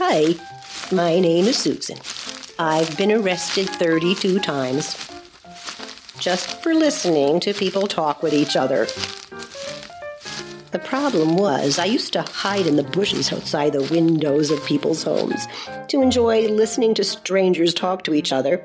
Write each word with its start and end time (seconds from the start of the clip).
Hi, 0.00 0.36
my 0.92 1.18
name 1.18 1.46
is 1.46 1.58
Susan. 1.58 1.98
I've 2.56 2.96
been 2.96 3.10
arrested 3.10 3.68
32 3.68 4.38
times 4.38 4.96
just 6.20 6.62
for 6.62 6.72
listening 6.72 7.40
to 7.40 7.52
people 7.52 7.88
talk 7.88 8.22
with 8.22 8.32
each 8.32 8.54
other. 8.54 8.86
The 10.70 10.78
problem 10.78 11.34
was, 11.34 11.80
I 11.80 11.86
used 11.86 12.12
to 12.12 12.22
hide 12.22 12.68
in 12.68 12.76
the 12.76 12.84
bushes 12.84 13.32
outside 13.32 13.72
the 13.72 13.92
windows 13.92 14.52
of 14.52 14.64
people's 14.64 15.02
homes 15.02 15.48
to 15.88 16.00
enjoy 16.00 16.46
listening 16.46 16.94
to 16.94 17.02
strangers 17.02 17.74
talk 17.74 18.04
to 18.04 18.14
each 18.14 18.32
other. 18.32 18.64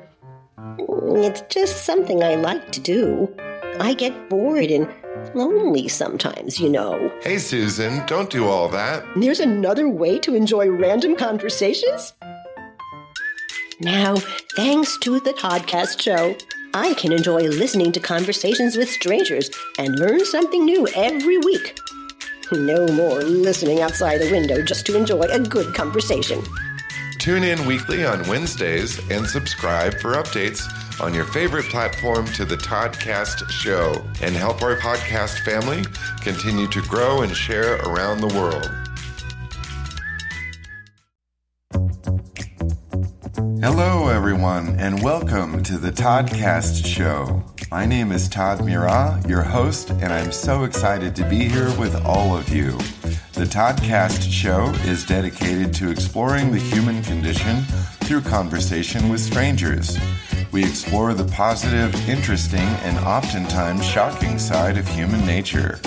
It's 0.78 1.42
just 1.52 1.84
something 1.84 2.22
I 2.22 2.36
like 2.36 2.70
to 2.70 2.80
do. 2.80 3.34
I 3.80 3.94
get 3.94 4.30
bored 4.30 4.70
and 4.70 4.88
lonely 5.34 5.88
sometimes, 5.88 6.58
you 6.58 6.68
know. 6.68 7.12
Hey, 7.22 7.38
Susan, 7.38 8.04
don't 8.06 8.30
do 8.30 8.46
all 8.46 8.68
that. 8.68 9.04
There's 9.16 9.40
another 9.40 9.88
way 9.88 10.18
to 10.20 10.34
enjoy 10.34 10.68
random 10.68 11.16
conversations? 11.16 12.12
Now, 13.80 14.16
thanks 14.56 14.98
to 14.98 15.20
the 15.20 15.32
podcast 15.32 16.00
show, 16.00 16.36
I 16.74 16.94
can 16.94 17.12
enjoy 17.12 17.42
listening 17.42 17.92
to 17.92 18.00
conversations 18.00 18.76
with 18.76 18.88
strangers 18.88 19.50
and 19.78 19.98
learn 19.98 20.24
something 20.24 20.64
new 20.64 20.88
every 20.94 21.38
week. 21.38 21.78
No 22.52 22.86
more 22.88 23.22
listening 23.22 23.80
outside 23.80 24.20
the 24.20 24.30
window 24.30 24.62
just 24.62 24.86
to 24.86 24.96
enjoy 24.96 25.22
a 25.22 25.40
good 25.40 25.74
conversation. 25.74 26.42
Tune 27.18 27.42
in 27.42 27.64
weekly 27.66 28.04
on 28.04 28.26
Wednesdays 28.28 28.98
and 29.10 29.26
subscribe 29.26 29.98
for 29.98 30.12
updates 30.12 30.62
on 31.00 31.12
your 31.12 31.24
favorite 31.24 31.64
platform 31.66 32.24
to 32.26 32.44
the 32.44 32.56
Toddcast 32.56 33.50
show 33.50 34.04
and 34.22 34.34
help 34.34 34.62
our 34.62 34.76
podcast 34.76 35.40
family 35.44 35.84
continue 36.20 36.68
to 36.68 36.80
grow 36.82 37.22
and 37.22 37.36
share 37.36 37.76
around 37.82 38.20
the 38.20 38.28
world. 38.28 38.70
Hello, 43.60 44.08
everyone, 44.08 44.78
and 44.78 45.02
welcome 45.02 45.62
to 45.64 45.78
the 45.78 45.90
Toddcast 45.90 46.86
Show. 46.86 47.42
My 47.70 47.86
name 47.86 48.12
is 48.12 48.28
Todd 48.28 48.64
Murat, 48.64 49.28
your 49.28 49.42
host, 49.42 49.90
and 49.90 50.12
I'm 50.12 50.30
so 50.30 50.64
excited 50.64 51.16
to 51.16 51.28
be 51.28 51.48
here 51.48 51.76
with 51.78 51.96
all 52.04 52.36
of 52.36 52.50
you. 52.50 52.72
The 53.32 53.46
Toddcast 53.46 54.30
Show 54.30 54.66
is 54.88 55.04
dedicated 55.04 55.74
to 55.74 55.90
exploring 55.90 56.52
the 56.52 56.58
human 56.58 57.02
condition 57.02 57.62
through 58.04 58.20
conversation 58.20 59.08
with 59.08 59.20
strangers. 59.20 59.98
We 60.54 60.64
explore 60.64 61.14
the 61.14 61.24
positive, 61.24 62.08
interesting, 62.08 62.60
and 62.60 62.96
oftentimes 62.98 63.84
shocking 63.84 64.38
side 64.38 64.78
of 64.78 64.86
human 64.86 65.26
nature. 65.26 65.80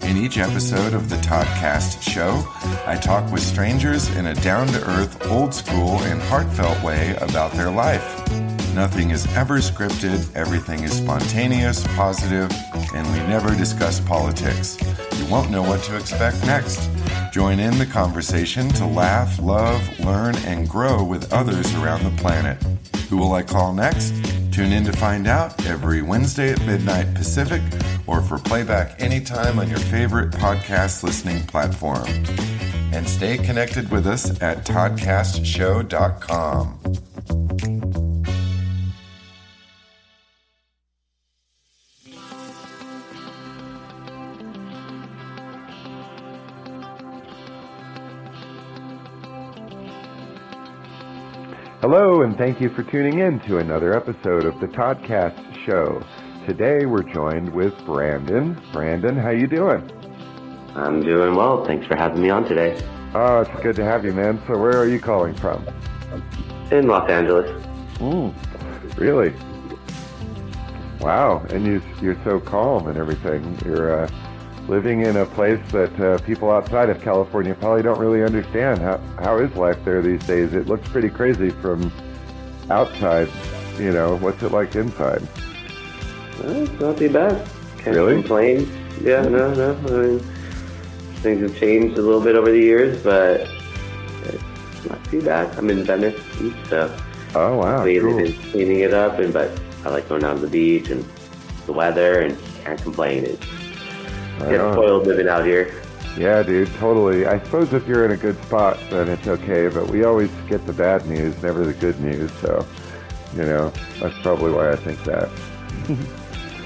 In 0.00 0.16
each 0.16 0.38
episode 0.38 0.94
of 0.94 1.10
the 1.10 1.16
Toddcast 1.16 2.00
show, 2.00 2.42
I 2.86 2.96
talk 2.96 3.30
with 3.30 3.42
strangers 3.42 4.08
in 4.16 4.28
a 4.28 4.34
down 4.36 4.68
to 4.68 4.82
earth, 4.92 5.26
old 5.26 5.52
school, 5.52 5.98
and 6.04 6.22
heartfelt 6.22 6.82
way 6.82 7.14
about 7.16 7.52
their 7.52 7.70
life. 7.70 8.26
Nothing 8.74 9.10
is 9.10 9.26
ever 9.36 9.58
scripted, 9.58 10.34
everything 10.34 10.82
is 10.82 10.96
spontaneous, 10.96 11.86
positive, 11.88 12.50
and 12.94 13.06
we 13.12 13.18
never 13.28 13.54
discuss 13.54 14.00
politics. 14.00 14.78
You 15.18 15.26
won't 15.26 15.50
know 15.50 15.62
what 15.62 15.82
to 15.82 15.96
expect 15.98 16.42
next. 16.46 16.88
Join 17.36 17.60
in 17.60 17.76
the 17.76 17.84
conversation 17.84 18.70
to 18.70 18.86
laugh, 18.86 19.38
love, 19.38 20.00
learn, 20.00 20.34
and 20.46 20.66
grow 20.66 21.04
with 21.04 21.30
others 21.34 21.74
around 21.74 22.02
the 22.02 22.22
planet. 22.22 22.56
Who 23.10 23.18
will 23.18 23.34
I 23.34 23.42
call 23.42 23.74
next? 23.74 24.14
Tune 24.50 24.72
in 24.72 24.84
to 24.84 24.92
find 24.92 25.26
out 25.26 25.66
every 25.66 26.00
Wednesday 26.00 26.52
at 26.52 26.64
midnight 26.64 27.14
Pacific 27.14 27.60
or 28.06 28.22
for 28.22 28.38
playback 28.38 29.02
anytime 29.02 29.58
on 29.58 29.68
your 29.68 29.80
favorite 29.80 30.30
podcast 30.30 31.02
listening 31.02 31.42
platform. 31.42 32.06
And 32.94 33.06
stay 33.06 33.36
connected 33.36 33.90
with 33.90 34.06
us 34.06 34.30
at 34.40 34.64
toddcastshow.com. 34.64 36.78
Hello, 51.98 52.20
and 52.20 52.36
thank 52.36 52.60
you 52.60 52.68
for 52.68 52.82
tuning 52.82 53.20
in 53.20 53.40
to 53.40 53.56
another 53.56 53.94
episode 53.94 54.44
of 54.44 54.60
the 54.60 54.66
Toddcast 54.66 55.64
Show. 55.64 56.04
Today 56.44 56.84
we're 56.84 57.02
joined 57.02 57.50
with 57.54 57.72
Brandon. 57.86 58.60
Brandon, 58.70 59.16
how 59.16 59.30
you 59.30 59.46
doing? 59.46 59.80
I'm 60.74 61.00
doing 61.02 61.34
well. 61.34 61.64
Thanks 61.64 61.86
for 61.86 61.96
having 61.96 62.20
me 62.20 62.28
on 62.28 62.44
today. 62.44 62.78
Oh, 63.14 63.40
it's 63.40 63.62
good 63.62 63.76
to 63.76 63.84
have 63.86 64.04
you, 64.04 64.12
man. 64.12 64.38
So 64.46 64.58
where 64.58 64.76
are 64.76 64.86
you 64.86 65.00
calling 65.00 65.32
from? 65.36 65.66
In 66.70 66.86
Los 66.86 67.08
Angeles. 67.08 67.48
Mm, 67.94 68.98
really? 68.98 69.32
Wow, 71.00 71.46
and 71.48 71.64
you, 71.64 71.80
you're 72.02 72.22
so 72.24 72.40
calm 72.40 72.88
and 72.88 72.98
everything. 72.98 73.58
You're 73.64 74.02
uh, 74.02 74.10
living 74.68 75.02
in 75.02 75.16
a 75.16 75.26
place 75.26 75.60
that 75.72 75.98
uh, 76.00 76.18
people 76.24 76.50
outside 76.50 76.90
of 76.90 77.00
California 77.00 77.54
probably 77.54 77.82
don't 77.82 77.98
really 77.98 78.22
understand. 78.24 78.80
How, 78.80 78.98
how 79.18 79.38
is 79.38 79.54
life 79.56 79.78
there 79.84 80.02
these 80.02 80.24
days? 80.26 80.54
It 80.54 80.66
looks 80.66 80.88
pretty 80.88 81.08
crazy 81.08 81.50
from 81.50 81.92
outside. 82.70 83.28
You 83.78 83.92
know, 83.92 84.16
what's 84.16 84.42
it 84.42 84.52
like 84.52 84.74
inside? 84.74 85.22
Well, 86.40 86.50
it's 86.62 86.80
not 86.80 86.96
too 86.96 87.10
bad. 87.12 87.46
Can't 87.78 87.94
Really? 87.96 88.14
complain. 88.14 88.68
Yeah, 89.02 89.22
no, 89.22 89.52
no. 89.54 89.72
I 89.86 89.90
mean, 90.06 90.18
things 91.16 91.42
have 91.42 91.56
changed 91.58 91.98
a 91.98 92.02
little 92.02 92.20
bit 92.20 92.34
over 92.36 92.50
the 92.50 92.58
years, 92.58 93.02
but 93.02 93.42
it's 94.24 94.88
not 94.88 95.04
too 95.10 95.22
bad. 95.22 95.56
I'm 95.58 95.68
in 95.70 95.84
Venice, 95.84 96.20
so 96.68 96.94
Oh, 97.34 97.56
wow. 97.58 97.84
they've 97.84 98.00
Cool. 98.02 98.16
been 98.16 98.32
cleaning 98.50 98.80
it 98.80 98.94
up, 98.94 99.18
and 99.18 99.32
but 99.32 99.50
I 99.84 99.90
like 99.90 100.08
going 100.08 100.22
down 100.22 100.36
to 100.36 100.40
the 100.42 100.48
beach 100.48 100.88
and 100.90 101.04
the 101.66 101.72
weather, 101.72 102.20
and 102.22 102.36
can't 102.64 102.80
complain. 102.82 103.24
It's 103.24 103.46
Right 104.40 104.50
get 104.50 104.72
spoiled 104.72 105.06
living 105.06 105.28
out 105.28 105.44
here. 105.44 105.74
Yeah, 106.16 106.42
dude, 106.42 106.72
totally. 106.76 107.26
I 107.26 107.38
suppose 107.44 107.72
if 107.74 107.86
you're 107.86 108.04
in 108.06 108.12
a 108.12 108.16
good 108.16 108.42
spot, 108.44 108.78
then 108.90 109.08
it's 109.08 109.26
okay, 109.26 109.68
but 109.68 109.88
we 109.90 110.04
always 110.04 110.30
get 110.48 110.64
the 110.66 110.72
bad 110.72 111.06
news, 111.06 111.40
never 111.42 111.64
the 111.66 111.74
good 111.74 112.00
news, 112.00 112.30
so, 112.40 112.66
you 113.34 113.42
know, 113.42 113.70
that's 114.00 114.18
probably 114.22 114.50
why 114.52 114.70
I 114.72 114.76
think 114.76 115.02
that. 115.04 115.28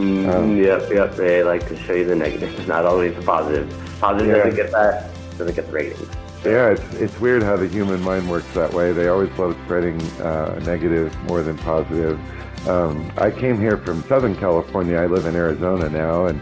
Mm, 0.00 0.34
Um, 0.34 0.56
yep, 0.56 0.88
yep. 0.90 1.14
They 1.14 1.42
like 1.42 1.68
to 1.68 1.76
show 1.76 1.92
you 1.92 2.06
the 2.06 2.14
negative, 2.14 2.66
not 2.66 2.86
always 2.86 3.14
the 3.16 3.20
positive. 3.20 3.68
Positive 4.00 4.28
Yeah. 4.28 4.36
doesn't 4.44 4.56
get 4.56 4.72
that, 4.72 5.10
doesn't 5.36 5.54
get 5.54 5.66
the 5.66 5.72
ratings. 5.72 6.08
Yeah, 6.42 6.70
it's, 6.70 6.94
it's 6.94 7.20
weird 7.20 7.42
how 7.42 7.56
the 7.56 7.68
human 7.68 8.00
mind 8.00 8.30
works 8.30 8.46
that 8.54 8.72
way. 8.72 8.92
They 8.92 9.08
always 9.08 9.28
love 9.38 9.54
spreading 9.66 10.00
uh, 10.22 10.58
negative 10.64 11.14
more 11.24 11.42
than 11.42 11.58
positive. 11.58 12.18
Um, 12.66 13.12
I 13.18 13.30
came 13.30 13.60
here 13.60 13.76
from 13.76 14.02
Southern 14.04 14.34
California. 14.36 14.96
I 14.96 15.04
live 15.04 15.26
in 15.26 15.36
Arizona 15.36 15.90
now, 15.90 16.26
and 16.26 16.40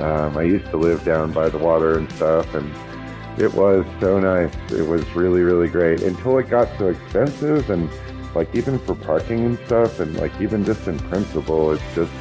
um, 0.00 0.36
I 0.36 0.42
used 0.42 0.66
to 0.66 0.76
live 0.76 1.04
down 1.04 1.32
by 1.32 1.48
the 1.48 1.58
water 1.58 1.98
and 1.98 2.10
stuff, 2.12 2.54
and 2.54 2.72
it 3.40 3.52
was 3.52 3.84
so 4.00 4.18
nice. 4.18 4.54
It 4.72 4.86
was 4.86 5.04
really, 5.14 5.42
really 5.42 5.68
great 5.68 6.02
until 6.02 6.38
it 6.38 6.48
got 6.48 6.68
so 6.78 6.88
expensive, 6.88 7.70
and 7.70 7.90
like 8.34 8.54
even 8.54 8.78
for 8.78 8.94
parking 8.94 9.44
and 9.44 9.58
stuff, 9.66 10.00
and 10.00 10.16
like 10.18 10.32
even 10.40 10.64
just 10.64 10.86
in 10.86 10.98
principle, 10.98 11.72
it's 11.72 11.94
just 11.94 12.12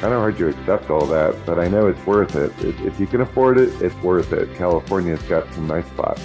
kind 0.00 0.12
of 0.12 0.20
hard 0.20 0.36
to 0.38 0.48
accept 0.48 0.90
all 0.90 1.06
that. 1.06 1.34
But 1.46 1.58
I 1.58 1.68
know 1.68 1.86
it's 1.86 2.04
worth 2.06 2.36
it. 2.36 2.52
If, 2.64 2.80
if 2.82 3.00
you 3.00 3.06
can 3.06 3.20
afford 3.20 3.58
it, 3.58 3.70
it's 3.80 3.94
worth 3.96 4.32
it. 4.32 4.54
California's 4.56 5.22
got 5.22 5.52
some 5.54 5.66
nice 5.66 5.86
spots. 5.86 6.22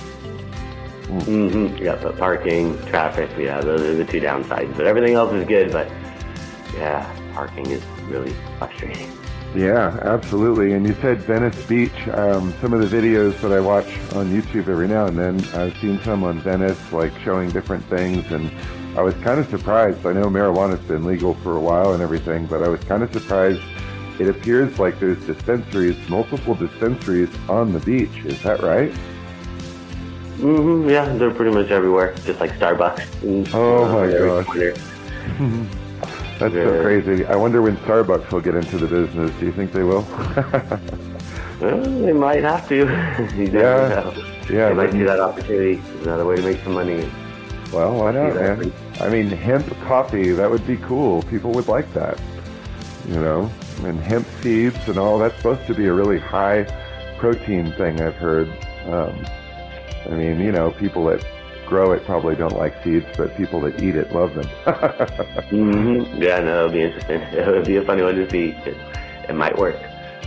Mm-hmm. 1.05 1.83
Yeah, 1.83 1.99
but 2.01 2.17
parking, 2.17 2.77
traffic, 2.85 3.29
yeah, 3.37 3.59
those 3.59 3.81
are 3.81 3.95
the 3.95 4.05
two 4.05 4.21
downsides. 4.21 4.75
But 4.77 4.87
everything 4.87 5.15
else 5.15 5.33
is 5.33 5.45
good. 5.45 5.71
But 5.71 5.89
yeah, 6.73 7.11
parking 7.33 7.67
is 7.67 7.83
really 8.07 8.33
frustrating. 8.57 9.11
Yeah, 9.55 9.99
absolutely. 10.03 10.73
And 10.73 10.87
you 10.87 10.93
said 11.01 11.19
Venice 11.23 11.61
Beach. 11.65 12.07
Um, 12.09 12.53
some 12.61 12.73
of 12.73 12.79
the 12.89 12.95
videos 12.95 13.39
that 13.41 13.51
I 13.51 13.59
watch 13.59 13.85
on 14.15 14.29
YouTube 14.31 14.69
every 14.69 14.87
now 14.87 15.07
and 15.07 15.17
then, 15.17 15.43
I've 15.53 15.75
seen 15.79 15.99
some 16.03 16.23
on 16.23 16.39
Venice, 16.39 16.91
like 16.93 17.11
showing 17.19 17.49
different 17.49 17.83
things, 17.85 18.31
and 18.31 18.49
I 18.97 19.01
was 19.01 19.13
kind 19.15 19.39
of 19.41 19.49
surprised. 19.49 20.05
I 20.05 20.13
know 20.13 20.27
marijuana's 20.27 20.79
been 20.87 21.03
legal 21.03 21.33
for 21.35 21.57
a 21.57 21.59
while 21.59 21.93
and 21.93 22.01
everything, 22.01 22.45
but 22.45 22.63
I 22.63 22.69
was 22.69 22.81
kind 22.85 23.03
of 23.03 23.11
surprised. 23.11 23.61
It 24.19 24.29
appears 24.29 24.77
like 24.79 24.99
there's 24.99 25.21
dispensaries, 25.25 25.97
multiple 26.07 26.53
dispensaries 26.55 27.29
on 27.49 27.73
the 27.73 27.79
beach. 27.79 28.23
Is 28.23 28.41
that 28.43 28.61
right? 28.61 28.91
Mm-hmm. 30.37 30.89
Yeah, 30.89 31.13
they're 31.17 31.31
pretty 31.33 31.51
much 31.53 31.71
everywhere, 31.71 32.13
just 32.25 32.39
like 32.39 32.51
Starbucks. 32.51 33.21
And, 33.23 33.49
Oh, 33.53 33.87
my 33.91 34.43
gosh. 34.45 35.67
That's 36.41 36.53
so 36.55 36.81
crazy. 36.81 37.25
I 37.25 37.35
wonder 37.35 37.61
when 37.61 37.77
Starbucks 37.77 38.31
will 38.31 38.41
get 38.41 38.55
into 38.55 38.77
the 38.77 38.87
business. 38.87 39.31
Do 39.39 39.45
you 39.45 39.51
think 39.51 39.71
they 39.71 39.83
will? 39.83 40.05
Well, 41.61 41.79
they 41.79 42.11
might 42.11 42.41
have 42.41 42.67
to. 42.69 42.75
you 43.35 43.43
Yeah. 43.43 43.51
know. 43.53 44.13
yeah, 44.49 44.69
they 44.69 44.73
might 44.73 44.91
see 44.93 45.03
that 45.03 45.19
opportunity. 45.19 45.79
Another 46.01 46.25
way 46.25 46.35
to 46.37 46.41
make 46.41 46.59
some 46.63 46.73
money. 46.73 47.07
Well, 47.71 47.99
why 47.99 48.13
not, 48.13 48.33
Yeah. 48.33 48.55
man? 48.55 48.73
I 48.99 49.09
mean, 49.09 49.27
hemp 49.27 49.67
coffee, 49.85 50.31
that 50.31 50.49
would 50.49 50.65
be 50.65 50.77
cool. 50.77 51.21
People 51.21 51.51
would 51.51 51.67
like 51.67 51.93
that. 51.93 52.19
You 53.07 53.19
know? 53.19 53.51
And 53.83 53.99
hemp 53.99 54.25
seeds 54.41 54.87
and 54.87 54.97
all, 54.97 55.19
that's 55.19 55.37
supposed 55.37 55.67
to 55.67 55.75
be 55.75 55.85
a 55.85 55.93
really 55.93 56.17
high 56.17 56.63
protein 57.19 57.71
thing, 57.73 58.01
I've 58.01 58.15
heard. 58.15 58.49
Um, 58.87 59.23
I 60.07 60.15
mean, 60.15 60.39
you 60.39 60.51
know, 60.51 60.71
people 60.71 61.05
that 61.05 61.23
grow 61.71 61.93
it 61.93 62.03
probably 62.03 62.35
don't 62.35 62.57
like 62.57 62.83
seeds, 62.83 63.05
but 63.15 63.33
people 63.37 63.61
that 63.61 63.81
eat 63.81 63.95
it 63.95 64.13
love 64.13 64.35
them. 64.35 64.43
mm-hmm. 64.65 66.21
Yeah, 66.21 66.41
no, 66.41 66.65
it'll 66.65 66.69
be 66.69 66.81
interesting. 66.81 67.21
It'll 67.31 67.63
be 67.63 67.77
a 67.77 67.85
funny 67.85 68.03
one 68.03 68.15
to 68.15 68.29
see. 68.29 68.49
It, 68.65 68.75
it 69.29 69.35
might 69.35 69.57
work. 69.57 69.79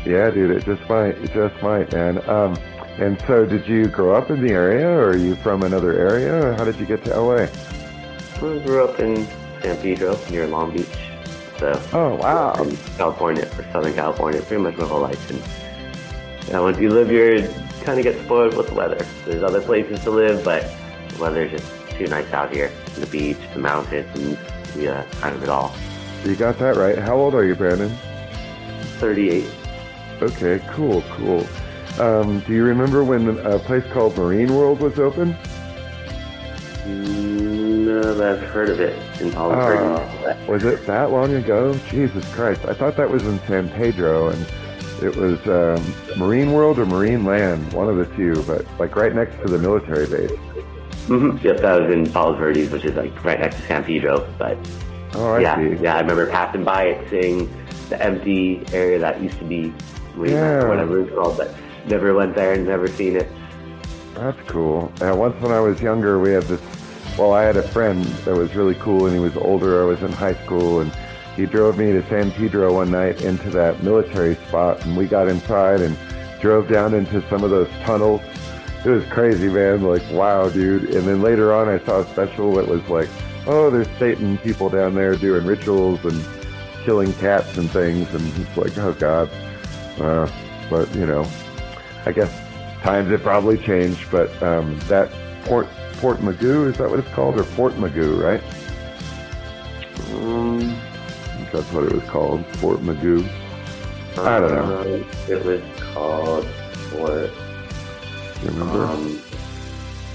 Yeah, 0.07 0.31
dude, 0.31 0.53
it 0.53 0.65
just 0.65 0.89
might. 0.89 1.19
It 1.19 1.35
just 1.35 1.63
might, 1.63 1.93
man. 1.93 2.27
Um, 2.31 2.57
and 2.99 3.21
so, 3.27 3.45
did 3.45 3.69
you 3.69 3.89
grow 3.89 4.15
up 4.15 4.31
in 4.31 4.41
the 4.41 4.55
area, 4.55 4.89
or 4.89 5.11
are 5.11 5.17
you 5.19 5.35
from 5.37 5.65
another 5.65 5.93
area, 5.93 6.47
or 6.47 6.55
how 6.55 6.65
did 6.65 6.77
you 6.77 6.87
get 6.87 7.05
to 7.05 7.21
LA? 7.21 7.45
I 7.45 8.59
grew 8.65 8.83
up 8.83 8.99
in 8.99 9.27
San 9.61 9.77
Pedro 9.83 10.19
near 10.31 10.47
Long 10.47 10.73
Beach. 10.73 10.97
So, 11.59 11.79
oh 11.93 12.15
wow, 12.15 12.55
California 12.97 13.51
or 13.59 13.65
Southern 13.71 13.93
California, 13.93 14.41
pretty 14.41 14.63
much 14.63 14.77
my 14.79 14.87
whole 14.87 15.03
life. 15.03 15.31
And 15.31 16.49
yeah, 16.49 16.61
once 16.61 16.79
you 16.79 16.89
live 16.89 17.11
here, 17.11 17.35
you 17.37 17.49
kind 17.83 17.99
of 17.99 18.05
get 18.05 18.19
spoiled 18.25 18.57
with 18.57 18.69
the 18.69 18.75
weather. 18.75 19.05
There's 19.27 19.43
other 19.43 19.61
places 19.61 20.03
to 20.05 20.11
live, 20.11 20.43
but 20.43 20.65
the 21.15 21.23
weather's 21.23 21.51
just 21.51 21.91
too 21.91 22.07
nice 22.07 22.31
out 22.33 22.53
here. 22.53 22.71
The 22.97 23.07
beach, 23.07 23.39
the 23.53 23.61
mountains, 23.61 24.09
and 24.15 24.39
yeah, 24.83 25.05
kind 25.21 25.35
of 25.35 25.43
it 25.43 25.49
all. 25.49 25.75
You 26.25 26.37
got 26.37 26.59
that 26.59 26.77
right. 26.77 26.99
How 26.99 27.17
old 27.17 27.35
are 27.35 27.45
you, 27.45 27.55
Brandon? 27.55 27.95
38. 28.99 29.49
Okay, 30.23 30.61
cool, 30.71 31.03
cool. 31.17 31.47
Um, 31.99 32.41
do 32.41 32.55
you 32.55 32.65
remember 32.65 33.05
when 33.05 33.39
a 33.39 33.59
place 33.59 33.85
called 33.93 34.17
Marine 34.17 34.55
World 34.55 34.81
was 34.81 34.99
open? 34.99 35.37
No, 36.87 38.15
but 38.17 38.27
I've 38.27 38.49
heard 38.49 38.69
of 38.69 38.81
it 38.81 39.21
in 39.21 39.33
Palo 39.33 39.55
uh, 39.55 40.37
Was 40.49 40.65
it 40.65 40.87
that 40.87 41.11
long 41.11 41.35
ago? 41.35 41.79
Jesus 41.91 42.25
Christ. 42.35 42.65
I 42.65 42.75
thought 42.75 42.97
that 42.97 43.09
was 43.09 43.25
in 43.25 43.39
San 43.41 43.69
Pedro, 43.71 44.29
and 44.29 44.47
it 45.03 45.15
was 45.15 45.39
um, 45.47 45.95
Marine 46.17 46.53
World 46.53 46.79
or 46.79 46.87
Marine 46.87 47.25
Land, 47.25 47.73
one 47.73 47.89
of 47.89 47.97
the 47.97 48.07
two, 48.17 48.43
but 48.45 48.67
like 48.79 48.97
right 48.97 49.15
next 49.15 49.41
to 49.43 49.49
the 49.49 49.59
military 49.59 50.07
base. 50.07 50.39
Mm-hmm. 51.07 51.47
Yep, 51.47 51.59
that 51.59 51.81
was 51.83 51.91
in 51.93 52.11
Palos 52.11 52.39
Verdes, 52.39 52.71
which 52.71 52.85
is 52.85 52.95
like 52.97 53.25
right 53.25 53.39
next 53.39 53.57
to 53.57 53.63
San 53.63 53.85
Pedro. 53.85 54.27
But 54.39 54.57
oh, 55.15 55.35
I 55.35 55.41
yeah, 55.41 55.57
see. 55.57 55.83
yeah, 55.83 55.97
I 55.97 56.01
remember 56.01 56.31
passing 56.31 56.65
by 56.65 56.85
it, 56.85 57.11
seeing 57.11 57.51
the 57.89 58.03
empty 58.03 58.65
area 58.73 58.99
that 58.99 59.21
used 59.21 59.39
to 59.39 59.45
be 59.45 59.73
yeah. 60.17 60.67
whatever 60.67 61.01
it's 61.01 61.15
called, 61.15 61.37
but 61.37 61.55
never 61.87 62.15
went 62.15 62.35
there 62.35 62.55
and 62.55 62.67
never 62.67 62.89
seen 62.89 63.17
it. 63.17 63.29
That's 64.15 64.41
cool. 64.49 64.93
Uh, 65.01 65.15
once 65.15 65.41
when 65.41 65.53
I 65.53 65.61
was 65.61 65.81
younger, 65.81 66.19
we 66.19 66.31
had 66.31 66.45
this. 66.45 66.61
Well, 67.19 67.33
I 67.33 67.43
had 67.43 67.57
a 67.57 67.63
friend 67.63 68.05
that 68.25 68.35
was 68.35 68.55
really 68.55 68.75
cool, 68.77 69.07
and 69.07 69.15
he 69.15 69.21
was 69.21 69.37
older. 69.37 69.83
I 69.83 69.85
was 69.85 70.03
in 70.03 70.11
high 70.13 70.35
school, 70.45 70.81
and 70.81 70.93
he 71.37 71.47
drove 71.47 71.79
me 71.79 71.93
to 71.93 72.03
San 72.09 72.31
Pedro 72.31 72.75
one 72.75 72.91
night 72.91 73.23
into 73.23 73.51
that 73.51 73.83
military 73.83 74.37
spot, 74.37 74.85
and 74.85 74.97
we 74.97 75.07
got 75.07 75.29
inside 75.29 75.81
and 75.81 75.97
drove 76.41 76.69
down 76.69 76.95
into 76.95 77.27
some 77.29 77.45
of 77.45 77.51
those 77.51 77.69
tunnels. 77.83 78.21
It 78.85 78.91
was 78.91 79.05
crazy, 79.07 79.49
man. 79.49 79.83
Like, 79.83 80.03
wow, 80.11 80.49
dude. 80.51 80.95
And 80.95 81.07
then 81.07 81.23
later 81.23 81.55
on, 81.55 81.69
I 81.69 81.79
saw 81.85 82.01
a 82.01 82.07
special 82.07 82.55
that 82.57 82.69
was 82.69 82.87
like, 82.89 83.09
oh, 83.47 83.71
there's 83.71 83.89
Satan 83.99 84.39
people 84.39 84.69
down 84.69 84.95
there 84.95 85.17
doing 85.17 85.47
rituals 85.47 86.05
and 86.05 86.25
killing 86.85 87.13
cats 87.15 87.57
and 87.57 87.71
things, 87.71 88.13
and 88.15 88.47
it's 88.47 88.57
like, 88.57 88.77
oh 88.79 88.93
god. 88.95 89.31
Uh, 89.99 90.31
but 90.71 90.95
you 90.95 91.07
know, 91.07 91.27
I 92.05 92.13
guess 92.13 92.31
times 92.83 93.11
have 93.11 93.23
probably 93.23 93.59
changed, 93.59 94.11
but 94.11 94.31
um, 94.43 94.79
that 94.89 95.11
Port 95.45 95.67
Port 95.95 96.19
Mugu 96.19 96.69
is 96.71 96.77
that 96.79 96.91
what 96.91 96.99
it's 96.99 97.09
called, 97.11 97.39
or 97.39 97.45
Fort 97.45 97.75
Mugu, 97.75 98.21
right? 98.21 98.43
Um, 100.15 100.79
that's 101.53 101.73
what 101.73 101.85
it 101.85 101.93
was 101.93 102.05
called, 102.05 102.45
Fort 102.57 102.81
Mugu. 102.81 103.27
I 104.19 104.39
don't 104.41 104.55
know. 104.55 104.81
Uh, 104.81 105.33
it 105.33 105.45
was 105.45 105.63
called 105.81 106.47
Fort. 106.47 107.31
You 108.43 108.49
remember? 108.51 108.85
Um, 108.85 109.21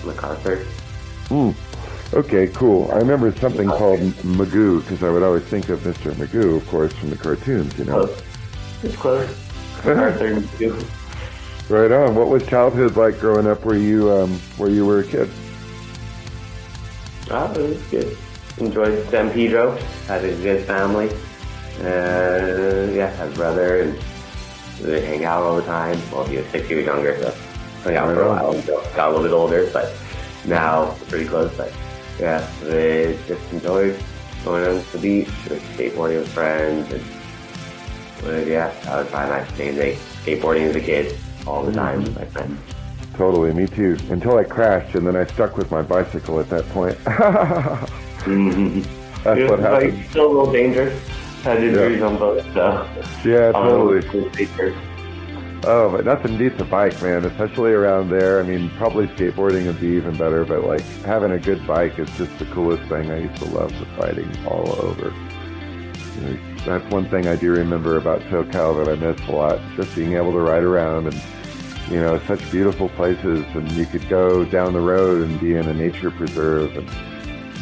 MacArthur. 0.06 0.57
Hmm. 1.27 1.51
Okay, 2.13 2.48
cool. 2.48 2.89
I 2.92 2.98
remember 2.98 3.31
something 3.36 3.68
called 3.68 4.00
Magoo 4.00 4.81
because 4.81 5.04
I 5.04 5.10
would 5.10 5.21
always 5.21 5.44
think 5.44 5.69
of 5.69 5.81
Mr. 5.81 6.12
Magoo, 6.13 6.57
of 6.57 6.68
course, 6.68 6.92
from 6.94 7.12
the 7.12 7.18
cartoons. 7.18 7.77
You 7.77 7.86
know. 7.86 8.06
Close. 8.06 8.24
It's 8.83 8.95
close. 8.95 9.30
MacArthur 9.86 10.36
Magoo. 10.36 10.89
Right 11.69 11.92
on. 11.92 12.16
What 12.16 12.30
was 12.30 12.45
childhood 12.48 12.98
like 12.98 13.19
growing 13.19 13.45
up 13.45 13.63
where 13.63 13.77
you 13.77 14.12
um, 14.12 14.39
where 14.57 14.69
you 14.69 14.86
were 14.86 15.00
a 15.00 15.04
kid? 15.04 15.30
Oh, 17.30 17.51
it 17.54 17.69
was 17.69 17.81
good. 17.83 18.18
Enjoyed 18.57 19.07
San 19.10 19.31
Pedro. 19.31 19.77
Had 20.07 20.25
a 20.25 20.36
good 20.38 20.66
family. 20.66 21.10
Uh, 21.80 22.92
yeah, 22.92 23.10
had 23.12 23.30
a 23.30 23.36
brother 23.36 23.81
and 23.83 24.00
we 24.83 25.00
hang 25.01 25.25
out 25.25 25.44
all 25.44 25.56
the 25.56 25.62
time. 25.63 26.00
Well, 26.12 26.25
he 26.25 26.38
was 26.38 26.48
six 26.48 26.69
years 26.69 26.86
younger, 26.86 27.18
so 27.21 27.36
hung 27.96 28.10
out 28.10 28.16
for 28.16 28.22
a 28.22 28.30
while 28.30 28.62
got 28.96 29.10
a 29.10 29.18
little 29.18 29.24
bit 29.24 29.34
older. 29.34 29.70
But 29.72 29.94
now 30.46 30.90
we're 30.90 31.06
pretty 31.08 31.28
close. 31.28 31.56
But 31.56 31.74
yeah, 32.20 32.48
just 33.28 33.54
enjoyed 33.54 34.02
going 34.44 34.66
on 34.66 34.84
to 34.84 34.92
the 34.94 35.00
beach, 35.00 35.28
skateboarding 35.28 36.20
with 36.20 36.30
friends, 36.30 36.92
and 36.92 37.04
well, 38.24 38.48
yeah, 38.48 38.70
that 38.82 39.04
was 39.04 39.12
my 39.12 39.28
nice 39.28 39.58
main 39.58 39.76
thing. 39.76 39.98
Skateboarding 40.24 40.70
as 40.70 40.76
a 40.76 40.82
kid 40.82 41.18
all 41.48 41.64
the 41.64 41.72
time 41.72 42.04
with 42.04 42.16
my 42.16 42.26
friends. 42.26 42.60
Totally, 43.16 43.54
me 43.54 43.68
too. 43.68 43.98
Until 44.10 44.38
I 44.38 44.44
crashed, 44.44 44.96
and 44.96 45.06
then 45.06 45.16
I 45.16 45.26
stuck 45.26 45.58
with 45.58 45.72
my 45.72 45.82
bicycle 45.82 46.40
at 46.40 46.50
that 46.50 46.68
point. 46.70 46.98
mm-hmm. 47.04 48.82
That's 49.24 49.40
it 49.40 49.50
what 49.50 49.60
happened. 49.60 49.98
Like, 49.98 50.10
still 50.10 50.28
a 50.28 50.32
little 50.32 50.52
dangerous. 50.52 51.08
Had 51.44 51.64
injuries 51.64 52.00
yeah. 52.00 52.06
on 52.06 52.18
both, 52.18 52.44
so. 52.54 52.88
Yeah, 53.26 53.52
totally. 53.52 54.08
Um, 54.08 54.89
oh, 55.64 55.92
but 55.92 56.06
nothing 56.06 56.38
beats 56.38 56.60
a 56.62 56.66
bike, 56.66 57.02
man, 57.02 57.26
especially 57.26 57.72
around 57.72 58.10
there. 58.10 58.40
I 58.40 58.44
mean, 58.44 58.70
probably 58.72 59.08
skateboarding 59.08 59.66
would 59.66 59.80
be 59.80 59.88
even 59.88 60.18
better, 60.18 60.46
but 60.46 60.64
like 60.64 60.82
having 61.04 61.32
a 61.32 61.40
good 61.40 61.66
bike 61.66 61.98
is 62.00 62.10
just 62.18 62.38
the 62.40 62.46
coolest 62.46 62.84
thing. 62.90 63.12
I 63.12 63.20
used 63.20 63.42
to 63.44 63.50
love 63.50 63.72
the 63.80 63.86
riding 64.02 64.30
all 64.46 64.72
over. 64.82 65.14
You 66.16 66.22
know, 66.22 66.56
that's 66.66 66.92
one 66.92 67.10
thing 67.10 67.28
I 67.28 67.36
do 67.36 67.52
remember 67.52 67.98
about 67.98 68.22
SoCal 68.24 68.84
that 68.84 68.92
I 68.92 68.96
miss 68.96 69.20
a 69.28 69.32
lot, 69.32 69.60
just 69.76 69.96
being 69.96 70.14
able 70.14 70.32
to 70.34 70.40
ride 70.40 70.64
around 70.64 71.08
and 71.08 71.22
you 71.90 72.00
know, 72.00 72.20
such 72.28 72.52
beautiful 72.52 72.90
places, 72.90 73.44
and 73.56 73.70
you 73.72 73.86
could 73.86 74.08
go 74.10 74.46
down 74.46 74.74
the 74.74 74.80
road 74.80 75.28
and 75.28 75.40
be 75.40 75.56
in 75.56 75.68
a 75.68 75.74
nature 75.74 76.12
preserve, 76.12 76.78
and 76.78 76.88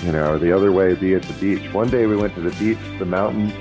you 0.03 0.11
know, 0.11 0.37
the 0.37 0.51
other 0.51 0.71
way 0.71 0.93
be 0.95 1.15
at 1.15 1.23
the 1.23 1.33
beach. 1.33 1.73
One 1.73 1.89
day 1.89 2.05
we 2.05 2.17
went 2.17 2.35
to 2.35 2.41
the 2.41 2.51
beach, 2.59 2.77
the 2.99 3.05
mountains, 3.05 3.53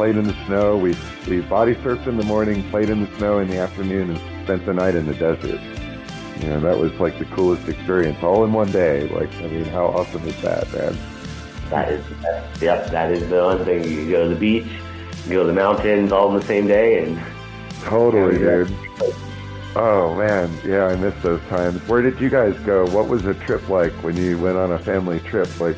played 0.00 0.16
in 0.16 0.24
the 0.24 0.46
snow. 0.46 0.78
We 0.78 0.96
we 1.28 1.42
body 1.42 1.74
surfed 1.74 2.06
in 2.06 2.16
the 2.16 2.24
morning, 2.24 2.66
played 2.70 2.88
in 2.88 3.04
the 3.04 3.18
snow 3.18 3.38
in 3.40 3.48
the 3.48 3.58
afternoon, 3.58 4.16
and 4.16 4.44
spent 4.44 4.64
the 4.64 4.72
night 4.72 4.94
in 4.94 5.04
the 5.04 5.12
desert. 5.12 5.60
You 6.40 6.48
know, 6.48 6.60
that 6.60 6.78
was 6.78 6.90
like 6.94 7.18
the 7.18 7.26
coolest 7.26 7.68
experience, 7.68 8.22
all 8.22 8.42
in 8.44 8.54
one 8.54 8.72
day. 8.72 9.08
Like, 9.08 9.30
I 9.42 9.48
mean, 9.48 9.66
how 9.66 9.88
awesome 9.88 10.26
is 10.26 10.40
that, 10.40 10.72
man? 10.72 10.96
That 11.68 11.92
is, 11.92 12.04
yep, 12.62 12.90
that 12.90 13.12
is 13.12 13.28
the 13.28 13.44
one 13.44 13.62
thing. 13.66 13.84
You 13.84 14.10
go 14.10 14.22
to 14.26 14.34
the 14.34 14.40
beach, 14.40 14.72
you 15.26 15.32
go 15.32 15.42
to 15.42 15.48
the 15.48 15.52
mountains, 15.52 16.12
all 16.12 16.32
in 16.32 16.40
the 16.40 16.46
same 16.46 16.66
day, 16.66 17.04
and 17.04 17.20
totally, 17.82 18.38
dude. 18.38 18.74
Oh 19.76 20.14
man, 20.16 20.50
yeah, 20.64 20.86
I 20.86 20.96
miss 20.96 21.14
those 21.22 21.42
times. 21.50 21.78
Where 21.86 22.00
did 22.00 22.18
you 22.18 22.30
guys 22.30 22.58
go? 22.60 22.86
What 22.86 23.06
was 23.06 23.22
the 23.22 23.34
trip 23.34 23.68
like 23.68 23.92
when 24.02 24.16
you 24.16 24.38
went 24.38 24.56
on 24.56 24.72
a 24.72 24.78
family 24.78 25.20
trip? 25.20 25.60
Like, 25.60 25.76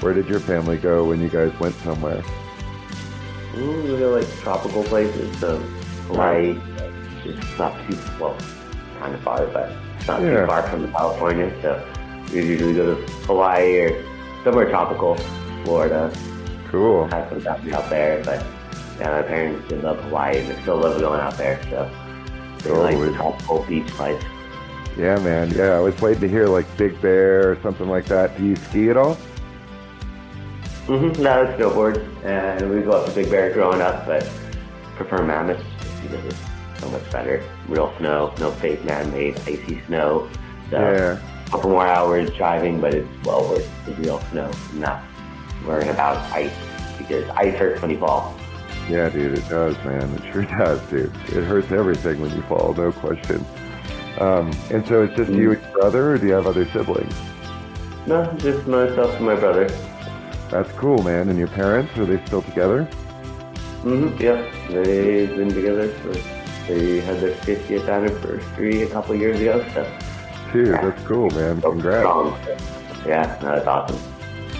where 0.00 0.14
did 0.14 0.28
your 0.28 0.40
family 0.40 0.78
go 0.78 1.04
when 1.08 1.20
you 1.20 1.28
guys 1.28 1.52
went 1.60 1.74
somewhere? 1.74 2.22
We 3.60 3.98
go 3.98 4.10
like 4.18 4.28
tropical 4.40 4.82
places, 4.84 5.38
so 5.38 5.58
Hawaii. 6.08 6.58
It's 7.24 7.58
not 7.58 7.74
too 7.88 7.98
well, 8.18 8.36
kind 8.98 9.14
of 9.14 9.20
far, 9.20 9.46
but 9.48 9.70
it's 9.98 10.08
not 10.08 10.22
Yeah. 10.22 10.40
too 10.40 10.46
far 10.46 10.62
from 10.62 10.90
California. 10.92 11.52
So 11.60 11.82
we 12.32 12.40
usually 12.46 12.74
go 12.74 12.94
to 12.94 13.12
Hawaii 13.26 13.80
or 13.80 14.02
somewhere 14.44 14.68
tropical, 14.70 15.16
Florida. 15.64 16.10
Cool. 16.70 17.06
Have 17.08 17.28
some 17.28 17.40
family 17.40 17.72
out 17.74 17.90
there, 17.90 18.22
but 18.24 18.42
yeah, 18.98 19.10
my 19.10 19.22
parents 19.22 19.68
did 19.68 19.82
love 19.84 20.00
Hawaii 20.04 20.38
and 20.38 20.48
they 20.48 20.62
still 20.62 20.76
love 20.78 20.98
going 20.98 21.20
out 21.20 21.36
there. 21.36 21.60
So 21.68 21.90
they 22.62 22.70
like 22.70 22.92
Totally. 22.94 23.10
the 23.10 23.14
tropical 23.16 23.64
beach 23.68 23.86
place. 23.88 24.22
Yeah, 24.96 25.16
man. 25.18 25.50
Yeah, 25.54 25.76
I 25.76 25.80
was 25.80 25.98
waiting 26.00 26.22
to 26.22 26.28
hear 26.28 26.46
like 26.46 26.66
Big 26.78 27.00
Bear 27.02 27.50
or 27.50 27.58
something 27.62 27.88
like 27.88 28.06
that. 28.06 28.36
Do 28.38 28.44
you 28.44 28.56
ski 28.56 28.88
at 28.90 28.96
all? 28.96 29.18
Mm-hmm. 30.86 31.22
No, 31.22 31.42
it's 31.42 31.60
snowboard, 31.60 32.24
and 32.24 32.70
we 32.70 32.82
go 32.82 32.92
up 32.92 33.06
to 33.06 33.14
Big 33.14 33.30
Bear 33.30 33.52
growing 33.52 33.80
up, 33.80 34.06
but 34.06 34.28
prefer 34.96 35.22
Mammoth 35.24 35.62
just 35.80 36.02
because 36.02 36.24
it's 36.26 36.80
so 36.80 36.88
much 36.90 37.08
better. 37.12 37.42
Real 37.68 37.94
snow, 37.98 38.34
no 38.40 38.50
fake 38.52 38.84
man-made 38.84 39.38
icy 39.40 39.80
snow. 39.86 40.28
So 40.70 40.78
Yeah. 40.80 41.18
a 41.46 41.50
couple 41.50 41.70
more 41.70 41.86
hours 41.86 42.30
driving, 42.36 42.80
but 42.80 42.94
it's 42.94 43.08
well 43.24 43.48
worth 43.48 43.68
the 43.86 43.92
real 43.94 44.20
snow, 44.32 44.50
not 44.74 45.02
worrying 45.66 45.90
about 45.90 46.16
ice 46.32 46.50
because 46.98 47.28
ice 47.36 47.54
hurts 47.54 47.82
when 47.82 47.90
you 47.92 47.98
fall. 47.98 48.34
Yeah, 48.88 49.08
dude, 49.10 49.38
it 49.38 49.48
does, 49.48 49.76
man. 49.84 50.02
It 50.14 50.32
sure 50.32 50.42
does, 50.58 50.80
dude. 50.90 51.12
It 51.28 51.44
hurts 51.44 51.70
everything 51.70 52.20
when 52.20 52.30
you 52.34 52.42
fall, 52.42 52.74
no 52.76 52.90
question. 52.90 53.44
Um, 54.18 54.50
and 54.70 54.84
so 54.86 55.02
it's 55.02 55.14
just 55.14 55.30
you 55.30 55.52
and 55.52 55.62
your 55.62 55.72
brother, 55.72 56.12
or 56.12 56.18
do 56.18 56.26
you 56.26 56.32
have 56.32 56.46
other 56.48 56.66
siblings? 56.72 57.14
No, 58.06 58.24
just 58.38 58.66
myself 58.66 59.14
and 59.16 59.26
my 59.26 59.36
brother. 59.36 59.68
That's 60.50 60.70
cool, 60.72 61.02
man. 61.02 61.28
And 61.28 61.38
your 61.38 61.48
parents, 61.48 61.96
are 61.98 62.04
they 62.06 62.24
still 62.26 62.42
together? 62.42 62.88
Mm-hmm. 63.82 64.20
Yep, 64.20 64.84
they've 64.84 65.36
been 65.36 65.48
together 65.48 65.88
for. 65.88 66.12
They 66.66 67.00
had 67.00 67.18
their 67.20 67.34
50th 67.34 67.88
anniversary 67.88 68.82
a 68.82 68.88
couple 68.90 69.14
years 69.16 69.40
ago, 69.40 69.64
so 69.74 69.98
Dude, 70.52 70.74
that's 70.74 71.02
cool, 71.04 71.28
man. 71.30 71.60
so 71.62 71.70
Congrats. 71.70 72.00
strong. 72.00 72.38
yeah, 73.06 73.38
no, 73.42 73.48
that's 73.56 73.66
awesome. 73.66 73.98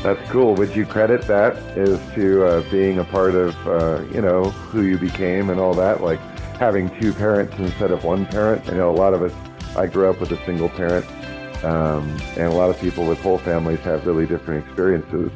That's 0.03 0.31
cool. 0.31 0.55
Would 0.55 0.75
you 0.75 0.87
credit 0.87 1.23
that 1.23 1.57
as 1.77 2.01
to 2.15 2.45
uh, 2.47 2.71
being 2.71 2.99
a 2.99 3.05
part 3.05 3.35
of, 3.35 3.55
uh, 3.69 4.03
you 4.13 4.23
know, 4.23 4.45
who 4.45 4.83
you 4.83 4.97
became 4.99 5.51
and 5.51 5.61
all 5.61 5.75
that? 5.75 6.01
Like 6.03 6.19
having 6.57 6.89
two 7.01 7.13
parents 7.13 7.55
instead 7.59 7.91
of 7.93 8.03
one 8.03 8.25
parent? 8.27 8.69
I 8.69 8.73
know 8.73 8.91
a 8.91 8.97
lot 8.97 9.13
of 9.15 9.23
us, 9.23 9.33
I 9.77 9.87
grew 9.87 10.09
up 10.11 10.19
with 10.21 10.33
a 10.33 10.43
single 10.47 10.71
parent, 10.71 11.05
um, 11.65 12.09
and 12.37 12.47
a 12.47 12.51
lot 12.53 12.71
of 12.71 12.81
people 12.81 13.07
with 13.07 13.21
whole 13.21 13.39
families 13.39 13.81
have 13.81 14.07
really 14.07 14.27
different 14.27 14.65
experiences. 14.67 15.31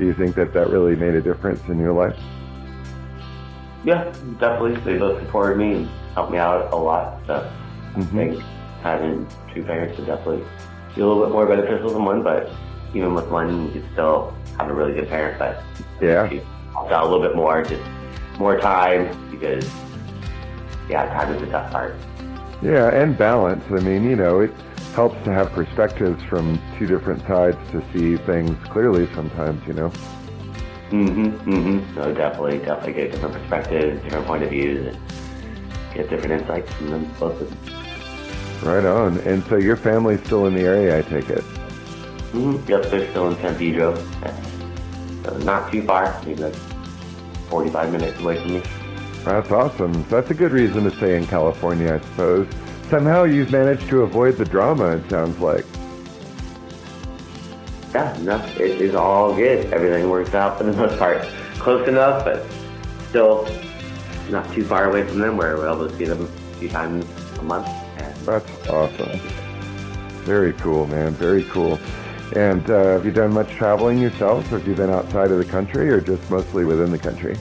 Do 0.00 0.06
you 0.06 0.14
think 0.14 0.34
that 0.36 0.54
that 0.54 0.70
really 0.70 0.96
made 0.96 1.14
a 1.14 1.20
difference 1.20 1.60
in 1.68 1.78
your 1.78 1.92
life? 1.92 2.16
Yeah, 3.84 4.04
definitely. 4.38 4.76
They 4.76 4.96
both 4.96 5.20
supported 5.20 5.58
me 5.58 5.74
and 5.74 5.88
helped 6.14 6.32
me 6.32 6.38
out 6.38 6.72
a 6.72 6.76
lot. 6.76 7.18
So 7.26 7.46
Mhm. 7.94 8.00
I 8.00 8.04
think 8.04 8.42
having 8.82 9.26
two 9.54 9.62
parents 9.62 9.98
would 9.98 10.06
definitely 10.06 10.42
be 10.94 11.02
a 11.02 11.06
little 11.06 11.22
bit 11.22 11.32
more 11.32 11.44
beneficial 11.44 11.90
than 11.90 12.06
one, 12.06 12.22
but 12.22 12.48
even 12.94 13.12
with 13.14 13.28
one, 13.28 13.70
you 13.74 13.82
still 13.92 14.32
have 14.58 14.70
a 14.70 14.72
really 14.72 14.94
good 14.94 15.10
parent, 15.10 15.38
but 15.38 15.62
Yeah. 16.00 16.30
you 16.30 16.40
out 16.90 17.04
a 17.04 17.06
little 17.06 17.20
bit 17.20 17.36
more, 17.36 17.62
just 17.62 17.82
more 18.38 18.58
time 18.58 19.06
because, 19.30 19.68
yeah, 20.88 21.04
time 21.12 21.34
is 21.34 21.42
the 21.42 21.46
tough 21.48 21.70
part. 21.70 21.94
Yeah, 22.62 22.88
and 22.88 23.18
balance. 23.18 23.64
I 23.70 23.80
mean, 23.80 24.04
you 24.08 24.16
know, 24.16 24.40
it 24.40 24.50
helps 24.94 25.22
to 25.24 25.32
have 25.32 25.50
perspectives 25.52 26.22
from 26.24 26.60
two 26.78 26.86
different 26.86 27.26
sides 27.26 27.56
to 27.70 27.82
see 27.92 28.16
things 28.24 28.56
clearly 28.68 29.06
sometimes, 29.14 29.66
you 29.66 29.72
know? 29.72 29.90
Mm-hmm, 30.90 31.50
mm-hmm. 31.50 31.94
No, 31.94 32.12
definitely, 32.12 32.58
definitely 32.58 32.94
get 32.94 33.12
different 33.12 33.34
perspectives, 33.34 34.02
different 34.02 34.26
point 34.26 34.42
of 34.42 34.50
views, 34.50 34.94
and 34.94 35.94
get 35.94 36.10
different 36.10 36.40
insights 36.40 36.72
from 36.72 36.90
them 36.90 37.14
both 37.18 37.40
of 37.40 37.48
them. 37.48 38.68
Right 38.68 38.84
on. 38.84 39.18
And 39.20 39.44
so 39.44 39.56
your 39.56 39.76
family's 39.76 40.20
still 40.24 40.46
in 40.46 40.54
the 40.54 40.62
area, 40.62 40.98
I 40.98 41.02
take 41.02 41.30
it. 41.30 41.44
Mm-hmm. 42.32 42.68
Yep, 42.68 42.82
they're 42.90 43.10
still 43.10 43.30
in 43.30 43.36
San 43.36 43.56
Pedro. 43.56 43.94
So 45.24 45.36
not 45.38 45.70
too 45.70 45.82
far, 45.82 46.20
maybe 46.24 46.42
like 46.42 46.54
45 47.48 47.92
minutes 47.92 48.20
away 48.20 48.40
from 48.40 48.54
me. 48.54 48.62
That's 49.24 49.50
awesome. 49.50 50.04
That's 50.08 50.30
a 50.30 50.34
good 50.34 50.52
reason 50.52 50.84
to 50.84 50.90
stay 50.90 51.16
in 51.16 51.26
California, 51.26 51.94
I 51.94 52.00
suppose. 52.00 52.48
Somehow 52.90 53.22
you've 53.22 53.52
managed 53.52 53.88
to 53.90 54.02
avoid 54.02 54.36
the 54.36 54.44
drama, 54.44 54.96
it 54.96 55.08
sounds 55.08 55.38
like. 55.38 55.64
Yeah, 57.94 58.18
no, 58.22 58.44
it 58.58 58.80
is 58.80 58.96
all 58.96 59.32
good. 59.32 59.72
Everything 59.72 60.10
works 60.10 60.34
out 60.34 60.58
for 60.58 60.64
the 60.64 60.72
most 60.72 60.98
part. 60.98 61.22
Close 61.60 61.86
enough, 61.86 62.24
but 62.24 62.44
still 63.08 63.48
not 64.28 64.52
too 64.52 64.64
far 64.64 64.90
away 64.90 65.06
from 65.06 65.20
them 65.20 65.36
where 65.36 65.56
we're 65.56 65.72
able 65.72 65.88
to 65.88 65.96
see 65.96 66.04
them 66.04 66.24
a 66.24 66.54
few 66.56 66.68
times 66.68 67.06
a 67.38 67.42
month. 67.42 67.68
And 67.98 68.12
That's 68.26 68.68
awesome. 68.68 69.20
Very 70.24 70.52
cool, 70.54 70.88
man. 70.88 71.12
Very 71.12 71.44
cool. 71.44 71.78
And 72.34 72.68
uh, 72.68 72.94
have 72.94 73.04
you 73.04 73.12
done 73.12 73.32
much 73.32 73.50
traveling 73.50 74.00
yourself? 74.00 74.44
Have 74.48 74.66
you 74.66 74.74
been 74.74 74.90
outside 74.90 75.30
of 75.30 75.38
the 75.38 75.44
country 75.44 75.88
or 75.90 76.00
just 76.00 76.28
mostly 76.28 76.64
within 76.64 76.90
the 76.90 76.98
country? 76.98 77.38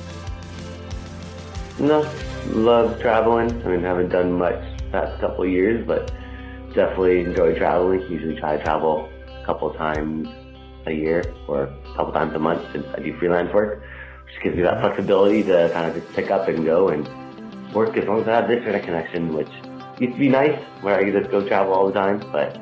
no, 1.79 2.07
love 2.49 3.01
traveling. 3.01 3.49
I 3.65 3.69
mean, 3.69 3.81
haven't 3.81 4.09
done 4.09 4.33
much 4.33 4.61
past 4.91 5.19
couple 5.19 5.43
of 5.43 5.49
years, 5.49 5.85
but 5.85 6.11
definitely 6.73 7.21
enjoy 7.21 7.57
traveling. 7.57 8.01
Usually 8.11 8.39
try 8.39 8.57
to 8.57 8.63
travel 8.63 9.09
a 9.41 9.45
couple 9.45 9.73
times 9.73 10.27
a 10.85 10.91
year 10.91 11.23
or 11.47 11.63
a 11.63 11.95
couple 11.95 12.11
times 12.13 12.33
a 12.33 12.39
month 12.39 12.61
since 12.71 12.85
I 12.95 12.99
do 12.99 13.17
freelance 13.17 13.53
work, 13.53 13.83
which 14.25 14.43
gives 14.43 14.55
me 14.55 14.63
that 14.63 14.81
flexibility 14.81 15.43
to 15.43 15.69
kind 15.73 15.89
of 15.89 15.95
just 16.01 16.13
pick 16.13 16.31
up 16.31 16.47
and 16.47 16.65
go 16.65 16.89
and 16.89 17.07
work 17.73 17.95
as 17.97 18.07
long 18.07 18.21
as 18.21 18.27
I 18.27 18.35
have 18.35 18.47
this 18.47 18.59
internet 18.59 18.83
connection, 18.83 19.33
which 19.33 19.49
used 19.99 20.13
to 20.13 20.19
be 20.19 20.29
nice 20.29 20.59
where 20.81 20.95
I 20.95 21.03
could 21.03 21.13
just 21.13 21.31
go 21.31 21.47
travel 21.47 21.73
all 21.73 21.87
the 21.87 21.93
time, 21.93 22.19
but 22.31 22.55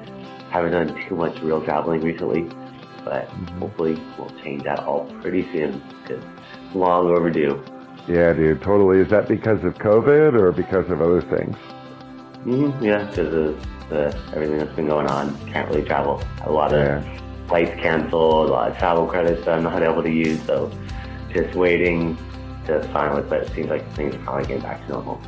haven't 0.49 0.71
done 0.71 1.07
too 1.07 1.15
much 1.15 1.39
real 1.41 1.63
traveling 1.63 2.01
recently. 2.01 2.43
But 3.03 3.29
mm-hmm. 3.29 3.59
hopefully 3.59 4.01
we'll 4.17 4.31
change 4.43 4.63
that 4.63 4.79
all 4.79 5.05
pretty 5.21 5.43
soon 5.53 5.81
because 6.01 6.23
long 6.73 7.07
overdue. 7.07 7.63
Yeah, 8.07 8.33
dude, 8.33 8.61
totally. 8.61 8.99
Is 8.99 9.09
that 9.09 9.27
because 9.27 9.63
of 9.63 9.75
COVID 9.75 10.33
or 10.33 10.51
because 10.51 10.89
of 10.89 11.01
other 11.01 11.21
things? 11.21 11.55
Hmm 12.43 12.83
Yeah, 12.83 13.03
because 13.05 13.33
of 13.33 13.89
the 13.89 14.17
everything 14.33 14.57
that's 14.57 14.75
been 14.75 14.87
going 14.87 15.07
on, 15.07 15.35
can't 15.47 15.69
really 15.69 15.83
travel. 15.83 16.21
A 16.45 16.51
lot 16.51 16.73
of 16.73 17.03
flights 17.47 17.79
canceled, 17.81 18.49
a 18.49 18.51
lot 18.51 18.71
of 18.71 18.77
travel 18.77 19.07
credits 19.07 19.45
that 19.45 19.57
I'm 19.57 19.63
not 19.63 19.81
able 19.81 20.03
to 20.03 20.11
use. 20.11 20.41
So 20.43 20.71
just 21.33 21.55
waiting 21.55 22.17
to 22.65 22.83
finally, 22.91 23.23
but 23.23 23.43
it 23.43 23.53
seems 23.53 23.69
like 23.69 23.89
things 23.93 24.15
are 24.15 24.23
finally 24.23 24.47
getting 24.47 24.63
back 24.63 24.85
to 24.87 24.93
normal. 24.93 25.21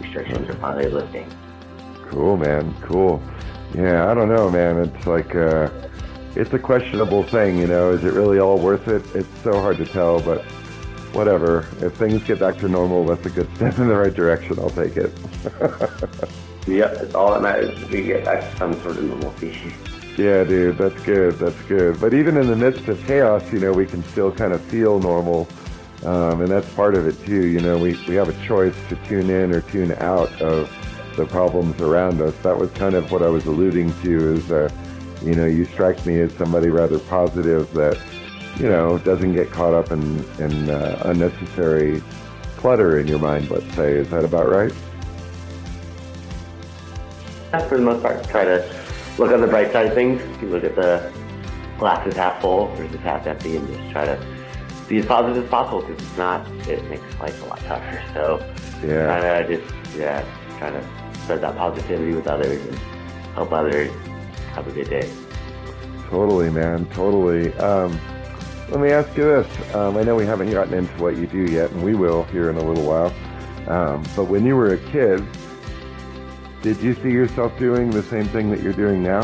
Restrictions 0.00 0.48
are 0.48 0.54
finally 0.54 0.88
lifting. 0.88 1.30
Cool, 2.08 2.36
man. 2.36 2.74
Cool. 2.80 3.22
Yeah, 3.74 4.10
I 4.10 4.14
don't 4.14 4.28
know, 4.28 4.50
man. 4.50 4.78
It's 4.78 5.06
like, 5.06 5.34
uh, 5.34 5.68
it's 6.34 6.52
a 6.54 6.58
questionable 6.58 7.22
thing, 7.22 7.58
you 7.58 7.66
know. 7.66 7.90
Is 7.90 8.04
it 8.04 8.14
really 8.14 8.38
all 8.38 8.58
worth 8.58 8.88
it? 8.88 9.04
It's 9.14 9.28
so 9.42 9.60
hard 9.60 9.76
to 9.78 9.84
tell, 9.84 10.20
but 10.20 10.42
whatever. 11.12 11.66
If 11.80 11.94
things 11.94 12.22
get 12.24 12.40
back 12.40 12.58
to 12.58 12.68
normal, 12.68 13.04
that's 13.04 13.26
a 13.26 13.30
good 13.30 13.48
step 13.56 13.78
in 13.78 13.88
the 13.88 13.96
right 13.96 14.14
direction. 14.14 14.58
I'll 14.58 14.70
take 14.70 14.96
it. 14.96 15.12
Yep, 16.68 16.96
it's 17.00 17.14
all 17.14 17.32
that 17.32 17.40
matters. 17.40 17.78
Is 17.80 17.88
we 17.88 18.02
get 18.02 18.26
back 18.26 18.40
to 18.40 18.56
some 18.58 18.74
sort 18.82 18.98
of 18.98 19.04
normalcy. 19.04 19.56
yeah, 20.18 20.44
dude, 20.44 20.76
that's 20.76 21.02
good. 21.02 21.38
That's 21.38 21.60
good. 21.62 21.98
But 21.98 22.12
even 22.12 22.36
in 22.36 22.46
the 22.46 22.56
midst 22.56 22.88
of 22.88 23.02
chaos, 23.06 23.50
you 23.50 23.58
know, 23.58 23.72
we 23.72 23.86
can 23.86 24.04
still 24.04 24.30
kind 24.30 24.52
of 24.52 24.60
feel 24.60 25.00
normal. 25.00 25.48
Um, 26.04 26.42
and 26.42 26.48
that's 26.48 26.68
part 26.74 26.94
of 26.94 27.06
it 27.06 27.18
too. 27.24 27.46
You 27.46 27.60
know, 27.60 27.78
we, 27.78 27.98
we 28.06 28.14
have 28.16 28.28
a 28.28 28.46
choice 28.46 28.76
to 28.90 28.96
tune 29.06 29.30
in 29.30 29.54
or 29.54 29.62
tune 29.62 29.92
out 29.92 30.30
of 30.42 30.70
the 31.16 31.24
problems 31.24 31.80
around 31.80 32.20
us. 32.20 32.36
That 32.42 32.58
was 32.58 32.70
kind 32.72 32.94
of 32.94 33.10
what 33.10 33.22
I 33.22 33.28
was 33.28 33.46
alluding 33.46 33.98
to 34.02 34.34
is, 34.34 34.52
uh, 34.52 34.68
you 35.22 35.34
know, 35.34 35.46
you 35.46 35.64
strike 35.64 36.04
me 36.04 36.20
as 36.20 36.34
somebody 36.34 36.68
rather 36.68 36.98
positive 36.98 37.72
that, 37.72 37.98
you 38.58 38.68
know, 38.68 38.98
doesn't 38.98 39.34
get 39.34 39.50
caught 39.50 39.74
up 39.74 39.90
in, 39.92 40.24
in 40.40 40.70
uh, 40.70 41.02
unnecessary 41.04 42.02
clutter 42.56 42.98
in 42.98 43.06
your 43.06 43.18
mind, 43.18 43.50
let's 43.50 43.72
say. 43.74 43.92
Is 43.92 44.10
that 44.10 44.24
about 44.24 44.48
right? 44.48 44.72
Yeah, 47.52 47.66
for 47.68 47.78
the 47.78 47.84
most 47.84 48.02
part, 48.02 48.28
try 48.28 48.44
to 48.44 48.84
look 49.16 49.30
on 49.32 49.40
the 49.40 49.46
bright 49.46 49.72
side 49.72 49.86
of 49.86 49.94
things. 49.94 50.20
You 50.42 50.48
look 50.48 50.64
at 50.64 50.74
the 50.74 51.12
glasses 51.78 52.16
half 52.16 52.40
full 52.40 52.66
versus 52.74 53.00
half 53.00 53.26
empty, 53.26 53.56
and 53.56 53.66
just 53.68 53.90
try 53.90 54.04
to 54.04 54.26
be 54.88 54.98
as 54.98 55.06
positive 55.06 55.44
as 55.44 55.50
possible. 55.50 55.82
Because 55.82 56.02
it's 56.02 56.18
not, 56.18 56.46
it 56.68 56.84
makes 56.90 57.20
life 57.20 57.40
a 57.42 57.46
lot 57.46 57.60
tougher. 57.60 58.02
So, 58.12 58.38
Yeah. 58.84 59.06
try 59.06 59.42
to 59.46 59.56
just 59.56 59.96
yeah, 59.96 60.24
try 60.58 60.70
to 60.70 60.84
spread 61.22 61.40
that 61.42 61.56
positivity 61.56 62.14
with 62.14 62.26
others 62.26 62.60
and 62.66 62.74
help 63.34 63.52
others 63.52 63.90
have 64.52 64.66
a 64.66 64.72
good 64.72 64.90
day. 64.90 65.08
Totally, 66.10 66.50
man. 66.50 66.86
Totally. 66.86 67.52
Um, 67.54 67.98
let 68.70 68.80
me 68.80 68.90
ask 68.90 69.16
you 69.16 69.24
this. 69.24 69.74
Um, 69.74 69.96
I 69.96 70.02
know 70.02 70.14
we 70.14 70.26
haven't 70.26 70.50
gotten 70.50 70.74
into 70.74 70.92
what 71.02 71.16
you 71.16 71.26
do 71.26 71.50
yet, 71.50 71.70
and 71.70 71.82
we 71.82 71.94
will 71.94 72.24
here 72.24 72.50
in 72.50 72.56
a 72.56 72.62
little 72.62 72.84
while. 72.84 73.12
Um, 73.68 74.02
but 74.16 74.24
when 74.24 74.44
you 74.44 74.56
were 74.56 74.74
a 74.74 74.78
kid, 74.90 75.24
did 76.62 76.78
you 76.80 76.94
see 76.94 77.10
yourself 77.10 77.56
doing 77.58 77.90
the 77.90 78.02
same 78.02 78.26
thing 78.26 78.50
that 78.50 78.60
you're 78.62 78.72
doing 78.72 79.02
now? 79.02 79.22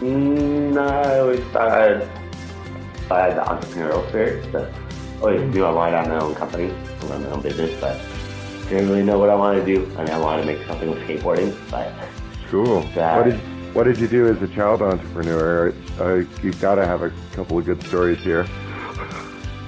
Mm, 0.00 0.72
No, 0.74 0.86
I 0.86 1.18
always 1.20 1.40
thought 1.46 1.70
I 3.10 3.20
had 3.28 3.36
the 3.36 3.42
entrepreneurial 3.42 4.06
spirit 4.08 4.50
to 4.52 4.72
always 5.20 5.52
do. 5.52 5.64
I 5.64 5.70
wanted 5.70 5.92
to 5.92 5.96
have 5.98 6.08
my 6.08 6.18
own 6.20 6.34
company, 6.34 6.72
run 7.08 7.22
my 7.22 7.30
own 7.30 7.42
business, 7.42 7.78
but 7.80 8.00
didn't 8.68 8.88
really 8.88 9.02
know 9.02 9.18
what 9.18 9.30
I 9.30 9.34
wanted 9.34 9.64
to 9.64 9.74
do. 9.74 9.84
I 9.96 10.04
mean, 10.04 10.10
I 10.12 10.18
wanted 10.18 10.42
to 10.42 10.46
make 10.46 10.66
something 10.66 10.90
with 10.90 11.00
skateboarding, 11.00 11.54
but 11.70 11.92
Cool. 12.50 12.88
Yeah. 12.94 13.16
What 13.16 13.24
did 13.24 13.40
What 13.74 13.84
did 13.84 13.98
you 13.98 14.06
do 14.06 14.28
as 14.28 14.40
a 14.40 14.48
child 14.54 14.82
entrepreneur? 14.82 15.74
Uh, 16.00 16.24
you've 16.42 16.60
got 16.60 16.76
to 16.76 16.86
have 16.86 17.02
a 17.02 17.12
couple 17.34 17.58
of 17.58 17.64
good 17.64 17.82
stories 17.84 18.18
here. 18.20 18.46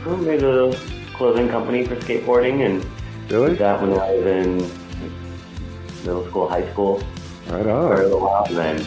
I 0.06 0.16
made 0.20 0.42
a 0.44 0.72
clothing 1.14 1.48
company 1.48 1.84
for 1.84 1.96
skateboarding 1.96 2.64
and 2.64 2.84
Really? 3.30 3.50
did 3.50 3.58
that 3.58 3.80
when 3.82 3.92
I 3.98 4.12
was 4.14 4.26
in 4.26 4.58
middle 6.04 6.24
school, 6.28 6.48
high 6.48 6.70
school 6.70 7.02
Right 7.48 7.62
for 7.64 7.68
a 7.68 7.74
on. 7.74 8.02
little 8.04 8.20
while. 8.20 8.44
And 8.44 8.56
then 8.56 8.86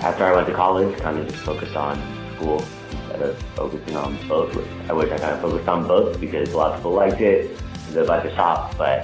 after 0.00 0.24
I 0.24 0.34
went 0.34 0.46
to 0.46 0.54
college, 0.54 0.96
kind 0.98 1.18
of 1.18 1.26
just 1.28 1.42
focused 1.44 1.76
on 1.76 2.00
school 2.36 2.64
instead 2.90 3.20
of 3.20 3.38
focusing 3.54 3.96
on 3.96 4.16
both. 4.26 4.54
Which 4.56 4.66
I 4.88 4.94
wish 4.94 5.12
I 5.12 5.18
kind 5.18 5.34
of 5.34 5.40
focused 5.42 5.68
on 5.68 5.86
both 5.86 6.18
because 6.18 6.50
a 6.52 6.56
lot 6.56 6.70
of 6.72 6.78
people 6.78 6.92
liked 6.92 7.20
it. 7.20 7.58
The 7.92 8.34
shop, 8.34 8.74
but 8.78 9.02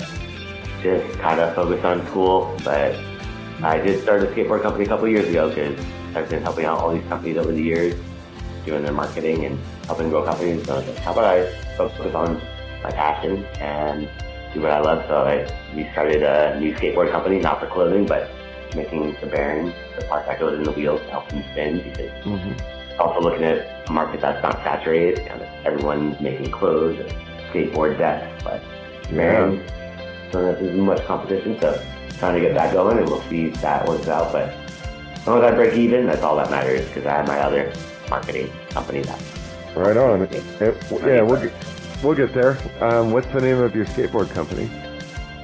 just 0.82 1.18
kind 1.18 1.38
of 1.40 1.54
focused 1.54 1.85
on 1.85 2.06
school. 2.06 2.56
But 2.64 2.94
I 3.62 3.79
did 3.79 4.03
start 4.03 4.23
a 4.23 4.27
skateboard 4.27 4.62
company 4.62 4.85
a 4.85 4.88
couple 4.88 5.09
years 5.09 5.29
ago 5.29 5.49
because 5.49 5.79
I've 6.15 6.29
been 6.29 6.43
helping 6.43 6.65
out 6.65 6.79
all 6.79 6.95
these 6.95 7.07
companies 7.09 7.37
over 7.37 7.53
the 7.53 7.62
years, 7.62 7.95
doing 8.65 8.83
their 8.83 8.93
marketing 8.93 9.45
and 9.47 9.59
helping 9.87 10.11
grow 10.11 10.25
companies. 10.25 10.65
So 10.65 10.75
I 10.75 10.79
was 10.79 10.87
like, 10.87 10.99
how 10.99 11.12
about 11.12 11.25
I 11.25 11.50
focus 11.77 12.15
on 12.15 12.41
my 12.83 12.91
passion 12.91 13.45
and 13.61 14.09
do 14.55 14.61
what 14.61 14.71
I 14.71 14.81
love? 14.81 15.05
So 15.09 15.23
I 15.23 15.75
we 15.75 15.91
started 15.93 16.23
a 16.23 16.59
new 16.61 16.75
skateboard 16.75 17.11
company, 17.11 17.41
not 17.41 17.61
for 17.61 17.67
clothing, 17.67 18.07
but 18.07 18.31
making 18.77 19.17
the 19.21 19.27
bearings, 19.27 19.75
the 19.99 20.05
part 20.05 20.27
that 20.27 20.38
goes 20.38 20.57
in 20.57 20.62
the 20.62 20.73
wheels 20.73 21.00
to 21.00 21.11
help 21.11 21.29
them 21.29 21.43
spin 21.53 21.79
because 21.83 22.11
hmm 22.25 22.53
also 22.99 23.21
looking 23.21 23.45
at 23.45 23.88
a 23.88 23.93
market 23.93 24.21
that's 24.21 24.43
not 24.43 24.57
saturated. 24.65 25.25
Kind 25.27 25.41
of 25.41 25.49
everyone's 25.65 26.21
making 26.21 26.50
clothes, 26.50 26.99
and 26.99 27.11
skateboard 27.50 27.99
decks, 27.99 28.43
but 28.43 28.62
bearings. 29.11 29.71
So 30.33 30.43
there's 30.43 30.77
not 30.77 30.97
much 30.97 31.07
competition. 31.07 31.59
So 31.61 31.81
trying 32.19 32.35
to 32.35 32.41
get 32.41 32.55
that 32.55 32.73
going, 32.73 32.99
and 32.99 33.09
we'll 33.09 33.23
see 33.23 33.47
if 33.47 33.61
that 33.61 33.87
works 33.87 34.09
out. 34.09 34.33
But 34.33 34.51
as 34.51 35.27
long 35.27 35.43
as 35.43 35.53
I 35.53 35.55
break 35.55 35.75
even, 35.75 36.07
that's 36.07 36.23
all 36.23 36.37
that 36.37 36.51
matters 36.51 36.87
because 36.87 37.07
I 37.07 37.13
have 37.13 37.27
my 37.27 37.39
other 37.41 37.73
marketing 38.11 38.51
company 38.71 39.03
that. 39.03 39.23
Right 39.75 39.97
on. 39.97 40.23
It, 40.23 40.33
yeah, 40.61 41.23
we'll 41.23 41.41
get, 41.41 41.53
we'll 42.03 42.15
get 42.15 42.33
there. 42.35 42.59
Um, 42.83 43.13
what's 43.13 43.29
the 43.29 43.41
name 43.41 43.59
of 43.59 43.75
your 43.75 43.85
skateboard 43.85 44.31
company? 44.33 44.69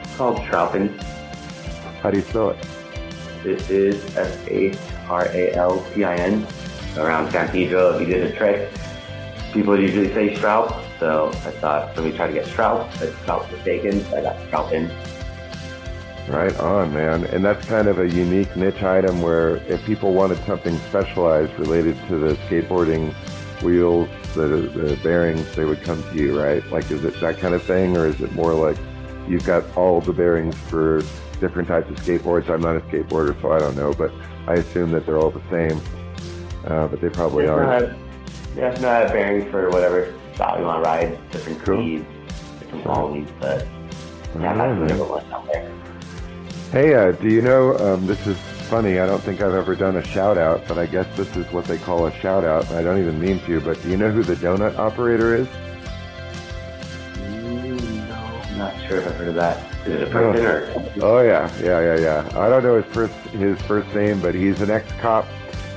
It's 0.01 0.17
called 0.17 0.39
Stralpin. 0.39 0.89
How 2.03 2.11
do 2.11 2.19
you 2.19 2.25
spell 2.25 2.51
it? 2.51 2.67
This 3.43 3.71
is 3.71 4.17
S 4.17 4.39
A 4.49 4.75
R 5.09 5.27
A 5.27 5.53
L 5.53 5.87
P 5.95 6.05
I 6.05 6.17
N. 6.17 6.47
Around 6.97 7.33
San 7.33 7.49
Pedro, 7.49 7.95
if 7.95 8.01
you 8.01 8.07
did 8.07 8.33
a 8.33 8.37
trick, 8.37 8.71
people 9.53 9.79
usually 9.79 10.13
say 10.15 10.35
Straup. 10.37 10.83
So 10.99 11.29
I 11.29 11.51
thought, 11.51 11.97
let 11.97 12.05
me 12.05 12.13
try 12.17 12.27
to 12.27 12.33
get 12.33 12.47
Straup. 12.47 12.89
But 12.99 13.15
Straup's 13.23 13.51
mistaken, 13.53 14.05
so 14.07 14.17
I 14.17 14.23
got 14.23 14.37
Stralpin. 14.47 14.91
Right 16.29 16.57
on, 16.59 16.93
man. 16.95 17.25
And 17.25 17.45
that's 17.45 17.65
kind 17.67 17.87
of 17.87 17.99
a 17.99 18.09
unique 18.09 18.57
niche 18.57 18.83
item 18.83 19.21
where 19.21 19.57
if 19.69 19.85
people 19.85 20.15
wanted 20.15 20.39
something 20.47 20.77
specialized 20.89 21.53
related 21.59 21.97
to 22.09 22.17
the 22.17 22.35
skateboarding 22.49 23.13
wheels, 23.63 24.09
the, 24.35 24.47
the 24.47 24.99
bearings, 25.03 25.55
they 25.55 25.65
would 25.67 25.83
come 25.83 26.03
to 26.03 26.15
you, 26.15 26.41
right? 26.41 26.65
Like, 26.71 26.91
is 26.91 27.05
it 27.05 27.21
that 27.21 27.39
kind 27.39 27.55
of 27.55 27.63
thing, 27.63 27.97
or 27.97 28.07
is 28.07 28.21
it 28.23 28.33
more 28.33 28.55
like 28.55 28.77
you've 29.29 29.45
got 29.45 29.65
all 29.77 30.01
the 30.01 30.13
bearings 30.15 30.57
for 30.57 31.03
different 31.41 31.69
types 31.69 31.91
of 31.91 31.97
skateboards? 31.97 32.49
I'm 32.49 32.63
not 32.63 32.77
a 32.77 32.81
skateboarder, 32.81 33.41
so 33.43 33.53
I 33.53 33.59
don't 33.59 33.77
know, 33.77 33.93
but 33.93 34.11
I 34.47 34.55
assume 34.55 34.93
that 34.93 35.05
they're 35.05 35.19
all 35.19 35.31
the 35.31 35.43
same. 35.51 35.81
Uh, 36.67 36.89
but 36.89 37.03
they 37.03 37.11
probably 37.11 37.45
There's 37.47 37.59
aren't. 37.59 37.89
not- 37.91 37.99
There's 38.55 38.81
not 38.81 39.09
bearings 39.13 39.51
for 39.51 39.69
whatever 39.71 40.15
style 40.35 40.59
you 40.59 40.65
want 40.65 40.83
to 40.83 40.89
ride, 40.89 41.31
different 41.31 41.61
Cool. 41.63 41.77
speeds, 41.77 42.07
different 42.61 42.85
qualities, 42.85 43.29
but 43.41 43.67
yeah, 44.41 44.53
on, 44.53 44.59
the 44.59 44.65
man. 44.65 44.87
number 44.87 45.05
one 45.05 45.33
out 45.33 45.47
there. 45.53 45.71
Hey, 46.73 46.95
uh, 46.95 47.13
do 47.13 47.29
you 47.29 47.41
know, 47.41 47.77
um, 47.79 48.07
this 48.07 48.27
is 48.27 48.37
funny, 48.69 48.99
I 48.99 49.07
don't 49.07 49.23
think 49.23 49.41
I've 49.41 49.55
ever 49.55 49.77
done 49.77 49.97
a 49.97 50.05
shout 50.05 50.37
out, 50.37 50.67
but 50.67 50.77
I 50.77 50.87
guess 50.87 51.07
this 51.17 51.37
is 51.37 51.47
what 51.53 51.67
they 51.67 51.79
call 51.79 52.07
a 52.07 52.13
shout 52.13 52.43
out. 52.45 52.69
I 52.73 52.83
don't 52.83 52.99
even 52.99 53.21
mean 53.21 53.39
to, 53.47 53.61
but 53.61 53.81
do 53.83 53.91
you 53.91 53.97
know 53.97 54.11
who 54.11 54.25
the 54.25 54.35
donut 54.35 54.77
operator 54.77 55.37
is? 55.37 55.47
Mm, 57.15 58.09
no, 58.09 58.59
not 58.59 58.75
sure 58.89 58.99
if 58.99 59.07
I've 59.07 59.15
heard 59.15 59.29
of 59.29 59.35
that. 59.37 59.63
Is 59.87 60.01
it 60.01 60.09
a 60.09 60.11
person 60.11 60.47
or? 60.47 60.91
Oh 61.01 61.21
yeah, 61.21 61.49
yeah, 61.63 61.81
yeah, 61.81 62.01
yeah. 62.01 62.39
I 62.41 62.49
don't 62.49 62.65
know 62.65 62.81
his 62.81 62.93
first 62.93 63.15
his 63.33 63.61
first 63.63 63.95
name, 63.95 64.21
but 64.21 64.35
he's 64.35 64.61
an 64.61 64.71
ex-cop, 64.71 65.27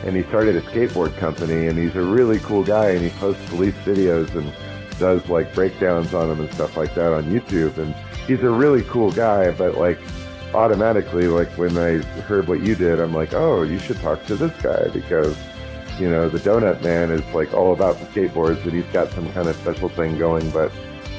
and 0.04 0.16
he 0.16 0.24
started 0.24 0.56
a 0.56 0.62
skateboard 0.62 1.16
company, 1.18 1.68
and 1.68 1.78
he's 1.78 1.96
a 1.96 2.02
really 2.02 2.40
cool 2.40 2.64
guy, 2.64 2.92
and 2.92 3.04
he 3.04 3.12
posts 3.20 3.48
police 3.50 3.76
videos 3.86 4.34
and 4.34 4.52
does 4.98 5.28
like 5.30 5.54
breakdowns 5.54 6.16
on 6.16 6.30
them 6.30 6.40
and 6.40 6.52
stuff 6.54 6.76
like 6.76 6.96
that 6.96 7.14
on 7.14 7.26
YouTube, 7.26 7.78
and 7.78 7.94
he's 8.26 8.42
a 8.42 8.50
really 8.50 8.82
cool 8.84 9.12
guy. 9.12 9.52
But 9.52 9.78
like 9.78 10.00
automatically, 10.54 11.28
like 11.28 11.50
when 11.58 11.78
I 11.78 11.98
heard 12.24 12.48
what 12.48 12.62
you 12.62 12.76
did, 12.76 13.00
I'm 13.00 13.14
like, 13.14 13.34
oh, 13.34 13.64
you 13.64 13.80
should 13.80 14.00
talk 14.00 14.26
to 14.28 14.36
this 14.36 14.54
guy 14.62 14.88
because 14.90 15.38
you 16.00 16.10
know 16.10 16.30
the 16.30 16.40
Donut 16.40 16.82
Man 16.84 17.12
is 17.12 17.24
like 17.34 17.54
all 17.54 17.74
about 17.74 18.00
the 18.00 18.06
skateboards, 18.08 18.64
and 18.64 18.72
he's 18.74 18.86
got 18.94 19.12
some 19.12 19.32
kind 19.34 19.48
of 19.48 19.56
special 19.58 19.90
thing 19.90 20.18
going, 20.18 20.50
but 20.52 20.72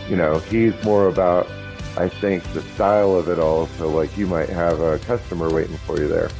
you 0.09 0.17
know 0.17 0.39
he's 0.39 0.73
more 0.85 1.09
about 1.09 1.49
I 1.97 2.09
think 2.09 2.45
the 2.53 2.63
style 2.63 3.17
of 3.17 3.29
it 3.29 3.39
all. 3.39 3.67
So 3.79 3.89
like 3.89 4.17
you 4.17 4.27
might 4.27 4.49
have 4.49 4.81
a 4.81 4.99
customer 5.01 5.51
waiting 5.51 5.77
for 5.79 5.99
you 6.01 6.09
there. 6.09 6.31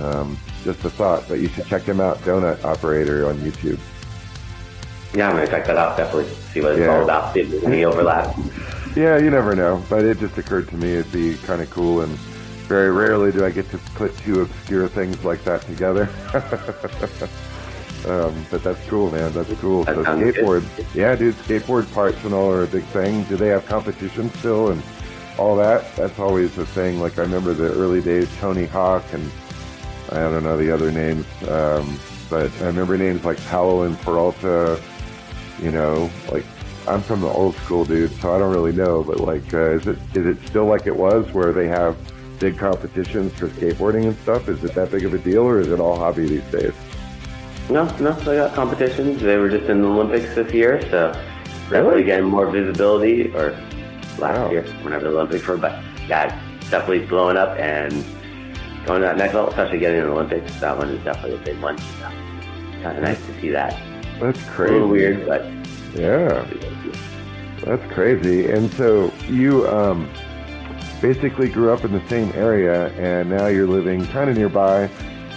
Um, 0.00 0.38
just 0.62 0.84
a 0.84 0.90
thought, 0.90 1.24
but 1.28 1.38
you 1.40 1.48
should 1.48 1.66
check 1.66 1.82
him 1.82 2.00
out, 2.00 2.18
Donut 2.18 2.62
Operator 2.64 3.28
on 3.28 3.38
YouTube. 3.38 3.78
Yeah, 5.14 5.28
I'm 5.30 5.36
gonna 5.36 5.46
check 5.46 5.66
that 5.66 5.76
out. 5.76 5.96
Definitely 5.96 6.30
see 6.52 6.60
what 6.60 6.72
it's 6.72 6.80
Yeah. 6.80 6.96
all 6.96 7.04
about. 7.04 7.32
See 7.34 7.40
if 7.40 7.50
there's 7.50 7.64
any 7.64 7.84
overlap. 7.84 8.34
Yeah, 8.96 9.18
you 9.18 9.28
never 9.28 9.54
know, 9.54 9.84
but 9.90 10.06
it 10.06 10.18
just 10.18 10.38
occurred 10.38 10.68
to 10.68 10.76
me 10.76 10.94
it'd 10.94 11.12
be 11.12 11.36
kind 11.36 11.60
of 11.60 11.68
cool, 11.68 12.00
and 12.00 12.16
very 12.66 12.90
rarely 12.90 13.30
do 13.30 13.44
I 13.44 13.50
get 13.50 13.70
to 13.72 13.78
put 13.94 14.16
two 14.16 14.40
obscure 14.40 14.88
things 14.88 15.22
like 15.22 15.44
that 15.44 15.60
together. 15.60 16.08
um, 18.08 18.46
but 18.50 18.64
that's 18.64 18.82
cool, 18.88 19.10
man. 19.10 19.34
That's 19.34 19.52
cool. 19.60 19.84
That 19.84 19.96
so 19.96 20.18
good. 20.18 20.34
skateboard, 20.34 20.94
yeah, 20.94 21.14
dude, 21.14 21.34
skateboard 21.34 21.92
parts 21.92 22.24
and 22.24 22.32
all 22.32 22.50
are 22.50 22.64
a 22.64 22.66
big 22.66 22.84
thing. 22.84 23.24
Do 23.24 23.36
they 23.36 23.48
have 23.48 23.66
competition 23.66 24.30
still 24.36 24.70
and 24.70 24.82
all 25.38 25.56
that? 25.56 25.94
That's 25.94 26.18
always 26.18 26.56
a 26.56 26.64
thing. 26.64 26.98
Like 26.98 27.18
I 27.18 27.22
remember 27.22 27.52
the 27.52 27.74
early 27.74 28.00
days, 28.00 28.34
Tony 28.38 28.64
Hawk 28.64 29.04
and 29.12 29.30
I 30.10 30.20
don't 30.20 30.42
know 30.42 30.56
the 30.56 30.70
other 30.70 30.90
names, 30.90 31.26
um, 31.48 32.00
but 32.30 32.50
I 32.62 32.66
remember 32.68 32.96
names 32.96 33.26
like 33.26 33.38
Paolo 33.44 33.82
and 33.82 34.00
Peralta. 34.00 34.80
You 35.60 35.70
know, 35.70 36.10
like 36.30 36.44
I'm 36.88 37.02
from 37.02 37.20
the 37.20 37.28
old 37.28 37.56
school, 37.56 37.84
dude, 37.84 38.12
so 38.20 38.34
I 38.34 38.38
don't 38.38 38.52
really 38.52 38.72
know. 38.72 39.02
But 39.02 39.20
like, 39.20 39.52
uh, 39.52 39.70
is 39.72 39.86
it 39.86 39.98
is 40.14 40.26
it 40.26 40.46
still 40.46 40.66
like 40.66 40.86
it 40.86 40.96
was, 40.96 41.30
where 41.32 41.52
they 41.52 41.66
have 41.68 41.96
big 42.38 42.58
competitions 42.58 43.32
for 43.34 43.48
skateboarding 43.48 44.04
and 44.06 44.16
stuff? 44.18 44.48
Is 44.48 44.62
it 44.62 44.74
that 44.74 44.90
big 44.90 45.04
of 45.04 45.14
a 45.14 45.18
deal, 45.18 45.42
or 45.42 45.58
is 45.60 45.68
it 45.68 45.80
all 45.80 45.96
hobby 45.98 46.26
these 46.26 46.44
days? 46.52 46.72
No, 47.68 47.84
no, 47.98 48.12
they 48.12 48.36
got 48.36 48.54
competitions. 48.54 49.20
They 49.20 49.36
were 49.36 49.48
just 49.48 49.64
in 49.68 49.82
the 49.82 49.88
Olympics 49.88 50.34
this 50.36 50.52
year, 50.52 50.80
so 50.90 51.12
definitely 51.70 51.78
Really? 51.90 52.02
getting 52.04 52.26
more 52.26 52.48
visibility. 52.48 53.32
Or 53.34 53.50
last 54.18 54.38
Wow. 54.38 54.50
year, 54.50 54.62
whenever 54.82 55.04
the 55.04 55.10
Olympics 55.16 55.46
were, 55.46 55.56
but 55.56 55.76
yeah, 56.08 56.40
it's 56.56 56.70
definitely 56.70 57.04
blowing 57.06 57.36
up 57.36 57.58
and 57.58 57.92
going 58.86 59.00
to 59.00 59.06
that 59.08 59.16
next 59.16 59.34
level, 59.34 59.50
especially 59.50 59.80
getting 59.80 59.98
in 59.98 60.04
the 60.06 60.12
Olympics. 60.12 60.54
That 60.60 60.78
one 60.78 60.90
is 60.90 61.02
definitely 61.04 61.34
a 61.36 61.44
big 61.44 61.60
one. 61.60 61.76
So, 61.78 62.08
kind 62.84 62.96
of 62.98 63.02
nice 63.02 63.18
to 63.26 63.40
see 63.40 63.50
that. 63.50 63.76
That's 64.20 64.40
A 64.46 64.50
crazy. 64.50 64.72
little 64.74 64.88
weird, 64.88 65.26
but 65.26 65.42
Yeah, 65.96 66.46
that's 67.64 67.92
crazy. 67.92 68.50
And 68.50 68.70
so 68.72 69.12
you 69.28 69.66
um, 69.68 70.10
basically 71.00 71.48
grew 71.48 71.72
up 71.72 71.84
in 71.84 71.92
the 71.92 72.06
same 72.08 72.30
area, 72.34 72.88
and 72.94 73.30
now 73.30 73.46
you're 73.46 73.66
living 73.66 74.06
kind 74.08 74.28
of 74.28 74.36
nearby 74.36 74.90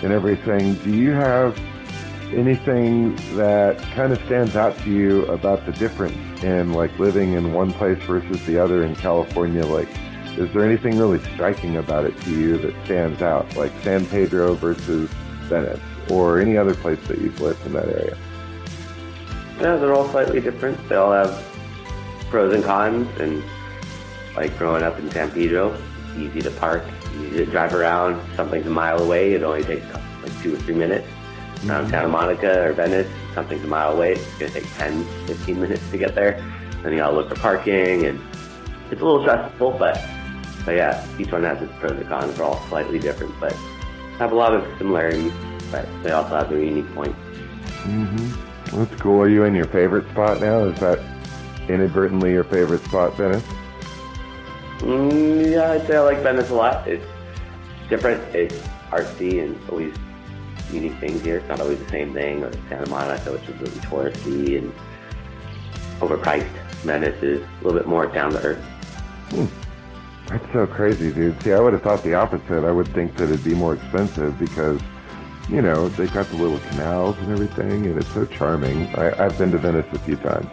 and 0.03 0.11
everything. 0.11 0.75
Do 0.75 0.91
you 0.91 1.11
have 1.11 1.57
anything 2.33 3.15
that 3.35 3.79
kind 3.95 4.11
of 4.11 4.21
stands 4.25 4.55
out 4.55 4.77
to 4.79 4.89
you 4.89 5.25
about 5.27 5.65
the 5.65 5.71
difference 5.73 6.43
in 6.43 6.73
like 6.73 6.97
living 6.99 7.33
in 7.33 7.53
one 7.53 7.73
place 7.73 8.01
versus 8.03 8.45
the 8.45 8.59
other 8.59 8.83
in 8.83 8.95
California? 8.95 9.65
Like, 9.65 9.89
is 10.37 10.51
there 10.53 10.63
anything 10.63 10.97
really 10.99 11.19
striking 11.33 11.77
about 11.77 12.05
it 12.05 12.19
to 12.21 12.31
you 12.31 12.57
that 12.57 12.85
stands 12.85 13.21
out, 13.21 13.55
like 13.55 13.71
San 13.81 14.05
Pedro 14.05 14.55
versus 14.55 15.09
Venice, 15.43 15.79
or 16.09 16.39
any 16.39 16.57
other 16.57 16.75
place 16.75 16.99
that 17.07 17.19
you've 17.19 17.39
lived 17.39 17.65
in 17.65 17.73
that 17.73 17.87
area? 17.87 18.17
Yeah, 19.59 19.75
they're 19.75 19.93
all 19.93 20.07
slightly 20.09 20.39
different. 20.39 20.77
They 20.87 20.95
all 20.95 21.11
have 21.11 21.45
pros 22.29 22.53
and 22.53 22.63
cons, 22.63 23.07
and 23.19 23.43
like 24.35 24.57
growing 24.57 24.83
up 24.83 24.97
in 24.99 25.11
San 25.11 25.31
Pedro, 25.31 25.77
easy 26.17 26.41
to 26.41 26.51
park, 26.51 26.83
easy 27.21 27.37
to 27.37 27.45
drive 27.45 27.73
around. 27.73 28.21
Something's 28.35 28.67
a 28.67 28.69
mile 28.69 29.01
away. 29.01 29.33
It 29.33 29.43
only 29.43 29.63
takes 29.63 29.85
like 30.23 30.41
two 30.41 30.53
or 30.55 30.57
three 30.59 30.75
minutes. 30.75 31.07
Around 31.67 31.89
Santa 31.89 32.07
Monica 32.07 32.67
or 32.67 32.71
Venice, 32.71 33.11
something's 33.35 33.65
a 33.65 33.67
mile 33.67 33.93
away. 33.93 34.13
It's 34.13 34.37
gonna 34.37 34.51
take 34.51 34.73
10, 34.75 35.03
15 35.27 35.59
minutes 35.59 35.89
to 35.91 35.97
get 35.97 36.15
there. 36.15 36.41
Then 36.81 36.93
you 36.93 36.99
gotta 36.99 37.15
look 37.15 37.27
for 37.27 37.35
parking, 37.35 38.05
and 38.05 38.21
it's 38.91 39.01
a 39.01 39.05
little 39.05 39.21
stressful, 39.21 39.71
but 39.71 40.01
but 40.65 40.75
yeah, 40.75 41.05
each 41.17 41.31
one 41.31 41.43
has 41.43 41.61
its 41.61 41.73
pros 41.79 41.91
and 41.91 42.07
cons. 42.07 42.35
They're 42.35 42.45
all 42.45 42.65
slightly 42.67 42.99
different, 42.99 43.37
but 43.39 43.53
have 44.19 44.31
a 44.31 44.35
lot 44.35 44.53
of 44.53 44.65
similarities. 44.77 45.33
But 45.71 45.87
they 46.03 46.11
also 46.11 46.35
have 46.37 46.49
their 46.49 46.63
unique 46.63 46.91
points. 46.95 47.19
Mm-hmm. 47.83 48.48
That's 48.71 49.01
cool. 49.01 49.19
Are 49.21 49.29
you 49.29 49.43
in 49.43 49.55
your 49.55 49.65
favorite 49.67 50.09
spot 50.11 50.41
now? 50.41 50.59
Is 50.65 50.79
that 50.79 50.99
inadvertently 51.67 52.31
your 52.31 52.43
favorite 52.43 52.83
spot, 52.85 53.15
Venice? 53.17 53.43
Mm, 54.79 55.51
yeah, 55.51 55.71
I'd 55.71 55.87
say 55.87 55.97
I 55.97 56.01
like 56.01 56.19
Venice 56.19 56.49
a 56.49 56.55
lot. 56.55 56.87
It's 56.87 57.05
different. 57.89 58.23
It's 58.35 58.55
artsy 58.91 59.43
and 59.43 59.59
always 59.69 59.93
unique 60.71 60.95
things 60.99 61.21
here. 61.21 61.37
It's 61.37 61.47
not 61.49 61.59
always 61.59 61.79
the 61.79 61.89
same 61.89 62.13
thing. 62.13 62.43
Or 62.43 62.51
Santa 62.69 62.89
Monica, 62.89 63.31
which 63.31 63.47
is 63.49 63.59
really 63.59 63.79
touristy 63.81 64.57
and 64.57 64.73
overpriced. 65.99 66.47
Venice 66.83 67.21
is 67.21 67.41
a 67.41 67.63
little 67.63 67.77
bit 67.77 67.87
more 67.87 68.07
down 68.07 68.31
to 68.31 68.41
earth. 68.41 68.65
That's 70.27 70.53
so 70.53 70.67
crazy, 70.67 71.11
dude. 71.11 71.41
See, 71.41 71.53
I 71.53 71.59
would 71.59 71.73
have 71.73 71.81
thought 71.81 72.03
the 72.03 72.13
opposite. 72.13 72.63
I 72.63 72.71
would 72.71 72.87
think 72.89 73.17
that 73.17 73.25
it'd 73.25 73.43
be 73.43 73.55
more 73.55 73.73
expensive 73.73 74.37
because, 74.37 74.79
you 75.49 75.61
know, 75.61 75.89
they've 75.89 76.13
got 76.13 76.27
the 76.27 76.37
little 76.37 76.59
canals 76.69 77.17
and 77.17 77.31
everything, 77.31 77.85
and 77.87 77.97
it's 77.97 78.13
so 78.13 78.25
charming. 78.25 78.87
I, 78.95 79.25
I've 79.25 79.37
been 79.37 79.51
to 79.51 79.57
Venice 79.57 79.85
a 79.91 79.99
few 79.99 80.15
times, 80.17 80.47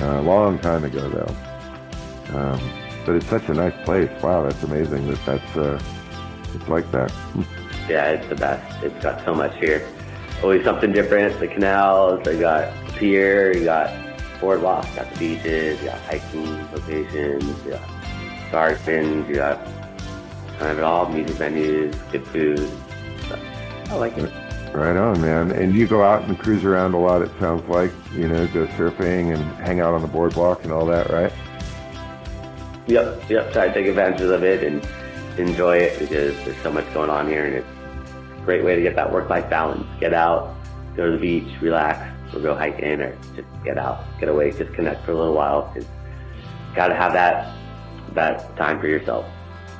uh, 0.00 0.20
a 0.20 0.22
long 0.22 0.58
time 0.58 0.84
ago 0.84 1.08
though. 1.08 2.38
Um, 2.38 2.60
but 3.04 3.16
it's 3.16 3.26
such 3.26 3.48
a 3.48 3.54
nice 3.54 3.74
place. 3.84 4.10
Wow, 4.22 4.44
that's 4.44 4.62
amazing 4.62 5.06
that 5.08 5.24
that's 5.26 5.56
uh, 5.56 5.80
it's 6.54 6.68
like 6.68 6.90
that. 6.92 7.12
Yeah, 7.86 8.12
it's 8.12 8.26
the 8.28 8.34
best. 8.34 8.82
It's 8.82 9.02
got 9.02 9.22
so 9.26 9.34
much 9.34 9.54
here. 9.58 9.86
Always 10.42 10.64
something 10.64 10.90
different. 10.90 11.38
The 11.38 11.48
canals, 11.48 12.24
they 12.24 12.40
got 12.40 12.72
the 12.86 12.92
pier, 12.94 13.54
you 13.54 13.64
got 13.64 13.94
boardwalk, 14.40 14.88
you 14.88 14.96
got 14.96 15.12
the 15.12 15.18
beaches, 15.18 15.78
you 15.82 15.88
got 15.88 16.00
hiking 16.00 16.72
locations, 16.72 17.62
you 17.62 17.72
got 17.72 18.50
gardens, 18.50 19.28
you 19.28 19.34
got 19.34 19.62
kind 20.58 20.72
of 20.72 20.78
it 20.78 20.82
all, 20.82 21.10
music 21.10 21.36
venues, 21.36 21.94
good 22.10 22.26
food. 22.28 22.70
I 23.94 23.96
like 23.96 24.18
it. 24.18 24.32
Right 24.74 24.96
on, 24.96 25.20
man. 25.20 25.52
And 25.52 25.72
you 25.72 25.86
go 25.86 26.02
out 26.02 26.24
and 26.24 26.36
cruise 26.36 26.64
around 26.64 26.94
a 26.94 26.98
lot. 26.98 27.22
It 27.22 27.30
sounds 27.38 27.68
like 27.68 27.92
you 28.12 28.26
know, 28.26 28.44
go 28.48 28.66
surfing 28.66 29.32
and 29.32 29.42
hang 29.64 29.78
out 29.80 29.94
on 29.94 30.02
the 30.02 30.08
boardwalk 30.08 30.64
and 30.64 30.72
all 30.72 30.84
that, 30.86 31.10
right? 31.10 31.32
Yep, 32.88 33.30
yep. 33.30 33.52
Try 33.52 33.68
to 33.68 33.72
take 33.72 33.86
advantage 33.86 34.20
of 34.22 34.42
it 34.42 34.64
and 34.64 34.84
enjoy 35.38 35.76
it 35.76 35.98
because 36.00 36.34
there's 36.44 36.56
so 36.62 36.72
much 36.72 36.92
going 36.92 37.08
on 37.08 37.28
here, 37.28 37.44
and 37.46 37.54
it's 37.54 37.68
a 38.36 38.44
great 38.44 38.64
way 38.64 38.74
to 38.74 38.82
get 38.82 38.96
that 38.96 39.12
work-life 39.12 39.48
balance. 39.48 39.86
Get 40.00 40.12
out, 40.12 40.56
go 40.96 41.06
to 41.06 41.12
the 41.12 41.18
beach, 41.18 41.60
relax, 41.60 42.12
or 42.34 42.40
go 42.40 42.56
hiking, 42.56 43.00
or 43.00 43.16
just 43.36 43.48
get 43.64 43.78
out, 43.78 44.04
get 44.18 44.28
away, 44.28 44.50
just 44.50 44.72
connect 44.74 45.04
for 45.04 45.12
a 45.12 45.16
little 45.16 45.34
while. 45.34 45.70
Cause 45.72 45.86
got 46.74 46.88
to 46.88 46.96
have 46.96 47.12
that 47.12 47.54
that 48.14 48.56
time 48.56 48.80
for 48.80 48.88
yourself. 48.88 49.24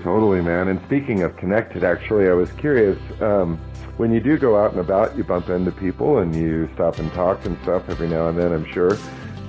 Totally, 0.03 0.43
man. 0.43 0.69
And 0.69 0.81
speaking 0.85 1.23
of 1.23 1.37
connected, 1.37 1.85
actually, 1.85 2.29
I 2.29 2.33
was 2.33 2.51
curious. 2.53 2.99
Um, 3.21 3.59
when 3.97 4.13
you 4.13 4.21
do 4.21 4.37
go 4.37 4.57
out 4.63 4.73
and 4.73 4.81
about, 4.81 5.17
you 5.17 5.25
bump 5.25 5.49
into 5.49 5.71
people 5.71 6.19
and 6.19 6.35
you 6.35 6.69
stop 6.75 6.99
and 6.99 7.13
talk 7.13 7.45
and 7.47 7.57
stuff 7.63 7.89
every 7.89 8.09
now 8.09 8.29
and 8.29 8.37
then, 8.37 8.53
I'm 8.53 8.71
sure. 8.73 8.99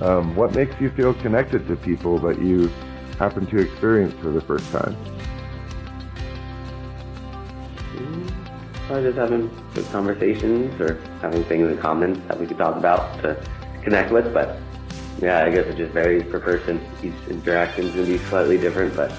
Um, 0.00 0.36
what 0.36 0.54
makes 0.54 0.80
you 0.80 0.90
feel 0.90 1.14
connected 1.14 1.66
to 1.68 1.76
people 1.76 2.18
that 2.20 2.40
you 2.40 2.68
happen 3.18 3.46
to 3.46 3.58
experience 3.58 4.14
for 4.22 4.30
the 4.30 4.40
first 4.40 4.70
time? 4.70 4.96
Or 8.88 9.02
just 9.02 9.18
having 9.18 9.50
good 9.74 9.86
conversations 9.86 10.80
or 10.80 11.00
having 11.20 11.42
things 11.44 11.68
in 11.68 11.78
common 11.78 12.26
that 12.28 12.38
we 12.38 12.46
could 12.46 12.58
talk 12.58 12.76
about 12.76 13.20
to 13.22 13.42
connect 13.82 14.12
with. 14.12 14.32
But 14.32 14.60
yeah, 15.20 15.44
I 15.44 15.50
guess 15.50 15.66
it 15.66 15.76
just 15.76 15.92
varies 15.92 16.22
per 16.30 16.38
person. 16.38 16.80
Each 17.02 17.14
interaction 17.28 17.86
is 17.86 17.94
going 17.94 18.06
to 18.06 18.12
be 18.12 18.18
slightly 18.26 18.58
different, 18.58 18.94
but 18.94 19.12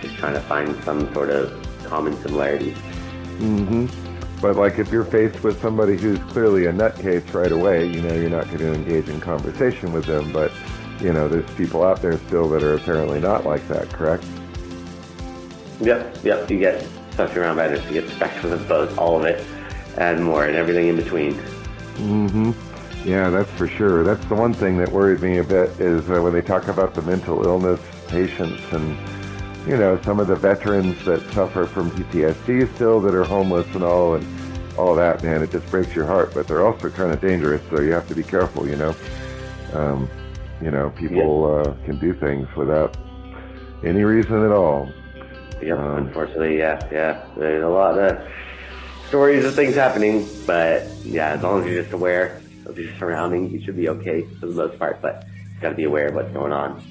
just 0.00 0.16
trying 0.16 0.34
to 0.34 0.40
find 0.40 0.82
some 0.84 1.12
sort 1.12 1.30
of 1.30 1.52
common 1.84 2.16
similarities. 2.22 2.76
Mm-hmm. 3.38 3.86
But 4.40 4.56
like 4.56 4.78
if 4.78 4.90
you're 4.90 5.04
faced 5.04 5.42
with 5.42 5.60
somebody 5.60 5.96
who's 5.96 6.18
clearly 6.32 6.66
a 6.66 6.72
nutcase 6.72 7.32
right 7.34 7.52
away, 7.52 7.86
you 7.86 8.00
know, 8.02 8.14
you're 8.14 8.30
not 8.30 8.46
going 8.46 8.58
to 8.58 8.72
engage 8.72 9.08
in 9.08 9.20
conversation 9.20 9.92
with 9.92 10.06
them. 10.06 10.32
But, 10.32 10.52
you 11.00 11.12
know, 11.12 11.28
there's 11.28 11.50
people 11.52 11.82
out 11.82 12.00
there 12.00 12.18
still 12.26 12.48
that 12.50 12.62
are 12.62 12.74
apparently 12.74 13.20
not 13.20 13.44
like 13.44 13.66
that, 13.68 13.90
correct? 13.90 14.24
Yep, 15.80 16.18
yep. 16.24 16.50
You 16.50 16.58
get 16.58 16.86
especially 17.10 17.42
around 17.42 17.56
Venice, 17.56 17.84
you 17.86 17.94
get 17.94 18.06
the 18.06 18.14
spectrum 18.14 18.52
of 18.52 18.66
both, 18.68 18.96
all 18.96 19.18
of 19.18 19.24
it, 19.24 19.44
and 19.98 20.24
more, 20.24 20.46
and 20.46 20.56
everything 20.56 20.88
in 20.88 20.96
between. 20.96 21.34
Mm-hmm. 21.96 22.52
Yeah, 23.06 23.30
that's 23.30 23.50
for 23.52 23.66
sure. 23.66 24.04
That's 24.04 24.24
the 24.26 24.34
one 24.34 24.52
thing 24.52 24.78
that 24.78 24.90
worried 24.90 25.20
me 25.20 25.38
a 25.38 25.44
bit 25.44 25.68
is 25.80 26.08
uh, 26.10 26.20
when 26.22 26.32
they 26.32 26.42
talk 26.42 26.68
about 26.68 26.94
the 26.94 27.02
mental 27.02 27.44
illness 27.44 27.80
patients 28.08 28.62
and 28.72 28.96
you 29.66 29.76
know 29.76 30.00
some 30.02 30.20
of 30.20 30.26
the 30.26 30.36
veterans 30.36 31.04
that 31.04 31.20
suffer 31.32 31.66
from 31.66 31.90
PTSD 31.90 32.74
still 32.74 33.00
that 33.00 33.14
are 33.14 33.24
homeless 33.24 33.66
and 33.74 33.84
all 33.84 34.14
and 34.14 34.26
all 34.78 34.94
that. 34.94 35.22
Man, 35.22 35.42
it 35.42 35.50
just 35.50 35.66
breaks 35.70 35.94
your 35.94 36.06
heart. 36.06 36.32
But 36.34 36.48
they're 36.48 36.66
also 36.66 36.90
kind 36.90 37.12
of 37.12 37.20
dangerous, 37.20 37.62
so 37.70 37.80
you 37.80 37.92
have 37.92 38.08
to 38.08 38.14
be 38.14 38.22
careful. 38.22 38.66
You 38.66 38.76
know, 38.76 38.96
um, 39.72 40.08
you 40.62 40.70
know, 40.70 40.90
people 40.90 41.60
uh, 41.60 41.74
can 41.84 41.98
do 41.98 42.14
things 42.14 42.48
without 42.56 42.96
any 43.84 44.02
reason 44.02 44.44
at 44.44 44.52
all. 44.52 44.90
Yep, 45.62 45.78
um, 45.78 46.06
unfortunately, 46.06 46.58
yeah, 46.58 46.80
yeah. 46.90 47.24
There's 47.36 47.62
a 47.62 47.68
lot 47.68 47.98
of 47.98 48.26
stories 49.08 49.44
of 49.44 49.54
things 49.54 49.74
happening, 49.74 50.26
but 50.46 50.86
yeah, 51.04 51.30
as 51.30 51.42
long 51.42 51.60
as 51.62 51.66
you're 51.66 51.82
just 51.82 51.92
aware 51.92 52.40
of 52.66 52.78
your 52.78 52.92
surroundings, 52.98 53.52
you 53.52 53.62
should 53.62 53.76
be 53.76 53.88
okay 53.88 54.22
for 54.38 54.46
the 54.46 54.54
most 54.54 54.78
part. 54.78 55.02
But 55.02 55.26
you 55.54 55.60
got 55.60 55.70
to 55.70 55.74
be 55.74 55.84
aware 55.84 56.08
of 56.08 56.14
what's 56.14 56.32
going 56.32 56.52
on. 56.52 56.82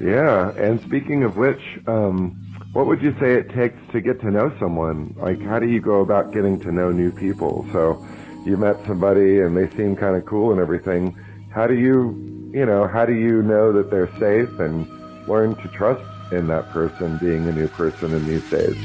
Yeah, 0.00 0.50
and 0.56 0.80
speaking 0.80 1.22
of 1.22 1.36
which, 1.36 1.60
um, 1.86 2.38
what 2.72 2.86
would 2.86 3.02
you 3.02 3.14
say 3.20 3.34
it 3.34 3.50
takes 3.50 3.78
to 3.92 4.00
get 4.00 4.20
to 4.20 4.30
know 4.30 4.52
someone? 4.58 5.14
Like, 5.18 5.40
how 5.40 5.58
do 5.58 5.68
you 5.68 5.80
go 5.80 6.00
about 6.00 6.32
getting 6.32 6.58
to 6.60 6.72
know 6.72 6.90
new 6.90 7.12
people? 7.12 7.66
So, 7.72 8.04
you 8.44 8.56
met 8.56 8.76
somebody 8.86 9.40
and 9.40 9.56
they 9.56 9.68
seem 9.76 9.94
kind 9.94 10.16
of 10.16 10.24
cool 10.24 10.50
and 10.50 10.60
everything. 10.60 11.16
How 11.54 11.66
do 11.66 11.74
you, 11.74 12.50
you 12.52 12.66
know, 12.66 12.88
how 12.88 13.06
do 13.06 13.12
you 13.12 13.42
know 13.42 13.72
that 13.72 13.90
they're 13.90 14.10
safe 14.18 14.58
and 14.58 14.88
learn 15.28 15.54
to 15.56 15.68
trust 15.68 16.02
in 16.32 16.48
that 16.48 16.68
person 16.70 17.18
being 17.18 17.46
a 17.46 17.52
new 17.52 17.68
person 17.68 18.12
in 18.12 18.26
these 18.26 18.48
days? 18.50 18.76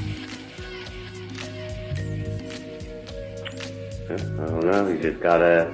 I 4.10 4.16
don't 4.46 4.66
know. 4.66 4.88
You 4.88 5.00
just 5.00 5.22
gotta 5.22 5.74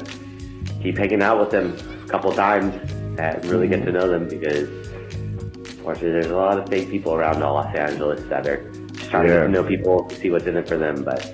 keep 0.82 0.98
hanging 0.98 1.22
out 1.22 1.39
with 1.39 1.52
them 1.52 1.76
a 2.06 2.10
couple 2.10 2.32
times 2.32 2.74
and 3.19 3.46
really 3.46 3.67
get 3.67 3.84
to 3.86 3.91
know 3.91 4.10
them 4.10 4.28
because 4.28 4.69
unfortunately 5.84 6.22
there's 6.22 6.32
a 6.32 6.38
lot 6.38 6.58
of 6.58 6.69
fake 6.69 6.89
people 6.89 7.13
around 7.13 7.41
Los 7.41 7.76
Angeles 7.76 8.24
that 8.30 8.48
are 8.48 8.63
just 8.93 9.10
trying 9.10 9.28
yeah. 9.28 9.34
to 9.34 9.39
get 9.39 9.46
to 9.48 9.50
know 9.50 9.63
people, 9.65 10.10
see 10.12 10.30
what's 10.30 10.46
in 10.46 10.56
it 10.56 10.65
for 10.65 10.78
them. 10.78 11.04
But 11.04 11.30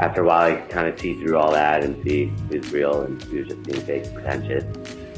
after 0.00 0.22
a 0.22 0.26
while, 0.26 0.48
you 0.48 0.56
kind 0.70 0.88
of 0.88 0.98
see 0.98 1.12
through 1.20 1.36
all 1.36 1.52
that 1.52 1.84
and 1.84 2.02
see 2.02 2.32
who's 2.48 2.72
real 2.72 3.02
and 3.02 3.22
who's 3.24 3.48
just 3.48 3.62
being 3.64 3.82
fake, 3.82 4.14
pretentious, 4.14 4.64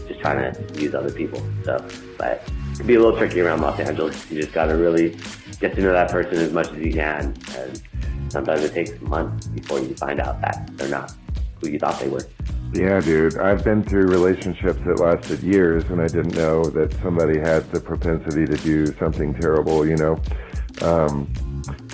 just 0.09 0.19
trying 0.19 0.53
to 0.53 0.81
use 0.81 0.93
other 0.93 1.13
people. 1.13 1.41
So, 1.65 1.87
but 2.19 2.43
it 2.73 2.79
can 2.79 2.87
be 2.89 2.97
a 2.97 3.01
little 3.01 3.17
tricky 3.17 3.41
around 3.43 3.61
Los 3.61 3.79
Angeles. 3.79 4.29
You 4.29 4.41
just 4.41 4.53
got 4.53 4.67
to 4.67 4.75
really 4.75 5.17
get 5.61 5.77
to 5.77 5.81
know 5.81 5.93
that 5.93 6.11
person 6.11 6.39
as 6.39 6.53
much 6.53 6.73
as 6.73 6.79
you 6.79 6.93
can. 6.93 7.33
And 7.57 7.81
sometimes 8.29 8.65
it 8.65 8.75
takes 8.75 9.01
months 9.03 9.47
before 9.47 9.79
you 9.79 9.95
find 9.95 10.21
out 10.21 10.41
that 10.41 10.69
they're 10.73 10.89
not 10.89 11.15
who 11.61 11.69
you 11.69 11.79
thought 11.79 12.01
they 12.01 12.09
were. 12.09 12.27
Yeah, 12.75 13.01
dude. 13.01 13.39
I've 13.39 13.63
been 13.63 13.85
through 13.85 14.09
relationships 14.09 14.81
that 14.85 14.99
lasted 14.99 15.45
years, 15.45 15.85
and 15.91 16.03
I 16.03 16.09
didn't 16.09 16.35
know 16.35 16.65
that 16.65 16.93
somebody 17.03 17.39
had 17.39 17.71
the 17.71 17.79
propensity 17.79 18.47
to 18.47 18.57
do 18.57 18.87
something 18.99 19.33
terrible, 19.33 19.87
you 19.87 19.97
know. 19.97 20.21
Um, 20.83 21.33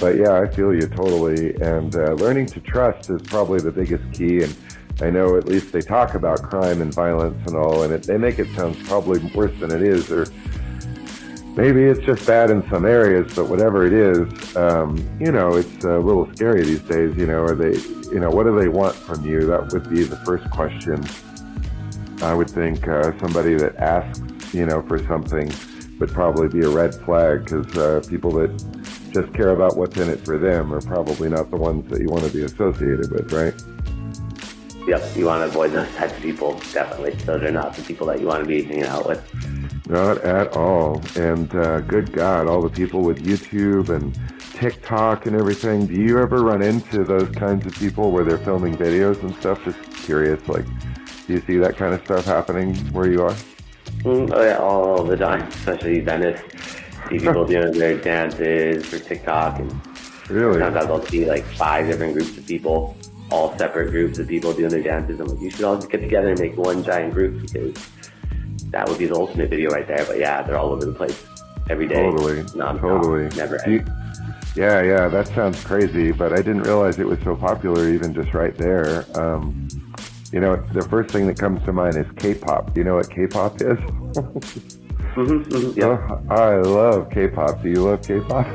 but 0.01 0.17
yeah, 0.17 0.41
I 0.41 0.49
feel 0.49 0.73
you 0.73 0.89
totally. 0.89 1.55
And 1.57 1.95
uh, 1.95 2.13
learning 2.15 2.47
to 2.47 2.61
trust 2.61 3.11
is 3.11 3.21
probably 3.21 3.61
the 3.61 3.71
biggest 3.71 4.11
key. 4.15 4.43
And 4.43 4.57
I 5.03 5.11
know 5.11 5.37
at 5.37 5.45
least 5.45 5.71
they 5.71 5.83
talk 5.83 6.15
about 6.15 6.43
crime 6.43 6.81
and 6.81 6.95
violence 6.95 7.47
and 7.47 7.57
all, 7.57 7.83
and 7.83 7.93
it, 7.93 8.05
they 8.05 8.17
make 8.17 8.39
it 8.39 8.49
sound 8.57 8.83
probably 8.87 9.21
worse 9.35 9.57
than 9.61 9.71
it 9.73 9.83
is, 9.83 10.11
or 10.11 10.25
maybe 11.57 11.85
it's 11.85 12.05
just 12.05 12.27
bad 12.27 12.51
in 12.51 12.69
some 12.71 12.85
areas, 12.85 13.33
but 13.35 13.49
whatever 13.49 13.87
it 13.87 13.93
is, 13.93 14.57
um, 14.57 14.97
you 15.21 15.33
know, 15.33 15.57
it's 15.57 15.85
a 15.85 15.99
little 15.99 16.31
scary 16.35 16.63
these 16.63 16.83
days. 16.83 17.17
You 17.17 17.27
know, 17.27 17.43
are 17.43 17.55
they, 17.55 17.79
you 18.11 18.21
know, 18.21 18.31
what 18.31 18.45
do 18.45 18.59
they 18.59 18.69
want 18.69 18.95
from 18.95 19.25
you? 19.25 19.47
That 19.47 19.73
would 19.73 19.89
be 19.91 20.03
the 20.03 20.17
first 20.19 20.49
question. 20.51 21.05
I 22.23 22.35
would 22.35 22.51
think 22.51 22.87
uh, 22.87 23.19
somebody 23.19 23.55
that 23.55 23.77
asks, 23.77 24.55
you 24.55 24.67
know, 24.67 24.83
for 24.83 24.99
something 25.07 25.53
would 25.99 26.11
probably 26.11 26.49
be 26.49 26.65
a 26.67 26.69
red 26.69 26.95
flag 26.95 27.45
because 27.45 27.77
uh, 27.77 28.03
people 28.09 28.31
that 28.33 28.51
just 29.13 29.33
care 29.35 29.51
about 29.51 29.77
what's 29.77 29.97
in 29.99 30.09
it 30.09 30.25
for 30.25 30.39
them 30.39 30.73
are 30.73 30.81
probably 30.81 31.29
not 31.29 31.51
the 31.51 31.57
ones 31.57 31.89
that 31.91 32.01
you 32.01 32.09
want 32.09 32.25
to 32.25 32.33
be 32.33 32.43
associated 32.43 33.11
with, 33.11 33.33
right? 33.33 33.55
Yep, 34.87 35.17
you 35.17 35.27
want 35.27 35.43
to 35.43 35.47
avoid 35.47 35.73
those 35.73 35.95
types 35.95 36.15
of 36.15 36.23
people, 36.23 36.59
definitely. 36.73 37.13
Those 37.25 37.43
are 37.43 37.53
not 37.53 37.75
the 37.75 37.83
people 37.83 38.07
that 38.09 38.21
you 38.21 38.27
want 38.27 38.43
to 38.43 38.49
be 38.49 38.63
hanging 38.63 38.85
out 38.85 39.07
with. 39.07 39.89
Not 39.89 40.19
at 40.19 40.57
all. 40.57 41.03
And 41.17 41.55
uh, 41.55 41.81
good 41.81 42.13
God, 42.13 42.47
all 42.47 42.63
the 42.63 42.71
people 42.71 43.03
with 43.03 43.23
YouTube 43.25 43.89
and 43.89 44.19
TikTok 44.55 45.27
and 45.27 45.37
everything. 45.37 45.87
Do 45.87 45.95
you 45.95 46.19
ever 46.19 46.43
run 46.43 46.63
into 46.63 47.05
those 47.05 47.29
kinds 47.31 47.67
of 47.67 47.75
people 47.75 48.11
where 48.11 48.25
they're 48.25 48.39
filming 48.39 48.77
videos 48.77 49.23
and 49.23 49.35
stuff? 49.37 49.65
Just 49.65 49.81
curious, 50.05 50.47
like, 50.49 50.67
do 51.27 51.35
you 51.35 51.41
see 51.47 51.57
that 51.59 51.77
kind 51.77 51.95
of 51.95 52.05
stuff 52.05 52.25
happening 52.25 52.77
where 52.93 53.11
you 53.11 53.23
are? 53.23 53.35
Mm, 54.03 54.31
oh 54.33 54.43
yeah, 54.43 54.57
all 54.59 55.05
the 55.05 55.17
time, 55.17 55.43
especially 55.49 56.01
Venice. 56.01 56.41
See 57.09 57.19
people 57.19 57.45
doing 57.45 57.73
their 57.73 57.99
dances 57.99 58.87
for 58.87 58.99
TikTok, 58.99 59.59
and 59.59 59.73
really? 60.29 60.61
sometimes 60.61 60.87
I'll 60.87 61.05
see 61.07 61.27
like 61.27 61.45
five 61.45 61.87
different 61.87 62.15
groups 62.15 62.37
of 62.37 62.47
people, 62.47 62.97
all 63.31 63.57
separate 63.59 63.91
groups 63.91 64.19
of 64.19 64.29
people 64.29 64.53
doing 64.53 64.71
their 64.71 64.83
dances. 64.83 65.21
I'm 65.21 65.27
like, 65.27 65.41
you 65.41 65.51
should 65.51 65.65
all 65.65 65.77
just 65.77 65.91
get 65.91 66.01
together 66.01 66.31
and 66.31 66.41
make 66.41 66.57
one 66.57 66.83
giant 66.83 67.15
group 67.15 67.41
because 67.41 67.75
that 68.71 68.89
would 68.89 68.99
be 68.99 69.07
the 69.07 69.15
ultimate 69.15 69.51
video 69.51 69.71
right 69.71 69.87
there. 69.87 70.05
But 70.05 70.19
yeah, 70.19 70.43
they're 70.43 70.59
all 70.59 70.71
over 70.71 70.85
the 70.85 70.93
place 70.93 71.25
every 71.69 71.87
day. 71.87 72.03
Totally. 72.03 72.45
totally. 72.45 73.29
Never 73.37 73.61
you, 73.67 73.85
yeah, 74.57 74.83
yeah, 74.83 75.09
that 75.09 75.29
sounds 75.29 75.63
crazy, 75.63 76.11
but 76.11 76.33
I 76.33 76.37
didn't 76.37 76.63
realize 76.63 76.99
it 76.99 77.07
was 77.07 77.21
so 77.23 77.37
popular 77.37 77.89
even 77.89 78.13
just 78.13 78.35
right 78.35 78.57
there. 78.57 79.07
Um, 79.19 79.69
you 80.33 80.41
know, 80.41 80.57
the 80.73 80.83
first 80.83 81.11
thing 81.11 81.27
that 81.29 81.39
comes 81.39 81.65
to 81.65 81.73
mind 81.73 81.97
is 81.97 82.07
K-pop. 82.17 82.75
Do 82.75 82.81
you 82.81 82.85
know 82.85 82.97
what 82.97 83.11
K-pop 83.11 83.61
is? 83.63 84.77
Mm-hmm, 85.15 85.51
mm-hmm, 85.51 85.79
yeah. 85.79 86.21
Oh, 86.31 86.35
I 86.35 86.57
love 86.61 87.11
K-pop. 87.11 87.63
Do 87.63 87.69
you 87.69 87.85
love 87.85 88.03
K-pop? 88.03 88.47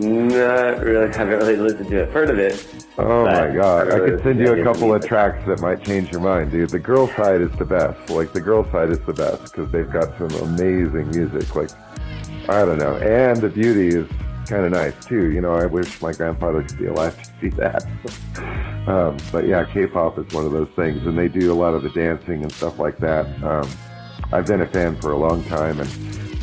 Not 0.00 0.80
really. 0.80 1.06
I 1.06 1.16
haven't 1.16 1.38
really 1.38 1.56
listened 1.56 1.90
to 1.90 2.02
it. 2.02 2.10
Heard 2.10 2.30
of 2.30 2.38
it. 2.38 2.84
Oh 2.98 3.24
my 3.24 3.50
god! 3.50 3.90
I, 3.90 3.98
could 3.98 4.22
send 4.22 4.38
you 4.38 4.52
a 4.52 4.62
couple 4.62 4.94
of 4.94 5.04
tracks 5.04 5.44
that 5.46 5.60
might 5.60 5.82
change 5.82 6.12
your 6.12 6.20
mind, 6.20 6.50
dude. 6.50 6.70
The 6.70 6.78
girl 6.78 7.08
side 7.08 7.40
is 7.40 7.50
the 7.52 7.64
best. 7.64 8.10
Like 8.10 8.32
the 8.32 8.40
girl 8.40 8.70
side 8.70 8.90
is 8.90 9.00
the 9.00 9.14
best 9.14 9.44
because 9.44 9.72
they've 9.72 9.90
got 9.90 10.16
some 10.18 10.30
amazing 10.42 11.10
music. 11.10 11.54
Like 11.56 11.70
I 12.48 12.64
don't 12.64 12.78
know, 12.78 12.96
and 12.96 13.40
the 13.40 13.48
beauty 13.48 13.88
is 13.88 14.06
kind 14.46 14.64
of 14.64 14.72
nice 14.72 14.94
too. 15.06 15.32
You 15.32 15.40
know, 15.40 15.54
I 15.54 15.66
wish 15.66 16.02
my 16.02 16.12
grandfather 16.12 16.62
could 16.62 16.78
be 16.78 16.86
alive 16.86 17.20
to 17.20 17.30
see 17.40 17.48
that. 17.56 17.84
um, 18.86 19.16
but 19.32 19.46
yeah, 19.46 19.64
K-pop 19.72 20.18
is 20.18 20.32
one 20.34 20.44
of 20.44 20.52
those 20.52 20.70
things, 20.76 21.06
and 21.06 21.18
they 21.18 21.28
do 21.28 21.50
a 21.50 21.54
lot 21.54 21.74
of 21.74 21.82
the 21.82 21.90
dancing 21.90 22.42
and 22.42 22.52
stuff 22.52 22.78
like 22.78 22.98
that. 22.98 23.26
Um, 23.42 23.68
I've 24.32 24.46
been 24.46 24.62
a 24.62 24.66
fan 24.66 24.96
for 24.96 25.12
a 25.12 25.18
long 25.18 25.44
time, 25.44 25.78
and 25.78 25.88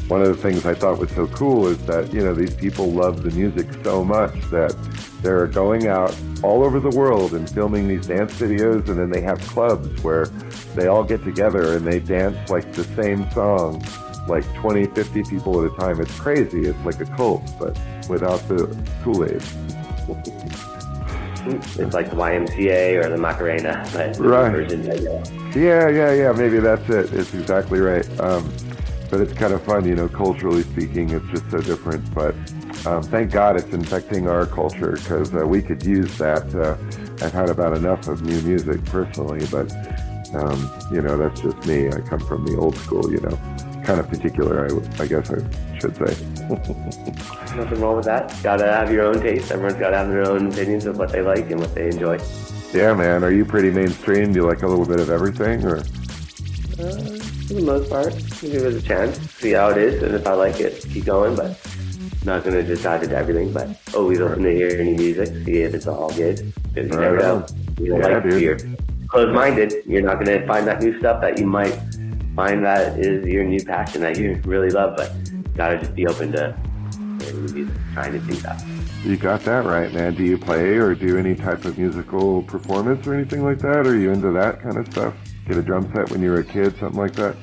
one 0.09 0.21
of 0.21 0.27
the 0.27 0.35
things 0.35 0.65
I 0.65 0.73
thought 0.73 0.99
was 0.99 1.09
so 1.11 1.27
cool 1.27 1.67
is 1.67 1.77
that 1.85 2.13
you 2.13 2.21
know 2.21 2.33
these 2.33 2.53
people 2.53 2.91
love 2.91 3.23
the 3.23 3.31
music 3.31 3.67
so 3.83 4.03
much 4.03 4.33
that 4.51 4.75
they're 5.21 5.47
going 5.47 5.87
out 5.87 6.15
all 6.43 6.63
over 6.63 6.79
the 6.79 6.89
world 6.89 7.33
and 7.33 7.49
filming 7.49 7.87
these 7.87 8.07
dance 8.07 8.33
videos, 8.33 8.87
and 8.89 8.99
then 8.99 9.09
they 9.09 9.21
have 9.21 9.39
clubs 9.41 10.03
where 10.03 10.25
they 10.75 10.87
all 10.87 11.03
get 11.03 11.23
together 11.23 11.75
and 11.75 11.85
they 11.85 11.99
dance 11.99 12.49
like 12.49 12.71
the 12.73 12.83
same 12.95 13.29
song, 13.31 13.83
like 14.27 14.45
20, 14.55 14.85
50 14.87 15.23
people 15.23 15.65
at 15.65 15.71
a 15.71 15.75
time. 15.75 15.99
It's 15.99 16.17
crazy. 16.19 16.67
It's 16.67 16.85
like 16.85 16.99
a 17.01 17.05
cult, 17.15 17.41
but 17.59 17.77
without 18.07 18.47
the 18.47 18.67
Kool 19.03 19.25
Aid. 19.25 19.43
It's 21.55 21.93
like 21.93 22.09
the 22.09 22.15
YMCA 22.15 23.03
or 23.03 23.09
the 23.09 23.17
Macarena, 23.17 23.87
but 23.93 24.17
Right. 24.19 24.51
version 24.51 24.83
yeah. 24.83 25.23
Yeah, 25.55 25.89
yeah, 25.89 26.13
yeah. 26.13 26.31
Maybe 26.31 26.59
that's 26.59 26.87
it. 26.89 27.13
It's 27.13 27.33
exactly 27.33 27.79
right. 27.79 28.07
Um, 28.19 28.51
but 29.09 29.21
it's 29.21 29.33
kind 29.33 29.53
of 29.53 29.63
fun, 29.63 29.85
you 29.85 29.95
know. 29.95 30.07
Culturally 30.07 30.63
speaking, 30.63 31.09
it's 31.09 31.25
just 31.29 31.49
so 31.49 31.59
different. 31.59 32.13
But 32.13 32.35
um, 32.85 33.01
thank 33.03 33.31
God 33.31 33.57
it's 33.57 33.73
infecting 33.73 34.27
our 34.27 34.45
culture 34.45 34.91
because 34.91 35.33
uh, 35.33 35.45
we 35.47 35.61
could 35.61 35.83
use 35.83 36.15
that. 36.19 36.53
Uh, 36.53 36.77
I've 37.25 37.33
had 37.33 37.49
about 37.49 37.75
enough 37.75 38.07
of 38.07 38.21
new 38.21 38.39
music 38.41 38.85
personally, 38.85 39.45
but 39.51 39.71
um, 40.35 40.69
you 40.91 41.01
know, 41.01 41.17
that's 41.17 41.41
just 41.41 41.57
me. 41.65 41.87
I 41.87 41.99
come 42.01 42.19
from 42.19 42.45
the 42.45 42.55
old 42.57 42.77
school, 42.77 43.11
you 43.11 43.19
know, 43.19 43.35
kind 43.83 43.99
of 43.99 44.07
particular. 44.07 44.67
I, 44.67 45.03
I 45.03 45.07
guess 45.07 45.31
I 45.31 45.39
should 45.79 45.95
say. 45.97 46.15
Nothing 47.55 47.79
wrong 47.81 47.95
with 47.97 48.05
that. 48.05 48.35
Gotta 48.41 48.65
have 48.65 48.91
your 48.91 49.03
own 49.05 49.19
taste. 49.21 49.51
Everyone's 49.51 49.79
gotta 49.79 49.97
have 49.97 50.07
their 50.09 50.27
own 50.27 50.47
opinions 50.51 50.85
of 50.85 50.97
what 50.97 51.11
they 51.11 51.21
like 51.21 51.49
and 51.51 51.59
what 51.59 51.75
they 51.75 51.87
enjoy. 51.89 52.17
yeah, 52.73 52.93
man. 52.93 53.23
Are 53.23 53.31
you 53.31 53.45
pretty 53.45 53.69
mainstream? 53.71 54.33
Do 54.33 54.39
you 54.41 54.45
like 54.47 54.63
a 54.63 54.67
little 54.67 54.85
bit 54.85 54.99
of 54.99 55.09
everything, 55.09 55.63
or? 55.65 55.77
Uh, 55.77 55.83
for 57.47 57.53
the 57.55 57.61
most 57.63 57.89
part, 57.89 58.13
give 58.41 58.63
it 58.63 58.73
a 58.73 58.81
chance, 58.81 59.19
see 59.31 59.51
how 59.51 59.69
it 59.69 59.77
is, 59.77 60.01
and 60.01 60.15
if 60.15 60.25
I 60.25 60.33
like 60.33 60.59
it, 60.59 60.81
keep 60.89 61.05
going. 61.05 61.35
But 61.35 61.59
not 62.25 62.43
gonna 62.43 62.63
just 62.63 62.83
dive 62.83 63.03
into 63.03 63.15
everything. 63.15 63.51
But 63.53 63.69
always 63.95 64.19
open 64.21 64.43
to 64.43 64.51
hear 64.51 64.69
any 64.79 64.93
music, 64.95 65.27
see 65.45 65.61
if 65.61 65.73
it's 65.73 65.87
all 65.87 66.09
good. 66.11 66.51
Because 66.73 66.89
you 66.89 66.97
Right 66.97 67.11
never 67.11 67.17
know. 67.17 67.45
You 67.79 67.89
don't 67.91 67.99
Yeah, 67.99 68.07
like 68.07 68.23
dude. 68.29 68.41
you're 68.41 68.57
closed-minded. 69.07 69.73
You're 69.85 70.01
not 70.01 70.17
gonna 70.23 70.45
find 70.47 70.67
that 70.67 70.81
new 70.81 70.97
stuff 70.99 71.21
that 71.21 71.37
you 71.39 71.45
might 71.45 71.77
find 72.35 72.63
that 72.65 72.97
is 72.99 73.25
your 73.25 73.43
new 73.43 73.63
passion 73.63 74.01
that 74.01 74.17
you 74.17 74.39
really 74.45 74.69
love. 74.69 74.95
But 74.95 75.11
gotta 75.59 75.77
just 75.77 75.93
be 75.93 76.07
open 76.07 76.31
to 76.31 76.55
hearing 77.19 77.45
new 77.45 77.53
music, 77.53 77.75
trying 77.93 78.13
to 78.13 78.19
do 78.19 78.33
that. 78.35 78.63
You 79.03 79.17
got 79.17 79.41
that 79.41 79.65
right, 79.65 79.91
man. 79.93 80.15
Do 80.15 80.23
you 80.23 80.37
play 80.37 80.77
or 80.77 80.95
do 80.95 81.17
any 81.17 81.35
type 81.35 81.65
of 81.65 81.77
musical 81.77 82.43
performance 82.43 83.05
or 83.05 83.13
anything 83.13 83.43
like 83.43 83.59
that? 83.59 83.85
Are 83.85 83.97
you 83.97 84.09
into 84.11 84.31
that 84.31 84.61
kind 84.61 84.77
of 84.77 84.89
stuff? 84.89 85.13
Get 85.45 85.57
a 85.57 85.61
drum 85.61 85.91
set 85.93 86.09
when 86.11 86.21
you 86.21 86.29
were 86.31 86.39
a 86.39 86.43
kid, 86.45 86.77
something 86.79 86.97
like 86.97 87.11
that? 87.15 87.35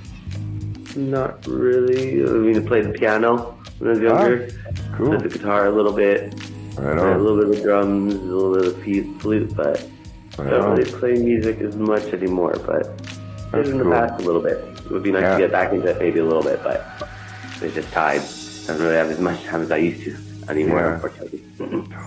Not 0.97 1.47
really. 1.47 2.23
I 2.23 2.27
mean, 2.27 2.57
I 2.57 2.67
played 2.67 2.87
the 2.87 2.93
piano 2.93 3.59
when 3.81 3.91
I 3.91 3.93
was 3.93 4.01
younger. 4.01 4.49
Ah, 4.67 4.97
cool. 4.97 5.09
Played 5.09 5.21
the 5.31 5.39
guitar 5.39 5.67
a 5.67 5.71
little 5.71 5.93
bit. 5.93 6.33
Right 6.79 6.97
Played 6.97 7.17
a 7.17 7.19
little 7.19 7.45
bit 7.45 7.59
of 7.59 7.63
drums, 7.65 8.15
a 8.15 8.19
little 8.19 8.55
bit 8.55 8.67
of 8.67 9.21
flute, 9.21 9.55
but 9.55 9.87
Right 10.39 10.49
don't 10.51 10.61
on. 10.63 10.77
really 10.79 10.91
play 10.91 11.13
music 11.15 11.61
as 11.61 11.77
much 11.77 12.05
anymore. 12.15 12.55
But 12.65 12.97
That's 13.53 13.69
in 13.69 13.77
the 13.77 13.85
cool. 13.85 13.93
past 13.93 14.23
a 14.23 14.25
little 14.25 14.41
bit. 14.43 14.57
It 14.87 14.91
would 14.91 15.03
be 15.03 15.13
nice 15.13 15.23
Yeah. 15.23 15.33
to 15.35 15.39
get 15.43 15.53
back 15.53 15.73
into 15.75 15.89
it 15.89 15.99
maybe 15.99 16.21
a 16.21 16.25
little 16.25 16.43
bit, 16.43 16.61
but 16.63 16.83
it's 17.63 17.75
just 17.75 17.93
time. 17.93 18.21
I 18.23 18.67
don't 18.73 18.81
really 18.83 18.97
have 18.97 19.11
as 19.11 19.19
much 19.21 19.43
time 19.45 19.63
as 19.63 19.71
I 19.71 19.77
used 19.79 20.05
to 20.05 20.51
anymore, 20.51 20.81
Yeah. 20.81 20.95
unfortunately. 20.95 21.43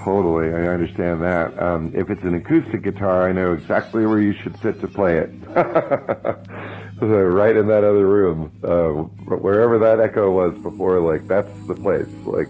Totally, 0.03 0.49
I 0.53 0.67
understand 0.67 1.21
that. 1.23 1.62
Um, 1.62 1.91
if 1.95 2.09
it's 2.09 2.23
an 2.23 2.35
acoustic 2.35 2.83
guitar, 2.83 3.27
I 3.27 3.31
know 3.31 3.53
exactly 3.53 4.05
where 4.05 4.19
you 4.19 4.33
should 4.33 4.55
sit 4.62 4.79
to 4.81 4.88
play 4.88 5.17
it. 5.17 5.29
So 6.99 7.05
right 7.07 7.55
in 7.55 7.67
that 7.67 7.85
other 7.85 8.05
room, 8.05 8.51
uh, 8.62 8.89
wherever 9.38 9.79
that 9.79 10.01
echo 10.01 10.29
was 10.31 10.53
before, 10.62 10.99
like 10.99 11.25
that's 11.29 11.47
the 11.65 11.73
place. 11.75 12.09
Like, 12.25 12.49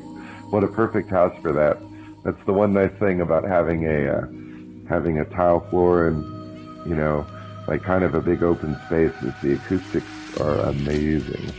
what 0.52 0.64
a 0.64 0.68
perfect 0.68 1.12
house 1.12 1.36
for 1.44 1.54
that. 1.54 1.78
That's 2.24 2.44
the 2.48 2.54
one 2.54 2.74
nice 2.74 2.92
thing 3.00 3.22
about 3.22 3.44
having 3.44 3.86
a 3.86 4.12
uh, 4.12 4.26
having 4.90 5.20
a 5.20 5.26
tile 5.26 5.60
floor 5.70 6.08
and 6.08 6.24
you 6.90 6.96
know, 6.96 7.28
like 7.68 7.84
kind 7.84 8.04
of 8.04 8.16
a 8.16 8.22
big 8.22 8.42
open 8.42 8.76
space. 8.88 9.14
Is 9.22 9.36
the 9.44 9.54
acoustics 9.54 10.40
are 10.40 10.62
amazing. 10.62 11.54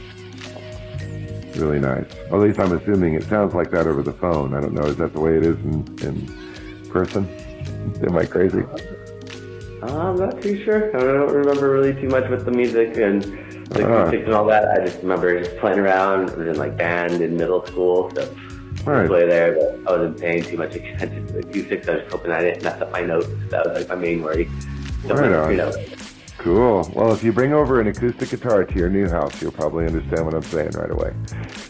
Really 1.56 1.80
nice. 1.80 2.04
Or 2.30 2.36
at 2.42 2.48
least 2.48 2.58
I'm 2.60 2.72
assuming 2.72 3.14
it 3.14 3.24
sounds 3.24 3.54
like 3.54 3.70
that 3.72 3.86
over 3.86 4.02
the 4.02 4.12
phone. 4.12 4.54
I 4.54 4.60
don't 4.60 4.72
know. 4.72 4.84
Is 4.84 4.96
that 4.96 5.12
the 5.12 5.20
way 5.20 5.36
it 5.36 5.44
is 5.44 5.56
in, 5.58 5.84
in 6.02 6.88
person? 6.90 7.26
Am 8.06 8.16
I 8.16 8.24
crazy? 8.24 8.62
I'm 9.82 10.16
not 10.18 10.40
too 10.42 10.62
sure. 10.64 10.94
I 10.96 11.00
don't 11.00 11.32
remember 11.32 11.70
really 11.70 11.94
too 11.94 12.08
much 12.08 12.28
with 12.28 12.44
the 12.44 12.50
music 12.50 12.96
and 12.98 13.22
the 13.22 13.84
Uh-huh. 13.84 13.94
acoustics 14.00 14.24
and 14.26 14.34
all 14.34 14.44
that. 14.46 14.68
I 14.70 14.84
just 14.84 15.00
remember 15.02 15.42
just 15.42 15.56
playing 15.58 15.78
around. 15.78 16.30
I 16.30 16.34
was 16.36 16.48
in 16.48 16.56
like 16.56 16.76
band 16.76 17.20
in 17.22 17.36
middle 17.36 17.64
school, 17.66 18.10
so 18.14 18.28
Right. 18.84 19.08
play 19.08 19.26
there. 19.26 19.54
But 19.54 19.92
I 19.92 19.96
wasn't 19.98 20.20
paying 20.20 20.42
too 20.42 20.56
much 20.56 20.74
attention 20.76 21.26
to 21.28 21.32
the 21.32 21.38
acoustics. 21.40 21.88
I 21.88 21.94
was 21.96 22.02
hoping 22.10 22.30
I 22.32 22.40
didn't 22.42 22.62
mess 22.62 22.80
up 22.80 22.92
my 22.92 23.00
notes. 23.02 23.28
That 23.50 23.66
was 23.66 23.78
like 23.78 23.88
my 23.88 23.94
main 23.94 24.22
worry. 24.22 24.48
Right 25.04 25.32
on. 25.32 25.50
You 25.50 25.56
know, 25.58 25.72
Cool. 26.40 26.90
Well, 26.94 27.12
if 27.12 27.22
you 27.22 27.32
bring 27.32 27.52
over 27.52 27.80
an 27.80 27.88
acoustic 27.88 28.30
guitar 28.30 28.64
to 28.64 28.74
your 28.74 28.88
new 28.88 29.06
house, 29.08 29.40
you'll 29.42 29.52
probably 29.52 29.84
understand 29.86 30.24
what 30.24 30.34
I'm 30.34 30.42
saying 30.42 30.70
right 30.70 30.90
away. 30.90 31.14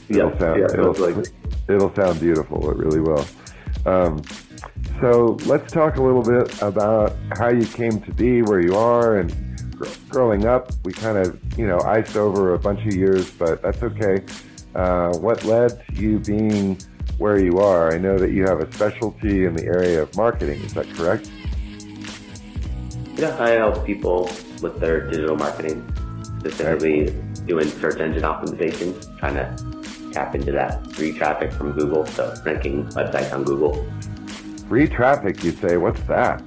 It'll 0.09 0.30
Yeah, 0.30 0.38
sound, 0.38 0.61
yeah, 0.61 0.66
it'll, 0.72 0.92
likely. 0.94 1.24
it'll 1.68 1.94
sound 1.94 2.20
beautiful. 2.20 2.70
It 2.70 2.76
really 2.76 3.00
will. 3.00 3.24
Um, 3.85 4.22
so 5.00 5.37
let's 5.46 5.72
talk 5.72 5.96
a 5.96 6.02
little 6.02 6.22
bit 6.22 6.62
about 6.62 7.16
how 7.37 7.48
you 7.48 7.66
came 7.66 8.00
to 8.02 8.12
be 8.12 8.42
where 8.42 8.61
you 8.61 8.76
are 8.76 9.18
and 9.18 9.35
gr- 9.76 9.88
growing 10.09 10.46
up. 10.46 10.70
We 10.85 10.92
kind 10.92 11.18
of, 11.18 11.37
you 11.59 11.66
know, 11.66 11.80
iced 11.80 12.16
over 12.16 12.54
a 12.54 12.59
bunch 12.59 12.87
of 12.87 12.94
years, 12.94 13.28
but 13.28 13.62
that's 13.62 13.83
okay. 13.83 14.24
Uh, 14.76 15.16
what 15.18 15.44
led 15.44 15.85
to 15.88 15.94
you 16.00 16.20
being 16.20 16.78
where 17.18 17.40
you 17.40 17.59
are? 17.59 17.92
I 17.92 17.98
know 17.98 18.18
that 18.18 18.30
you 18.30 18.44
have 18.46 18.61
a 18.61 18.72
specialty 18.72 19.46
in 19.46 19.54
the 19.54 19.64
area 19.64 20.00
of 20.02 20.14
marketing. 20.16 20.61
Is 20.62 20.74
that 20.74 20.88
correct? 20.94 21.28
yeah, 23.16 23.37
I 23.42 23.50
help 23.50 23.85
people 23.85 24.30
with 24.62 24.81
their 24.81 25.09
digital 25.11 25.37
marketing, 25.37 25.87
specifically 26.38 27.11
doing 27.46 27.68
search 27.68 28.01
engine 28.01 28.23
optimization, 28.23 29.18
trying 29.18 29.35
to 29.35 30.12
tap 30.12 30.35
into 30.35 30.53
that 30.53 30.87
free 30.92 31.12
traffic 31.12 31.53
from 31.53 31.73
Google. 31.73 32.07
So 32.07 32.35
ranking 32.44 32.87
websites 32.90 33.33
on 33.33 33.44
Google. 33.44 33.87
Free 34.68 34.87
traffic, 34.87 35.42
you 35.42 35.53
say. 35.53 35.77
What's 35.77 36.01
that? 36.03 36.42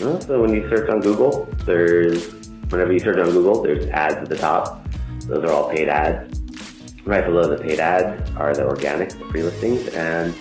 Well, 0.00 0.20
so 0.20 0.40
when 0.40 0.54
you 0.54 0.68
search 0.68 0.88
on 0.88 1.00
Google, 1.00 1.48
there's 1.64 2.32
whenever 2.70 2.92
you 2.92 3.00
search 3.00 3.18
on 3.18 3.30
Google, 3.32 3.62
there's 3.62 3.86
ads 3.86 4.16
at 4.16 4.28
the 4.28 4.36
top. 4.36 4.86
Those 5.26 5.44
are 5.44 5.52
all 5.52 5.70
paid 5.70 5.88
ads. 5.88 6.40
Right 7.04 7.24
below 7.24 7.54
the 7.54 7.62
paid 7.62 7.80
ads 7.80 8.30
are 8.36 8.54
the 8.54 8.64
organic, 8.64 9.10
the 9.10 9.24
free 9.26 9.42
listings, 9.42 9.88
and 9.88 10.34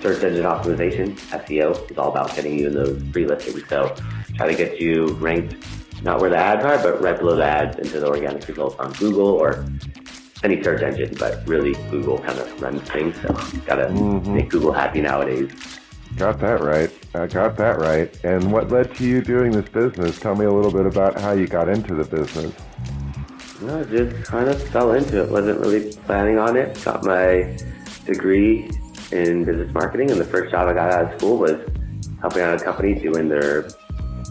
search 0.00 0.22
engine 0.22 0.44
optimization, 0.44 1.16
SEO, 1.30 1.90
is 1.90 1.98
all 1.98 2.10
about 2.10 2.34
getting 2.36 2.58
you 2.58 2.68
in 2.68 2.74
those 2.74 3.02
free 3.12 3.26
listings. 3.26 3.66
So 3.68 3.94
try 4.36 4.48
to 4.48 4.54
get 4.54 4.80
you 4.80 5.08
ranked 5.14 5.56
not 6.04 6.20
where 6.20 6.30
the 6.30 6.36
ads 6.36 6.64
are, 6.64 6.78
but 6.78 7.00
right 7.00 7.18
below 7.18 7.34
the 7.36 7.44
ads 7.44 7.78
into 7.78 7.98
the 7.98 8.06
organic 8.06 8.46
results 8.46 8.76
on 8.76 8.92
Google 8.92 9.26
or 9.26 9.66
any 10.42 10.62
search 10.62 10.82
engine, 10.82 11.14
but 11.18 11.46
really 11.48 11.72
Google 11.90 12.18
kind 12.18 12.38
of 12.38 12.60
runs 12.60 12.82
things. 12.82 13.16
So 13.22 13.28
gotta 13.64 13.86
mm-hmm. 13.86 14.34
make 14.34 14.50
Google 14.50 14.72
happy 14.72 15.00
nowadays. 15.00 15.50
Got 16.16 16.38
that 16.40 16.60
right. 16.60 16.90
I 17.14 17.26
got 17.26 17.56
that 17.56 17.78
right. 17.78 18.24
And 18.24 18.52
what 18.52 18.70
led 18.70 18.94
to 18.96 19.04
you 19.04 19.22
doing 19.22 19.50
this 19.50 19.68
business? 19.68 20.18
Tell 20.20 20.36
me 20.36 20.44
a 20.44 20.52
little 20.52 20.70
bit 20.70 20.86
about 20.86 21.18
how 21.18 21.32
you 21.32 21.46
got 21.46 21.68
into 21.68 21.94
the 21.94 22.04
business. 22.04 22.54
No, 23.62 23.82
just 23.84 24.24
kind 24.24 24.48
of 24.48 24.62
fell 24.68 24.92
into 24.92 25.22
it. 25.22 25.30
Wasn't 25.30 25.58
really 25.58 25.92
planning 26.04 26.38
on 26.38 26.56
it. 26.56 26.78
Got 26.84 27.04
my 27.04 27.56
degree 28.04 28.70
in 29.10 29.44
business 29.44 29.72
marketing, 29.72 30.10
and 30.10 30.20
the 30.20 30.24
first 30.24 30.50
job 30.50 30.68
I 30.68 30.74
got 30.74 30.92
out 30.92 31.12
of 31.12 31.18
school 31.18 31.38
was 31.38 31.66
helping 32.20 32.42
out 32.42 32.60
a 32.60 32.64
company 32.64 32.94
doing 32.94 33.28
their 33.28 33.62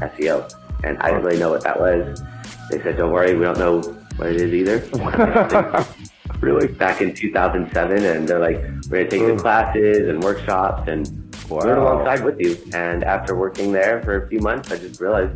SEO. 0.01 0.51
And 0.83 0.97
I 0.99 1.09
didn't 1.09 1.23
really 1.23 1.39
know 1.39 1.49
what 1.49 1.63
that 1.63 1.79
was. 1.79 2.21
They 2.69 2.81
said, 2.81 2.97
"Don't 2.97 3.11
worry, 3.11 3.35
we 3.35 3.43
don't 3.45 3.57
know 3.59 3.81
what 4.17 4.29
it 4.29 4.37
is 4.41 4.53
either." 4.53 5.85
Really? 6.41 6.67
Back 6.67 6.99
in 7.01 7.13
2007, 7.13 8.03
and 8.03 8.27
they're 8.27 8.39
like, 8.39 8.57
"We're 8.89 9.05
gonna 9.05 9.09
take 9.09 9.21
the 9.21 9.33
Oh. 9.33 9.37
classes 9.37 10.09
and 10.09 10.21
workshops 10.21 10.89
and 10.89 11.07
learn 11.49 11.77
Wow. 11.77 11.83
alongside 12.03 12.25
with 12.25 12.37
you." 12.37 12.57
And 12.73 13.05
after 13.05 13.33
working 13.33 13.71
there 13.71 14.01
for 14.03 14.25
a 14.25 14.27
few 14.27 14.39
months, 14.39 14.69
I 14.69 14.75
just 14.75 14.99
realized 14.99 15.31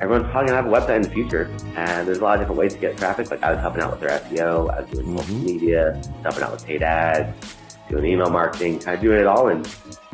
everyone's 0.00 0.30
probably 0.30 0.50
gonna 0.50 0.62
have 0.62 0.66
a 0.66 0.76
website 0.76 0.96
in 0.96 1.02
the 1.02 1.10
future, 1.10 1.50
and 1.76 2.06
there's 2.06 2.18
a 2.18 2.22
lot 2.22 2.34
of 2.34 2.40
different 2.42 2.60
ways 2.60 2.74
to 2.74 2.78
get 2.78 2.96
traffic. 2.96 3.28
Like 3.28 3.42
I 3.42 3.50
was 3.50 3.58
helping 3.60 3.82
out 3.82 3.90
with 3.90 4.00
their 4.00 4.10
SEO, 4.10 4.68
I 4.70 4.82
was 4.82 4.90
doing 4.90 5.06
mm-hmm. 5.06 5.18
social 5.18 5.34
media, 5.36 6.00
helping 6.22 6.42
out 6.44 6.52
with 6.52 6.64
paid 6.64 6.82
ads, 6.84 7.56
doing 7.88 8.04
email 8.04 8.30
marketing, 8.30 8.78
kind 8.78 8.94
of 8.96 9.02
doing 9.02 9.18
it 9.18 9.26
all, 9.26 9.48
and 9.48 9.66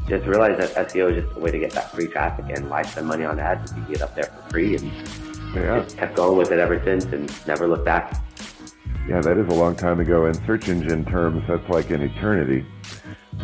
just 0.08 0.26
realized 0.26 0.60
that 0.60 0.88
SEO 0.88 1.10
is 1.16 1.24
just 1.24 1.36
a 1.36 1.40
way 1.40 1.50
to 1.50 1.58
get 1.58 1.72
that 1.72 1.90
free 1.92 2.06
traffic, 2.06 2.46
and 2.48 2.68
why 2.70 2.82
spend 2.82 3.06
money 3.06 3.24
on 3.24 3.38
ads 3.38 3.70
if 3.70 3.76
you 3.76 3.82
can 3.84 3.92
get 3.92 4.02
up 4.02 4.14
there 4.14 4.24
for 4.24 4.50
free, 4.50 4.76
and 4.76 4.90
Yeah. 5.54 5.80
just 5.82 5.96
kept 5.96 6.16
going 6.16 6.36
with 6.38 6.52
it 6.52 6.58
ever 6.58 6.80
since, 6.84 7.04
and 7.06 7.32
never 7.46 7.66
looked 7.66 7.84
back. 7.84 8.14
Yeah, 9.08 9.20
that 9.20 9.36
is 9.38 9.46
a 9.48 9.54
long 9.54 9.76
time 9.76 10.00
ago. 10.00 10.26
In 10.26 10.34
search 10.46 10.68
engine 10.68 11.04
terms, 11.04 11.44
that's 11.48 11.68
like 11.68 11.90
an 11.90 12.02
eternity. 12.02 12.64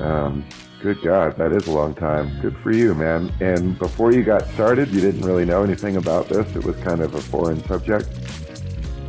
Um, 0.01 0.45
good 0.83 0.99
God, 1.03 1.37
that 1.39 1.53
is 1.53 1.67
a 1.69 1.71
long 1.71 1.95
time. 1.95 2.31
Good 2.41 2.57
for 2.63 2.73
you, 2.73 2.95
man. 2.95 3.33
And 3.41 3.79
before 3.79 4.13
you 4.13 4.25
got 4.25 4.47
started, 4.49 4.89
you 4.89 5.01
didn't 5.01 5.23
really 5.23 5.45
know 5.45 5.63
anything 5.63 5.97
about 5.97 6.29
this. 6.29 6.57
It 6.57 6.65
was 6.65 6.77
kind 6.79 7.01
of 7.01 7.15
a 7.15 7.21
foreign 7.21 7.63
subject. 7.65 8.09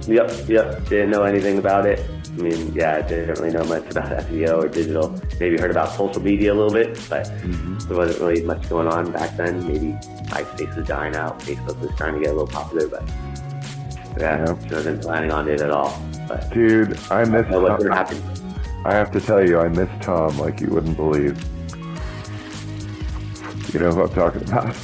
Yep, 0.08 0.32
yep. 0.48 0.88
Didn't 0.90 1.10
know 1.12 1.24
anything 1.24 1.58
about 1.58 1.86
it. 1.86 2.06
I 2.36 2.42
mean, 2.42 2.74
yeah, 2.74 2.96
I 2.96 3.02
didn't 3.04 3.30
really 3.40 3.52
know 3.52 3.64
much 3.66 3.86
about 3.92 4.10
SEO 4.26 4.64
or 4.64 4.68
digital. 4.68 5.20
Maybe 5.40 5.58
heard 5.58 5.70
about 5.70 5.90
social 5.96 6.22
media 6.22 6.52
a 6.52 6.56
little 6.56 6.74
bit, 6.74 7.00
but 7.08 7.28
mm-hmm. 7.28 7.78
there 7.88 7.98
wasn't 7.98 8.22
really 8.22 8.42
much 8.44 8.68
going 8.70 8.88
on 8.88 9.12
back 9.12 9.38
then. 9.38 9.66
Maybe 9.68 9.94
MySpace 10.30 10.76
was 10.76 10.88
dying 10.88 11.16
out. 11.16 11.40
Facebook 11.40 11.80
was 11.80 11.92
trying 11.96 12.16
to 12.16 12.20
get 12.20 12.30
a 12.30 12.34
little 12.34 12.48
popular, 12.48 12.88
but 12.88 13.08
yeah, 14.18 14.46
Yeah. 14.46 14.52
wasn't 14.72 15.02
planning 15.04 15.32
on 15.32 15.48
it 15.48 15.62
at 15.62 15.70
all. 15.70 16.02
But 16.28 16.50
Dude, 16.52 17.00
I 17.12 17.24
miss 17.26 17.46
what's 17.50 17.84
Tom. 17.84 18.34
I 18.86 18.94
have 18.96 19.12
to 19.12 19.22
tell 19.22 19.48
you, 19.48 19.60
I 19.60 19.70
miss 19.70 19.90
Tom 20.02 20.38
like 20.40 20.60
you 20.60 20.70
wouldn't 20.70 20.98
believe. 20.98 21.38
You 23.74 23.80
know 23.80 23.92
who 23.92 24.04
I'm 24.04 24.10
talking 24.10 24.42
about? 24.42 24.76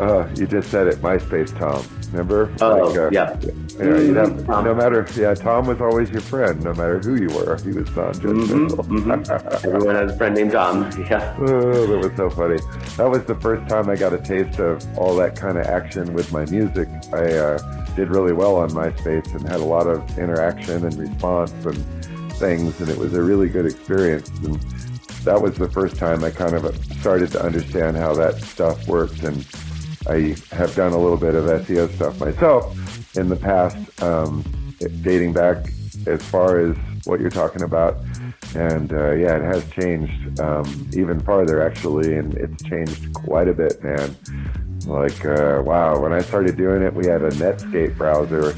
Uh, 0.00 0.26
you 0.34 0.46
just 0.46 0.70
said 0.70 0.86
it, 0.86 0.96
MySpace 0.96 1.56
Tom. 1.58 1.84
Remember? 2.10 2.50
Oh, 2.62 2.86
like, 2.86 2.98
uh, 2.98 3.10
yeah. 3.12 3.36
Have, 3.78 4.48
no 4.64 4.74
matter, 4.74 5.06
yeah, 5.14 5.34
Tom 5.34 5.66
was 5.66 5.80
always 5.82 6.10
your 6.10 6.22
friend, 6.22 6.64
no 6.64 6.72
matter 6.72 6.98
who 7.00 7.16
you 7.16 7.28
were. 7.28 7.58
He 7.58 7.72
was 7.72 7.94
non-judgmental. 7.94 8.70
Mm-hmm, 8.70 9.10
mm-hmm. 9.10 9.66
Everyone 9.66 9.94
has 9.94 10.12
a 10.12 10.16
friend 10.16 10.34
named 10.34 10.52
Tom. 10.52 10.90
Yeah. 10.98 11.36
Oh, 11.50 11.86
that 11.86 11.98
was 11.98 12.16
so 12.16 12.30
funny. 12.30 12.58
That 12.96 13.10
was 13.10 13.24
the 13.24 13.34
first 13.36 13.68
time 13.68 13.90
I 13.90 13.96
got 13.96 14.12
a 14.12 14.18
taste 14.18 14.58
of 14.58 14.82
all 14.98 15.14
that 15.16 15.36
kind 15.36 15.58
of 15.58 15.66
action 15.66 16.14
with 16.14 16.32
my 16.32 16.44
music. 16.46 16.88
I 17.12 17.32
uh, 17.34 17.94
did 17.94 18.08
really 18.08 18.32
well 18.32 18.56
on 18.56 18.70
MySpace 18.70 19.34
and 19.34 19.46
had 19.46 19.60
a 19.60 19.64
lot 19.64 19.86
of 19.86 20.18
interaction 20.18 20.84
and 20.84 20.94
response 20.96 21.52
and 21.64 22.32
things, 22.34 22.80
and 22.80 22.88
it 22.88 22.96
was 22.96 23.14
a 23.14 23.22
really 23.22 23.48
good 23.48 23.66
experience. 23.66 24.28
And 24.44 24.60
that 25.24 25.40
was 25.40 25.58
the 25.58 25.68
first 25.68 25.96
time 25.96 26.24
I 26.24 26.30
kind 26.30 26.54
of 26.54 26.74
started 27.00 27.30
to 27.32 27.42
understand 27.42 27.96
how 27.96 28.14
that 28.14 28.40
stuff 28.42 28.86
worked 28.88 29.22
and 29.22 29.46
I 30.10 30.34
have 30.50 30.74
done 30.74 30.92
a 30.92 30.98
little 30.98 31.16
bit 31.16 31.36
of 31.36 31.44
SEO 31.44 31.88
stuff 31.94 32.18
myself 32.18 33.16
in 33.16 33.28
the 33.28 33.36
past, 33.36 34.02
um, 34.02 34.42
dating 35.02 35.32
back 35.34 35.68
as 36.08 36.20
far 36.24 36.58
as 36.58 36.76
what 37.04 37.20
you're 37.20 37.30
talking 37.30 37.62
about. 37.62 37.96
And 38.56 38.92
uh, 38.92 39.12
yeah, 39.12 39.36
it 39.36 39.42
has 39.42 39.70
changed 39.70 40.40
um, 40.40 40.90
even 40.94 41.20
farther 41.20 41.62
actually, 41.62 42.16
and 42.16 42.34
it's 42.34 42.60
changed 42.64 43.14
quite 43.14 43.46
a 43.46 43.54
bit, 43.54 43.80
man. 43.84 44.16
Like, 44.84 45.24
uh, 45.24 45.62
wow, 45.64 46.00
when 46.00 46.12
I 46.12 46.22
started 46.22 46.56
doing 46.56 46.82
it, 46.82 46.92
we 46.92 47.06
had 47.06 47.22
a 47.22 47.30
Netscape 47.30 47.96
browser 47.96 48.50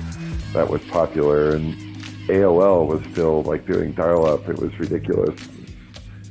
that 0.55 0.67
was 0.67 0.81
popular, 0.85 1.55
and 1.55 1.75
AOL 2.29 2.87
was 2.87 3.03
still 3.13 3.43
like 3.43 3.67
doing 3.67 3.93
dial 3.93 4.25
up. 4.25 4.49
It 4.49 4.59
was 4.59 4.73
ridiculous. 4.79 5.39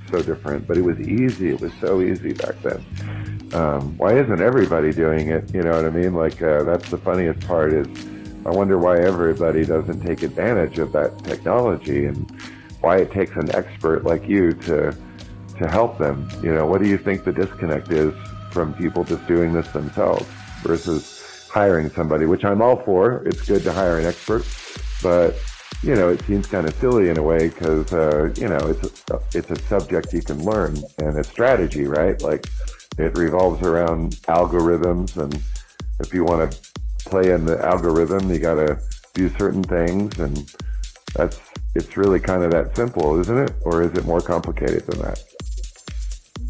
So 0.09 0.23
different, 0.23 0.67
but 0.67 0.77
it 0.77 0.81
was 0.81 0.99
easy. 0.99 1.49
It 1.49 1.61
was 1.61 1.71
so 1.79 2.01
easy 2.01 2.33
back 2.33 2.59
then 2.63 3.40
um, 3.53 3.97
why 3.97 4.17
isn't 4.17 4.41
everybody 4.41 4.91
doing 4.91 5.29
it? 5.29 5.53
You 5.53 5.63
know 5.63 5.71
what 5.71 5.85
I 5.85 5.89
mean? 5.89 6.13
Like 6.13 6.41
uh, 6.41 6.63
that's 6.63 6.89
the 6.89 6.97
funniest 6.97 7.45
part 7.47 7.73
is 7.73 7.87
I 8.45 8.49
wonder 8.49 8.77
why 8.77 8.99
everybody 8.99 9.65
doesn't 9.65 10.01
take 10.01 10.23
advantage 10.23 10.79
of 10.79 10.91
that 10.93 11.23
technology 11.23 12.05
and 12.05 12.29
why 12.79 12.97
it 12.97 13.11
takes 13.11 13.35
an 13.35 13.53
expert 13.55 14.03
like 14.03 14.27
you 14.27 14.53
to 14.53 14.95
to 15.57 15.67
help 15.67 15.97
them. 15.97 16.27
You 16.41 16.53
know, 16.53 16.65
what 16.65 16.81
do 16.81 16.87
you 16.87 16.97
think 16.97 17.23
the 17.23 17.31
disconnect 17.31 17.91
is 17.91 18.13
from 18.51 18.73
people 18.73 19.03
just 19.03 19.25
doing 19.27 19.53
this 19.53 19.67
themselves 19.69 20.27
versus 20.63 21.47
hiring 21.51 21.89
somebody, 21.89 22.25
which 22.25 22.45
I'm 22.45 22.61
all 22.61 22.77
for. 22.77 23.23
It's 23.25 23.41
good 23.41 23.63
to 23.63 23.73
hire 23.73 23.99
an 23.99 24.05
expert, 24.05 24.45
but 25.03 25.35
you 25.83 25.95
know, 25.95 26.09
it 26.09 26.21
seems 26.25 26.47
kind 26.47 26.67
of 26.67 26.73
silly 26.75 27.09
in 27.09 27.17
a 27.17 27.23
way 27.23 27.49
because 27.49 27.91
uh, 27.91 28.33
you 28.37 28.47
know 28.47 28.57
it's 28.69 29.11
a, 29.11 29.19
it's 29.33 29.51
a 29.51 29.59
subject 29.67 30.13
you 30.13 30.21
can 30.21 30.43
learn 30.43 30.77
and 30.99 31.17
a 31.17 31.23
strategy, 31.23 31.85
right? 31.85 32.21
Like 32.21 32.47
it 32.97 33.17
revolves 33.17 33.61
around 33.61 34.11
algorithms, 34.27 35.17
and 35.17 35.41
if 35.99 36.13
you 36.13 36.23
want 36.23 36.51
to 36.51 36.57
play 37.09 37.31
in 37.31 37.45
the 37.45 37.63
algorithm, 37.63 38.31
you 38.31 38.39
got 38.39 38.55
to 38.55 38.79
do 39.13 39.29
certain 39.37 39.63
things, 39.63 40.19
and 40.19 40.53
that's 41.15 41.39
it's 41.75 41.95
really 41.95 42.19
kind 42.19 42.43
of 42.43 42.51
that 42.51 42.75
simple, 42.75 43.19
isn't 43.19 43.37
it? 43.37 43.53
Or 43.61 43.81
is 43.81 43.97
it 43.97 44.05
more 44.05 44.21
complicated 44.21 44.85
than 44.87 44.99
that? 44.99 45.23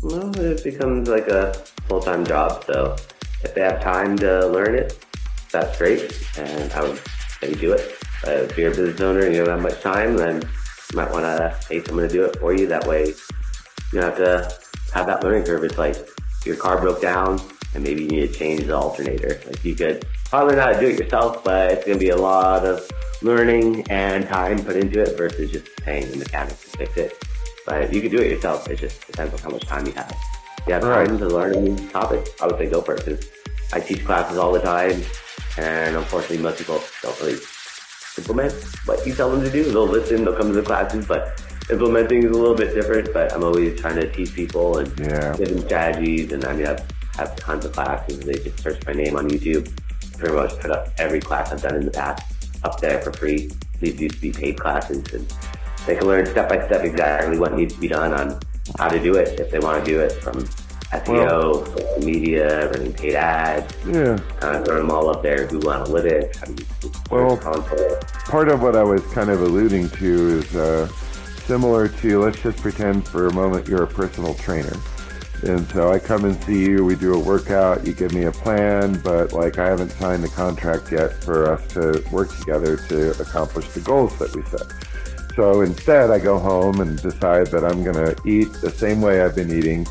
Well, 0.01 0.35
it 0.39 0.63
becomes 0.63 1.07
like 1.07 1.27
a 1.27 1.53
full 1.87 2.01
time 2.01 2.25
job. 2.25 2.63
So 2.65 2.95
if 3.43 3.53
they 3.53 3.61
have 3.61 3.81
time 3.81 4.17
to 4.17 4.47
learn 4.47 4.75
it, 4.75 5.05
that's 5.51 5.77
great, 5.77 6.27
and 6.37 6.71
I 6.73 6.81
would 6.81 6.99
say 7.39 7.53
do 7.53 7.73
it. 7.73 7.97
Uh, 8.25 8.31
if 8.31 8.57
you're 8.57 8.71
a 8.71 8.75
business 8.75 9.01
owner 9.01 9.25
and 9.25 9.35
you 9.35 9.43
don't 9.43 9.53
have 9.55 9.61
much 9.61 9.81
time, 9.81 10.15
then 10.15 10.41
you 10.41 10.97
might 10.97 11.11
want 11.11 11.25
to 11.25 11.57
pay 11.67 11.83
someone 11.83 12.07
to 12.07 12.13
do 12.13 12.25
it 12.25 12.37
for 12.37 12.53
you. 12.53 12.67
That 12.67 12.85
way, 12.87 13.07
you 13.07 13.99
don't 13.99 14.03
have 14.03 14.17
to 14.17 14.57
have 14.93 15.07
that 15.07 15.23
learning 15.23 15.43
curve. 15.43 15.63
It's 15.63 15.77
like 15.77 15.95
your 16.45 16.55
car 16.55 16.79
broke 16.79 17.01
down 17.01 17.39
and 17.73 17.83
maybe 17.83 18.03
you 18.03 18.09
need 18.09 18.27
to 18.27 18.33
change 18.33 18.65
the 18.65 18.75
alternator. 18.75 19.39
Like 19.45 19.63
you 19.63 19.75
could 19.75 20.05
probably 20.25 20.55
not 20.55 20.79
do 20.79 20.87
it 20.87 20.99
yourself, 20.99 21.43
but 21.43 21.71
it's 21.71 21.85
going 21.85 21.97
to 21.97 22.03
be 22.03 22.09
a 22.09 22.17
lot 22.17 22.65
of 22.65 22.89
learning 23.21 23.89
and 23.89 24.27
time 24.27 24.63
put 24.63 24.75
into 24.75 25.01
it 25.01 25.17
versus 25.17 25.51
just 25.51 25.67
paying 25.77 26.09
the 26.11 26.17
mechanic 26.17 26.49
to 26.49 26.77
fix 26.77 26.97
it. 26.97 27.23
But 27.65 27.93
you 27.93 28.01
could 28.01 28.11
do 28.11 28.17
it 28.17 28.31
yourself. 28.31 28.67
It 28.69 28.79
just 28.79 29.05
depends 29.07 29.33
on 29.33 29.39
how 29.39 29.49
much 29.49 29.65
time 29.65 29.85
you 29.85 29.93
have. 29.93 30.11
If 30.59 30.67
you 30.67 30.73
have 30.73 30.81
time 30.81 31.07
right. 31.07 31.19
to 31.19 31.27
learn 31.27 31.55
a 31.55 31.61
new 31.61 31.89
topic, 31.89 32.27
I 32.41 32.47
would 32.47 32.57
say 32.57 32.69
go 32.69 32.81
for 32.81 32.95
it 32.95 33.05
because 33.05 33.29
I 33.73 33.79
teach 33.79 34.03
classes 34.05 34.37
all 34.37 34.51
the 34.51 34.59
time 34.59 35.01
and 35.57 35.95
unfortunately 35.95 36.39
most 36.39 36.57
people 36.57 36.81
don't 37.01 37.19
really 37.21 37.39
implement 38.17 38.53
what 38.85 39.05
you 39.05 39.13
tell 39.13 39.29
them 39.29 39.43
to 39.43 39.51
do. 39.51 39.63
They'll 39.63 39.87
listen, 39.87 40.23
they'll 40.23 40.35
come 40.35 40.47
to 40.47 40.53
the 40.53 40.63
classes, 40.63 41.05
but 41.05 41.41
implementing 41.69 42.23
is 42.23 42.31
a 42.31 42.39
little 42.39 42.55
bit 42.55 42.73
different, 42.73 43.13
but 43.13 43.31
I'm 43.33 43.43
always 43.43 43.79
trying 43.79 43.95
to 43.95 44.11
teach 44.11 44.33
people 44.33 44.79
and 44.79 44.99
yeah. 44.99 45.35
give 45.37 45.49
them 45.49 45.59
strategies. 45.65 46.31
And 46.31 46.45
I 46.45 46.53
mean, 46.53 46.67
I 46.67 46.79
have 47.17 47.35
tons 47.35 47.65
of 47.65 47.73
classes. 47.73 48.19
They 48.19 48.33
just 48.33 48.59
search 48.59 48.85
my 48.85 48.93
name 48.93 49.15
on 49.15 49.29
YouTube. 49.29 49.71
Pretty 50.17 50.35
much 50.35 50.59
put 50.59 50.71
up 50.71 50.89
every 50.97 51.19
class 51.19 51.51
I've 51.51 51.61
done 51.61 51.75
in 51.75 51.85
the 51.85 51.91
past 51.91 52.23
up 52.63 52.79
there 52.79 53.01
for 53.01 53.11
free. 53.13 53.51
These 53.79 53.99
used 53.99 54.15
to 54.15 54.21
be 54.21 54.31
paid 54.31 54.59
classes, 54.59 55.03
and 55.13 55.27
they 55.85 55.95
can 55.95 56.07
learn 56.07 56.25
step 56.27 56.49
by 56.49 56.65
step 56.65 56.83
exactly 56.83 57.39
what 57.39 57.53
needs 57.53 57.73
to 57.73 57.79
be 57.79 57.87
done 57.87 58.13
on 58.13 58.39
how 58.77 58.87
to 58.87 58.99
do 58.99 59.15
it 59.15 59.39
if 59.39 59.49
they 59.49 59.59
want 59.59 59.83
to 59.83 59.91
do 59.91 59.99
it 59.99 60.11
from 60.11 60.45
SEO, 60.91 61.07
well, 61.07 61.65
social 61.65 62.05
media, 62.05 62.69
running 62.69 62.93
paid 62.93 63.15
ads. 63.15 63.73
Yeah. 63.85 64.17
Kind 64.39 64.57
of 64.57 64.65
throw 64.65 64.77
them 64.77 64.91
all 64.91 65.09
up 65.09 65.23
there. 65.23 65.47
Google 65.47 65.71
Analytics. 65.71 66.35
How 66.35 66.45
do 66.45 66.63
you 66.63 66.91
well, 67.09 67.37
content. 67.37 68.01
part 68.25 68.49
of 68.49 68.61
what 68.61 68.75
I 68.75 68.83
was 68.83 69.01
kind 69.13 69.29
of 69.29 69.41
alluding 69.41 69.89
to 69.89 70.39
is 70.39 70.55
uh, 70.55 70.89
similar 71.41 71.87
to, 71.87 72.19
let's 72.21 72.41
just 72.41 72.57
pretend 72.59 73.07
for 73.07 73.27
a 73.27 73.33
moment 73.33 73.67
you're 73.67 73.83
a 73.83 73.87
personal 73.87 74.33
trainer. 74.35 74.75
And 75.43 75.67
so 75.69 75.91
I 75.91 75.97
come 75.97 76.25
and 76.25 76.41
see 76.43 76.63
you, 76.63 76.85
we 76.85 76.95
do 76.95 77.15
a 77.15 77.19
workout, 77.19 77.85
you 77.85 77.93
give 77.93 78.13
me 78.13 78.25
a 78.25 78.31
plan, 78.31 79.01
but 79.03 79.33
like 79.33 79.57
I 79.57 79.67
haven't 79.67 79.89
signed 79.89 80.23
the 80.23 80.29
contract 80.29 80.91
yet 80.91 81.23
for 81.23 81.51
us 81.51 81.67
to 81.73 82.03
work 82.11 82.35
together 82.37 82.77
to 82.77 83.11
accomplish 83.19 83.67
the 83.69 83.79
goals 83.79 84.17
that 84.19 84.35
we 84.35 84.43
set. 84.43 84.71
So 85.35 85.61
instead, 85.61 86.11
I 86.11 86.19
go 86.19 86.37
home 86.37 86.81
and 86.81 87.01
decide 87.01 87.47
that 87.47 87.63
I'm 87.63 87.83
going 87.83 87.95
to 87.95 88.15
eat 88.27 88.51
the 88.61 88.69
same 88.69 89.01
way 89.01 89.21
I've 89.21 89.35
been 89.35 89.51
eating, 89.51 89.87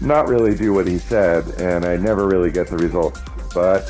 not 0.00 0.26
really 0.26 0.56
do 0.56 0.72
what 0.72 0.88
he 0.88 0.98
said, 0.98 1.46
and 1.60 1.84
I 1.84 1.96
never 1.96 2.26
really 2.26 2.50
get 2.50 2.68
the 2.68 2.78
results. 2.78 3.20
But 3.54 3.82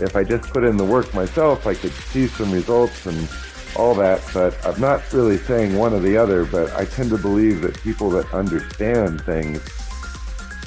if 0.00 0.16
I 0.16 0.24
just 0.24 0.50
put 0.52 0.64
in 0.64 0.76
the 0.76 0.84
work 0.84 1.12
myself, 1.14 1.66
I 1.66 1.74
could 1.74 1.92
see 1.92 2.26
some 2.26 2.50
results 2.50 3.06
and 3.06 3.28
all 3.76 3.94
that, 3.94 4.22
but 4.34 4.54
I'm 4.66 4.80
not 4.80 5.12
really 5.12 5.38
saying 5.38 5.76
one 5.76 5.92
or 5.92 6.00
the 6.00 6.16
other, 6.16 6.44
but 6.44 6.72
I 6.72 6.84
tend 6.84 7.10
to 7.10 7.18
believe 7.18 7.62
that 7.62 7.80
people 7.82 8.10
that 8.10 8.32
understand 8.32 9.20
things 9.22 9.60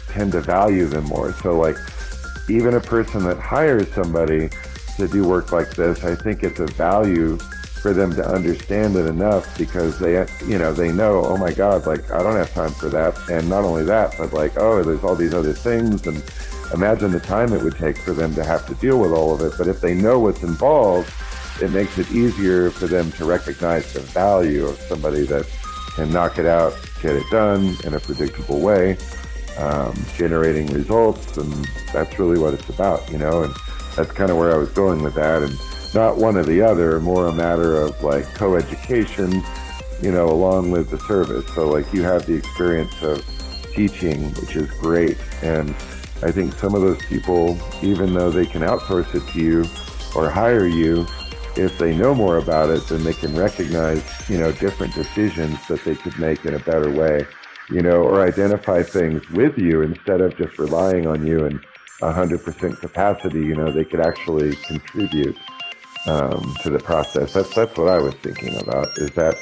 tend 0.08 0.32
to 0.34 0.42
value 0.42 0.86
them 0.86 1.06
more. 1.06 1.34
So 1.34 1.58
like 1.58 1.78
even 2.50 2.76
a 2.76 2.82
person 2.82 3.24
that 3.24 3.40
hires 3.40 3.92
somebody 3.94 4.50
to 4.98 5.08
do 5.08 5.28
work 5.28 5.52
like 5.52 5.72
this, 5.76 6.04
I 6.04 6.16
think 6.16 6.44
it's 6.44 6.60
a 6.60 6.68
value 6.68 7.38
for 7.38 7.94
them 7.94 8.16
to 8.16 8.26
understand 8.26 8.96
it 8.96 9.06
enough 9.06 9.58
because 9.58 10.00
they, 10.00 10.26
you 10.48 10.58
know, 10.58 10.72
they 10.72 10.92
know, 10.92 11.26
oh 11.26 11.36
my 11.36 11.52
God, 11.52 11.86
like 11.86 12.10
I 12.12 12.24
don't 12.24 12.36
have 12.36 12.54
time 12.54 12.72
for 12.72 12.90
that. 12.90 13.18
And 13.30 13.50
not 13.50 13.66
only 13.66 13.84
that, 13.84 14.16
but 14.18 14.32
like, 14.32 14.58
oh, 14.58 14.82
there's 14.84 15.04
all 15.04 15.16
these 15.16 15.34
other 15.34 15.54
things 15.54 16.08
and 16.08 16.24
imagine 16.74 17.12
the 17.12 17.20
time 17.20 17.54
it 17.54 17.62
would 17.62 17.76
take 17.76 17.98
for 17.98 18.14
them 18.14 18.34
to 18.36 18.44
have 18.44 18.66
to 18.68 18.76
deal 18.76 19.00
with 19.00 19.12
all 19.12 19.34
of 19.34 19.42
it. 19.42 19.58
But 19.58 19.68
if 19.68 19.82
they 19.82 19.94
know 19.94 20.20
what's 20.20 20.44
involved, 20.44 21.12
it 21.62 21.72
makes 21.72 21.98
it 21.98 22.12
easier 22.12 22.72
for 22.72 22.88
them 22.88 23.12
to 23.14 23.26
recognize 23.26 23.94
the 23.94 24.00
value 24.00 24.66
of 24.66 24.78
somebody 24.82 25.24
that 25.26 25.48
can 25.96 26.12
knock 26.12 26.40
it 26.40 26.46
out, 26.46 26.74
get 27.02 27.16
it 27.16 27.24
done 27.32 27.76
in 27.84 27.94
a 27.94 28.00
predictable 28.00 28.60
way, 28.60 28.98
um, 29.58 29.94
generating 30.18 30.68
results, 30.68 31.38
and 31.38 31.54
that's 31.92 32.18
really 32.18 32.40
what 32.40 32.54
it's 32.54 32.70
about, 32.70 33.10
you 33.12 33.18
know. 33.18 33.44
And 33.44 33.54
that's 33.96 34.12
kind 34.12 34.32
of 34.32 34.38
where 34.38 34.54
I 34.54 34.58
was 34.58 34.70
going 34.70 35.04
with 35.04 35.14
that, 35.16 35.44
and 35.44 35.56
not 35.94 36.18
one 36.18 36.38
or 36.38 36.44
the 36.44 36.62
other, 36.62 37.00
more 37.00 37.28
a 37.28 37.32
matter 37.32 37.76
of 37.76 38.02
like 38.04 38.26
co-education, 38.34 39.44
you 40.02 40.12
know, 40.12 40.30
along 40.30 40.72
with 40.72 40.90
the 40.90 41.00
service. 41.00 41.46
So 41.54 41.70
like 41.70 41.92
you 41.94 42.02
have 42.02 42.26
the 42.26 42.34
experience 42.34 43.02
of 43.04 43.24
teaching, 43.76 44.34
which 44.36 44.56
is 44.56 44.70
great, 44.72 45.18
and 45.44 45.70
I 46.24 46.32
think 46.32 46.54
some 46.54 46.74
of 46.74 46.82
those 46.82 47.04
people, 47.06 47.60
even 47.84 48.14
though 48.14 48.32
they 48.32 48.46
can 48.46 48.62
outsource 48.62 49.14
it 49.14 49.32
to 49.34 49.40
you 49.40 49.66
or 50.16 50.30
hire 50.30 50.66
you, 50.66 51.06
if 51.56 51.78
they 51.78 51.96
know 51.96 52.16
more 52.16 52.38
about 52.38 52.70
it, 52.70 52.88
then 52.88 53.04
they 53.04 53.14
can 53.14 53.36
recognize, 53.36 54.04
you 54.30 54.38
know, 54.38 54.52
different 54.54 54.94
decisions 54.96 55.58
that 55.68 55.84
they 55.84 55.96
could 55.96 56.18
make 56.20 56.46
in 56.46 56.56
a 56.56 56.60
better 56.60 56.90
way, 56.90 57.26
you 57.70 57.82
know, 57.82 58.02
or 58.02 58.26
identify 58.26 58.82
things 58.84 59.28
with 59.30 59.58
you 59.58 59.82
instead 59.82 60.22
of 60.22 60.36
just 60.38 60.58
relying 60.58 61.08
on 61.08 61.26
you 61.26 61.46
in 61.46 61.60
100% 62.02 62.80
capacity. 62.80 63.40
You 63.40 63.56
know, 63.56 63.72
they 63.72 63.86
could 63.86 64.00
actually 64.00 64.56
contribute 64.56 65.38
um, 66.08 66.56
to 66.62 66.70
the 66.70 66.80
process. 66.80 67.34
That's 67.34 67.54
that's 67.54 67.78
what 67.78 67.88
I 67.88 68.00
was 68.00 68.16
thinking 68.16 68.56
about. 68.60 68.98
Is 68.98 69.12
that 69.12 69.38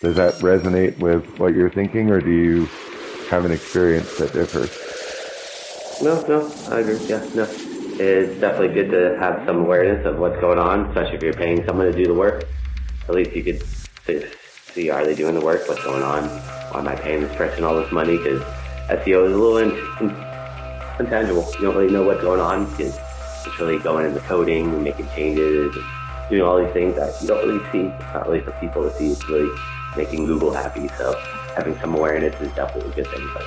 does 0.00 0.16
that 0.16 0.34
resonate 0.34 0.98
with 0.98 1.38
what 1.38 1.54
you're 1.54 1.70
thinking, 1.70 2.10
or 2.10 2.20
do 2.20 2.30
you 2.30 2.66
have 3.28 3.44
an 3.44 3.52
experience 3.52 4.16
that 4.18 4.32
differs? 4.32 4.70
No, 6.02 6.24
no, 6.26 6.52
I 6.68 6.80
agree. 6.80 6.98
Yeah, 7.06 7.24
no 7.34 7.71
it's 8.00 8.40
definitely 8.40 8.74
good 8.74 8.90
to 8.90 9.18
have 9.18 9.44
some 9.46 9.58
awareness 9.58 10.06
of 10.06 10.18
what's 10.18 10.40
going 10.40 10.58
on, 10.58 10.86
especially 10.86 11.16
if 11.16 11.22
you're 11.22 11.32
paying 11.32 11.64
someone 11.66 11.86
to 11.86 11.92
do 11.92 12.04
the 12.04 12.14
work. 12.14 12.44
At 13.08 13.14
least 13.14 13.34
you 13.36 13.42
could 13.42 13.62
see, 14.72 14.90
are 14.90 15.04
they 15.04 15.14
doing 15.14 15.34
the 15.34 15.44
work? 15.44 15.68
What's 15.68 15.82
going 15.84 16.02
on? 16.02 16.28
Why 16.72 16.80
am 16.80 16.88
I 16.88 16.96
paying 16.96 17.20
this 17.20 17.34
person 17.36 17.64
all 17.64 17.74
this 17.74 17.92
money? 17.92 18.16
Because 18.16 18.42
SEO 18.88 19.26
is 19.26 19.32
a 19.32 19.36
little 19.36 19.58
in, 19.58 19.70
in, 20.00 20.10
intangible. 20.98 21.46
You 21.54 21.60
don't 21.60 21.76
really 21.76 21.92
know 21.92 22.02
what's 22.02 22.22
going 22.22 22.40
on. 22.40 22.62
It's, 22.78 22.98
it's 23.46 23.58
really 23.58 23.78
going 23.78 24.06
into 24.06 24.20
coding 24.20 24.72
and 24.72 24.84
making 24.84 25.08
changes, 25.08 25.74
and 25.76 25.84
doing 26.30 26.42
all 26.42 26.62
these 26.62 26.72
things 26.72 26.94
that 26.96 27.20
you 27.20 27.28
don't 27.28 27.46
really 27.46 27.64
see. 27.70 27.92
It's 27.92 28.14
not 28.14 28.26
really 28.26 28.40
for 28.40 28.52
people 28.52 28.82
to 28.82 28.96
see. 28.96 29.12
It's 29.12 29.28
really 29.28 29.50
making 29.96 30.26
Google 30.26 30.52
happy. 30.52 30.88
So 30.96 31.14
having 31.54 31.78
some 31.80 31.94
awareness 31.94 32.40
is 32.40 32.52
definitely 32.54 32.92
a 32.92 32.94
good 32.94 33.08
thing. 33.08 33.28
But 33.34 33.44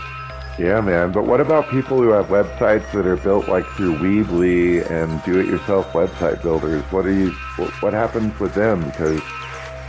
yeah, 0.57 0.81
man. 0.81 1.11
But 1.11 1.25
what 1.25 1.41
about 1.41 1.69
people 1.69 1.97
who 1.97 2.09
have 2.09 2.27
websites 2.27 2.91
that 2.93 3.05
are 3.05 3.17
built 3.17 3.47
like 3.47 3.65
through 3.71 3.95
Weebly 3.97 4.89
and 4.89 5.23
do-it-yourself 5.23 5.91
website 5.93 6.41
builders? 6.41 6.83
What 6.91 7.05
are 7.05 7.13
you? 7.13 7.31
What 7.81 7.93
happens 7.93 8.39
with 8.39 8.53
them? 8.53 8.83
Because 8.85 9.21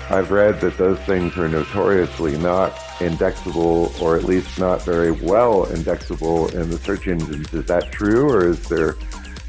I've 0.09 0.31
read 0.31 0.61
that 0.61 0.77
those 0.77 0.99
things 1.01 1.37
are 1.37 1.49
notoriously 1.49 2.39
not 2.39 2.79
indexable, 3.01 3.93
or 4.01 4.17
at 4.17 4.25
least 4.25 4.59
not 4.59 4.83
very 4.83 5.11
well 5.11 5.67
indexable 5.73 6.49
in 6.57 6.71
the 6.71 6.79
search 6.79 7.09
engines. 7.09 7.53
Is 7.53 7.67
that 7.67 7.93
true, 7.93 8.31
or 8.31 8.49
is 8.49 8.69
there 8.69 8.97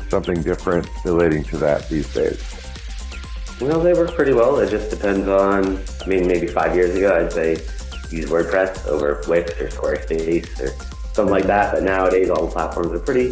something 0.09 0.41
different 0.41 0.88
relating 1.05 1.43
to 1.45 1.57
that 1.57 1.88
these 1.89 2.11
days? 2.13 2.43
Well, 3.59 3.80
they 3.80 3.93
work 3.93 4.13
pretty 4.15 4.34
well. 4.34 4.59
It 4.59 4.70
just 4.70 4.89
depends 4.89 5.28
on. 5.28 5.80
I 6.03 6.07
mean, 6.07 6.28
maybe 6.28 6.47
five 6.47 6.76
years 6.76 6.95
ago, 6.95 7.15
I'd 7.15 7.34
say 7.34 7.51
use 8.09 8.30
WordPress 8.30 8.88
over 8.88 9.24
Wix 9.28 9.51
or 9.59 9.68
Squarespace 9.68 10.59
or 10.59 10.72
something 11.18 11.34
like 11.34 11.47
that. 11.47 11.74
But 11.74 11.84
nowadays, 11.84 12.30
all 12.30 12.45
the 12.45 12.51
platforms 12.51 12.93
are 12.93 12.99
pretty 12.99 13.30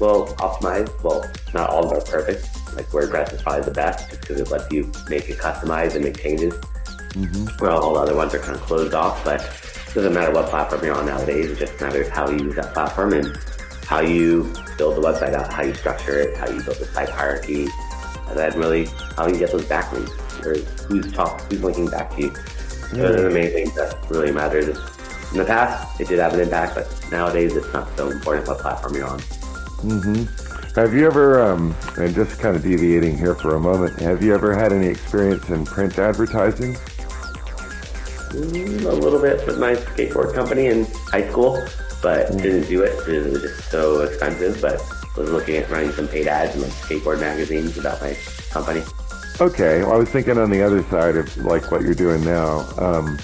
well 0.00 0.26
optimized. 0.38 0.90
Well, 1.04 1.24
not 1.54 1.70
all 1.70 1.84
of 1.84 1.90
them 1.90 1.98
are 1.98 2.04
perfect. 2.04 2.48
Like 2.74 2.86
WordPress 2.88 3.34
is 3.34 3.42
probably 3.42 3.62
the 3.62 3.70
best 3.70 4.08
just 4.10 4.20
because 4.22 4.40
it 4.40 4.50
lets 4.50 4.70
you 4.72 4.90
make 5.08 5.28
it 5.28 5.38
customized 5.38 5.94
and 5.94 6.04
make 6.04 6.18
changes. 6.18 6.54
Mm-hmm. 6.54 7.64
Well, 7.64 7.82
all 7.82 7.94
the 7.94 8.00
other 8.00 8.16
ones 8.16 8.34
are 8.34 8.38
kind 8.38 8.56
of 8.56 8.62
closed 8.62 8.94
off, 8.94 9.24
but 9.24 9.40
it 9.40 9.94
doesn't 9.94 10.12
matter 10.12 10.32
what 10.32 10.46
platform 10.46 10.84
you're 10.84 10.94
on 10.94 11.06
nowadays. 11.06 11.50
It 11.50 11.58
just 11.58 11.80
matters 11.80 12.08
how 12.08 12.28
you 12.28 12.44
use 12.46 12.56
that 12.56 12.72
platform 12.72 13.12
and 13.12 13.36
how 13.84 14.00
you 14.00 14.52
build 14.76 14.96
the 14.96 15.00
website 15.00 15.34
out, 15.34 15.52
how 15.52 15.62
you 15.62 15.74
structure 15.74 16.18
it, 16.18 16.36
how 16.36 16.48
you 16.48 16.62
build 16.62 16.76
the 16.78 16.86
site 16.86 17.08
hierarchy, 17.08 17.68
and 18.28 18.38
then 18.38 18.58
really 18.58 18.86
how 19.16 19.26
you 19.26 19.38
get 19.38 19.50
those 19.50 19.64
backlinks 19.64 20.12
or 20.44 20.56
who's 20.86 21.10
talk, 21.12 21.40
who's 21.42 21.62
linking 21.62 21.88
back 21.88 22.14
to 22.14 22.22
you. 22.22 22.30
Mm-hmm. 22.30 22.98
Those 22.98 23.16
are 23.16 23.22
the 23.22 23.30
main 23.30 23.50
things 23.50 23.74
that 23.74 23.96
really 24.10 24.32
matters. 24.32 24.78
In 25.32 25.38
the 25.38 25.44
past, 25.44 26.00
it 26.00 26.08
did 26.08 26.18
have 26.18 26.34
an 26.34 26.40
impact, 26.40 26.74
but 26.74 27.10
nowadays 27.12 27.54
it's 27.54 27.72
not 27.72 27.88
so 27.96 28.10
important 28.10 28.48
what 28.48 28.58
platform 28.58 28.94
you're 28.94 29.06
on. 29.06 29.20
Mm-hmm. 29.20 30.80
Have 30.80 30.94
you 30.94 31.06
ever, 31.06 31.42
um, 31.42 31.74
and 31.96 32.14
just 32.14 32.38
kind 32.40 32.56
of 32.56 32.62
deviating 32.62 33.16
here 33.16 33.34
for 33.34 33.56
a 33.56 33.60
moment, 33.60 33.98
have 34.00 34.22
you 34.22 34.34
ever 34.34 34.54
had 34.54 34.72
any 34.72 34.86
experience 34.86 35.48
in 35.50 35.64
print 35.64 35.98
advertising? 35.98 36.74
Mm, 38.30 38.84
a 38.84 38.92
little 38.92 39.20
bit 39.20 39.46
with 39.46 39.58
my 39.58 39.74
skateboard 39.74 40.34
company 40.34 40.66
in 40.66 40.86
high 41.06 41.28
school, 41.28 41.62
but 42.02 42.28
mm. 42.28 42.42
didn't 42.42 42.68
do 42.68 42.82
it 42.82 42.96
because 42.98 43.26
it 43.26 43.32
was 43.32 43.42
just 43.42 43.70
so 43.70 44.02
expensive. 44.02 44.60
But 44.60 44.80
was 45.18 45.30
looking 45.30 45.56
at 45.56 45.68
running 45.68 45.90
some 45.92 46.08
paid 46.08 46.28
ads 46.28 46.54
in 46.54 46.62
like 46.62 46.70
skateboard 46.72 47.20
magazines 47.20 47.76
about 47.76 48.00
my 48.00 48.16
company. 48.50 48.82
Okay, 49.40 49.82
well, 49.82 49.92
I 49.92 49.96
was 49.96 50.08
thinking 50.08 50.38
on 50.38 50.50
the 50.50 50.62
other 50.62 50.82
side 50.84 51.16
of 51.16 51.36
like 51.38 51.70
what 51.70 51.82
you're 51.82 51.94
doing 51.94 52.24
now. 52.24 52.60
Um, 52.78 53.18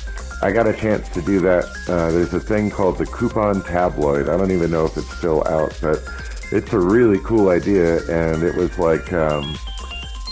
I 0.44 0.52
got 0.52 0.66
a 0.66 0.74
chance 0.74 1.08
to 1.14 1.22
do 1.22 1.40
that. 1.40 1.64
Uh, 1.88 2.10
there's 2.10 2.34
a 2.34 2.38
thing 2.38 2.70
called 2.70 2.98
the 2.98 3.06
Coupon 3.06 3.62
Tabloid. 3.62 4.28
I 4.28 4.36
don't 4.36 4.50
even 4.50 4.70
know 4.70 4.84
if 4.84 4.94
it's 4.98 5.16
still 5.16 5.42
out, 5.48 5.74
but 5.80 6.06
it's 6.52 6.70
a 6.74 6.78
really 6.78 7.18
cool 7.20 7.48
idea. 7.48 8.00
And 8.10 8.42
it 8.42 8.54
was 8.54 8.78
like, 8.78 9.10
um, 9.14 9.56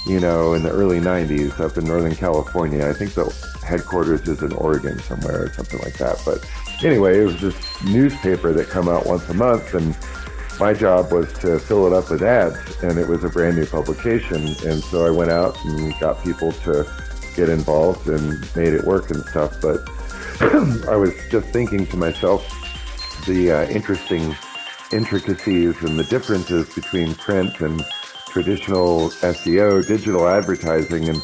you 0.07 0.21
know, 0.21 0.53
in 0.53 0.65
the 0.65 0.71
early 0.71 1.01
90s 1.01 1.59
up 1.61 1.79
in 1.79 1.87
Northern 1.87 2.15
California. 2.15 2.87
I 2.87 2.93
think 2.93 3.15
the 3.15 3.25
headquarters 3.67 4.29
is 4.29 4.43
in 4.43 4.53
Oregon 4.53 4.99
somewhere 4.99 5.45
or 5.45 5.53
something 5.55 5.81
like 5.81 5.97
that. 5.97 6.21
But 6.27 6.47
anyway, 6.85 7.21
it 7.21 7.25
was 7.25 7.41
this 7.41 7.83
newspaper 7.83 8.53
that 8.53 8.69
come 8.69 8.91
out 8.91 9.07
once 9.07 9.27
a 9.31 9.35
month 9.35 9.73
and 9.73 9.97
my 10.61 10.75
job 10.75 11.11
was 11.11 11.33
to 11.39 11.59
fill 11.59 11.87
it 11.87 11.95
up 11.95 12.11
with 12.11 12.23
ads 12.23 12.83
and 12.83 12.99
it 12.99 13.09
was 13.09 13.25
a 13.25 13.31
brand 13.31 13.57
new 13.57 13.65
publication 13.65 14.45
and 14.67 14.85
so 14.85 15.07
I 15.07 15.11
went 15.11 15.31
out 15.31 15.57
and 15.65 15.99
got 15.99 16.23
people 16.23 16.53
to 16.53 16.87
get 17.35 17.49
involved 17.49 18.07
and 18.09 18.39
made 18.55 18.75
it 18.75 18.85
work 18.85 19.11
and 19.11 19.25
stuff 19.25 19.59
but 19.63 19.81
I 20.89 20.97
was 20.97 21.15
just 21.31 21.47
thinking 21.51 21.87
to 21.87 21.97
myself 21.97 22.43
the 23.27 23.53
uh, 23.53 23.69
interesting 23.69 24.35
intricacies 24.91 25.81
and 25.85 25.97
the 25.97 26.03
differences 26.03 26.75
between 26.75 27.15
print 27.15 27.61
and 27.61 27.81
traditional 28.27 29.11
SEO, 29.11 29.87
digital 29.87 30.27
advertising, 30.27 31.09
and 31.09 31.23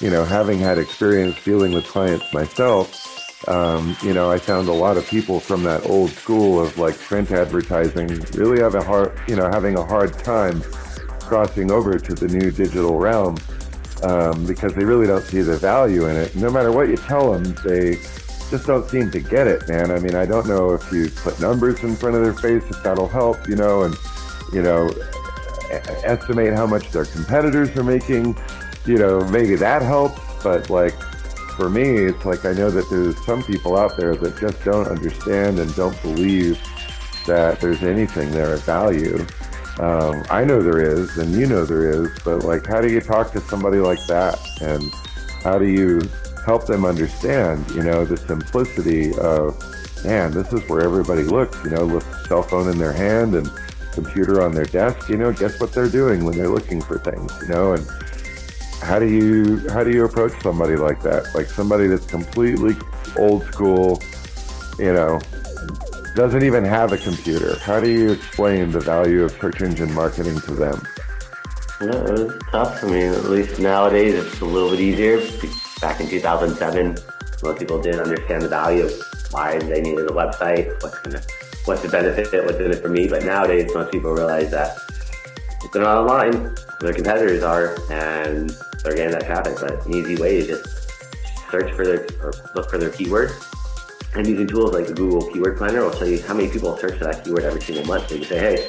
you 0.00 0.08
know, 0.08 0.24
having 0.24 0.58
had 0.58 0.78
experience 0.78 1.36
dealing 1.44 1.72
with 1.72 1.86
clients 1.88 2.32
myself, 2.32 3.48
um, 3.48 3.94
you 4.02 4.14
know, 4.14 4.30
I 4.30 4.38
found 4.38 4.68
a 4.68 4.72
lot 4.72 4.96
of 4.96 5.06
people 5.06 5.40
from 5.40 5.62
that 5.64 5.84
old 5.84 6.10
school 6.10 6.58
of 6.58 6.78
like 6.78 6.98
print 6.98 7.30
advertising 7.30 8.08
really 8.32 8.62
have 8.62 8.74
a 8.74 8.82
hard, 8.82 9.12
you 9.28 9.36
know, 9.36 9.50
having 9.52 9.76
a 9.76 9.84
hard 9.84 10.14
time 10.14 10.62
crossing 11.20 11.70
over 11.70 11.98
to 11.98 12.14
the 12.14 12.28
new 12.28 12.50
digital 12.50 12.98
realm 12.98 13.36
um, 14.04 14.46
because 14.46 14.72
they 14.72 14.86
really 14.86 15.06
don't 15.06 15.24
see 15.24 15.42
the 15.42 15.58
value 15.58 16.08
in 16.08 16.16
it. 16.16 16.34
No 16.34 16.50
matter 16.50 16.72
what 16.72 16.88
you 16.88 16.96
tell 16.96 17.32
them, 17.32 17.54
they 17.62 17.98
just 18.50 18.66
don't 18.66 18.88
seem 18.88 19.10
to 19.10 19.20
get 19.20 19.46
it, 19.46 19.68
man. 19.68 19.90
I 19.90 19.98
mean, 19.98 20.14
I 20.14 20.26
don't 20.26 20.46
know 20.46 20.72
if 20.72 20.90
you 20.92 21.10
put 21.10 21.40
numbers 21.40 21.82
in 21.82 21.96
front 21.96 22.16
of 22.16 22.22
their 22.22 22.34
face, 22.34 22.68
if 22.70 22.82
that'll 22.82 23.08
help, 23.08 23.48
you 23.48 23.56
know, 23.56 23.82
and, 23.82 23.94
you 24.52 24.62
know, 24.62 24.90
estimate 26.04 26.54
how 26.54 26.66
much 26.66 26.90
their 26.90 27.04
competitors 27.04 27.76
are 27.76 27.84
making, 27.84 28.36
you 28.86 28.96
know, 28.96 29.20
maybe 29.28 29.54
that 29.56 29.82
helps. 29.82 30.20
But 30.42 30.70
like, 30.70 30.94
for 31.56 31.68
me, 31.68 31.88
it's 31.88 32.24
like 32.24 32.44
I 32.44 32.52
know 32.52 32.70
that 32.70 32.88
there's 32.88 33.24
some 33.26 33.42
people 33.42 33.76
out 33.76 33.96
there 33.96 34.14
that 34.14 34.38
just 34.38 34.64
don't 34.64 34.86
understand 34.86 35.58
and 35.58 35.74
don't 35.74 36.00
believe 36.02 36.58
that 37.26 37.60
there's 37.60 37.82
anything 37.82 38.30
there 38.30 38.54
of 38.54 38.62
value. 38.64 39.26
Um, 39.80 40.24
I 40.30 40.44
know 40.44 40.62
there 40.62 40.80
is, 40.80 41.18
and 41.18 41.32
you 41.34 41.46
know 41.46 41.64
there 41.64 41.90
is, 41.90 42.10
but 42.24 42.44
like, 42.44 42.66
how 42.66 42.80
do 42.80 42.90
you 42.90 43.00
talk 43.00 43.32
to 43.32 43.40
somebody 43.40 43.78
like 43.78 44.04
that? 44.06 44.38
And 44.60 44.82
how 45.42 45.58
do 45.58 45.66
you 45.66 46.00
help 46.48 46.66
them 46.66 46.86
understand, 46.86 47.62
you 47.72 47.82
know, 47.82 48.06
the 48.06 48.16
simplicity 48.16 49.14
of, 49.18 49.54
man, 50.02 50.30
this 50.30 50.50
is 50.50 50.66
where 50.66 50.80
everybody 50.80 51.22
looks, 51.22 51.62
you 51.62 51.68
know, 51.68 51.86
with 51.86 52.04
cell 52.26 52.42
phone 52.42 52.70
in 52.70 52.78
their 52.78 52.94
hand 52.94 53.34
and 53.34 53.50
computer 53.92 54.40
on 54.40 54.52
their 54.52 54.64
desk, 54.64 55.10
you 55.10 55.18
know, 55.18 55.30
guess 55.30 55.60
what 55.60 55.74
they're 55.74 55.90
doing 55.90 56.24
when 56.24 56.38
they're 56.38 56.48
looking 56.48 56.80
for 56.80 56.96
things, 57.00 57.30
you 57.42 57.48
know, 57.48 57.74
and 57.74 57.86
how 58.80 58.98
do 58.98 59.06
you 59.06 59.68
how 59.68 59.84
do 59.84 59.90
you 59.90 60.06
approach 60.06 60.32
somebody 60.40 60.74
like 60.76 61.02
that? 61.02 61.26
Like 61.34 61.48
somebody 61.48 61.86
that's 61.86 62.06
completely 62.06 62.74
old 63.18 63.44
school, 63.52 64.00
you 64.78 64.94
know, 64.94 65.20
doesn't 66.14 66.44
even 66.44 66.64
have 66.64 66.92
a 66.92 66.96
computer. 66.96 67.58
How 67.58 67.78
do 67.78 67.90
you 67.90 68.12
explain 68.12 68.70
the 68.70 68.80
value 68.80 69.22
of 69.24 69.32
search 69.32 69.60
engine 69.60 69.92
marketing 69.92 70.40
to 70.40 70.52
them? 70.52 70.80
Yeah, 71.82 72.04
it 72.06 72.18
was 72.26 72.38
tough. 72.50 72.82
I 72.84 72.86
mean, 72.86 73.12
at 73.12 73.24
least 73.24 73.60
nowadays 73.60 74.14
it's 74.14 74.40
a 74.40 74.46
little 74.46 74.70
bit 74.70 74.80
easier 74.80 75.20
back 75.80 76.00
in 76.00 76.08
2007, 76.08 76.98
most 77.42 77.58
people 77.58 77.80
didn't 77.80 78.00
understand 78.00 78.42
the 78.42 78.48
value 78.48 78.84
of 78.84 78.92
why 79.30 79.58
they 79.58 79.80
needed 79.80 80.10
a 80.10 80.12
website, 80.12 80.82
what's 80.82 80.98
gonna, 81.00 81.22
what's 81.64 81.82
the 81.82 81.88
benefit, 81.88 82.44
what's 82.44 82.58
in 82.58 82.72
it 82.72 82.82
for 82.82 82.88
me. 82.88 83.08
But 83.08 83.24
nowadays, 83.24 83.70
most 83.74 83.92
people 83.92 84.12
realize 84.12 84.50
that 84.50 84.78
if 85.62 85.72
they're 85.72 85.82
not 85.82 85.98
online, 85.98 86.54
their 86.80 86.92
competitors 86.92 87.42
are, 87.42 87.76
and 87.90 88.50
they're 88.82 88.94
getting 88.94 89.12
that 89.12 89.26
traffic. 89.26 89.56
But 89.60 89.86
an 89.86 89.94
easy 89.94 90.16
way 90.20 90.36
is 90.36 90.46
just 90.48 91.50
search 91.50 91.72
for 91.74 91.84
their 91.84 92.06
or 92.22 92.32
look 92.54 92.70
for 92.70 92.78
their 92.78 92.90
keywords. 92.90 93.44
And 94.14 94.26
using 94.26 94.46
tools 94.46 94.72
like 94.72 94.86
the 94.86 94.94
Google 94.94 95.30
Keyword 95.30 95.58
Planner 95.58 95.82
will 95.82 95.90
tell 95.90 96.08
you 96.08 96.20
how 96.22 96.34
many 96.34 96.48
people 96.48 96.76
search 96.78 96.98
for 96.98 97.04
that 97.04 97.24
keyword 97.24 97.44
every 97.44 97.60
single 97.60 97.84
month. 97.84 98.08
So 98.08 98.14
you 98.14 98.24
say, 98.24 98.38
hey, 98.38 98.68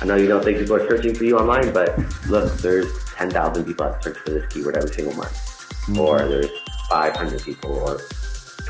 I 0.00 0.04
know 0.04 0.16
you 0.16 0.26
don't 0.26 0.44
think 0.44 0.58
people 0.58 0.76
are 0.76 0.88
searching 0.88 1.14
for 1.14 1.24
you 1.24 1.38
online, 1.38 1.72
but 1.72 1.96
look, 2.26 2.52
there's 2.58 2.92
10,000 3.14 3.64
people 3.64 3.86
that 3.86 4.02
search 4.02 4.18
for 4.18 4.30
this 4.30 4.52
keyword 4.52 4.76
every 4.76 4.92
single 4.92 5.14
month 5.14 5.43
mm-hmm. 5.86 6.00
or 6.00 6.18
there's 6.26 6.50
500 6.88 7.42
people 7.42 7.72
or 7.72 8.00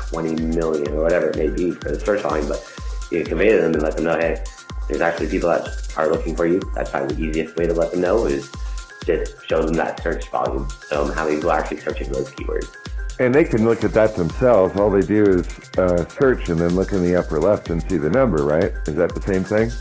20 0.09 0.41
million 0.43 0.91
or 0.93 1.03
whatever 1.03 1.29
it 1.29 1.37
may 1.37 1.49
be 1.49 1.71
for 1.71 1.91
the 1.91 1.99
search 1.99 2.21
volume, 2.21 2.47
but 2.47 2.63
you 3.11 3.19
can 3.19 3.27
convey 3.27 3.49
to 3.49 3.61
them 3.61 3.73
and 3.73 3.83
let 3.83 3.95
them 3.95 4.05
know, 4.05 4.17
hey, 4.17 4.43
there's 4.87 5.01
actually 5.01 5.27
people 5.27 5.49
that 5.49 5.93
are 5.97 6.09
looking 6.09 6.35
for 6.35 6.45
you. 6.45 6.61
That's 6.73 6.91
probably 6.91 7.15
the 7.15 7.23
easiest 7.23 7.55
way 7.55 7.67
to 7.67 7.73
let 7.73 7.91
them 7.91 8.01
know 8.01 8.25
is 8.25 8.51
just 9.05 9.47
show 9.47 9.63
them 9.63 9.73
that 9.75 10.01
search 10.01 10.29
volume. 10.29 10.67
Show 10.89 11.05
them 11.05 11.15
how 11.15 11.25
many 11.25 11.37
people 11.37 11.51
are 11.51 11.59
actually 11.59 11.79
searching 11.81 12.11
those 12.11 12.29
keywords. 12.31 12.73
And 13.19 13.33
they 13.33 13.45
can 13.45 13.63
look 13.63 13.83
at 13.83 13.93
that 13.93 14.15
themselves. 14.15 14.77
All 14.77 14.91
they 14.91 15.05
do 15.05 15.23
is 15.23 15.47
uh, 15.77 16.07
search 16.09 16.49
and 16.49 16.59
then 16.59 16.75
look 16.75 16.91
in 16.91 17.01
the 17.01 17.15
upper 17.15 17.39
left 17.39 17.69
and 17.69 17.81
see 17.89 17.97
the 17.97 18.09
number, 18.09 18.43
right? 18.43 18.73
Is 18.87 18.95
that 18.95 19.15
the 19.15 19.21
same 19.21 19.43
thing? 19.43 19.71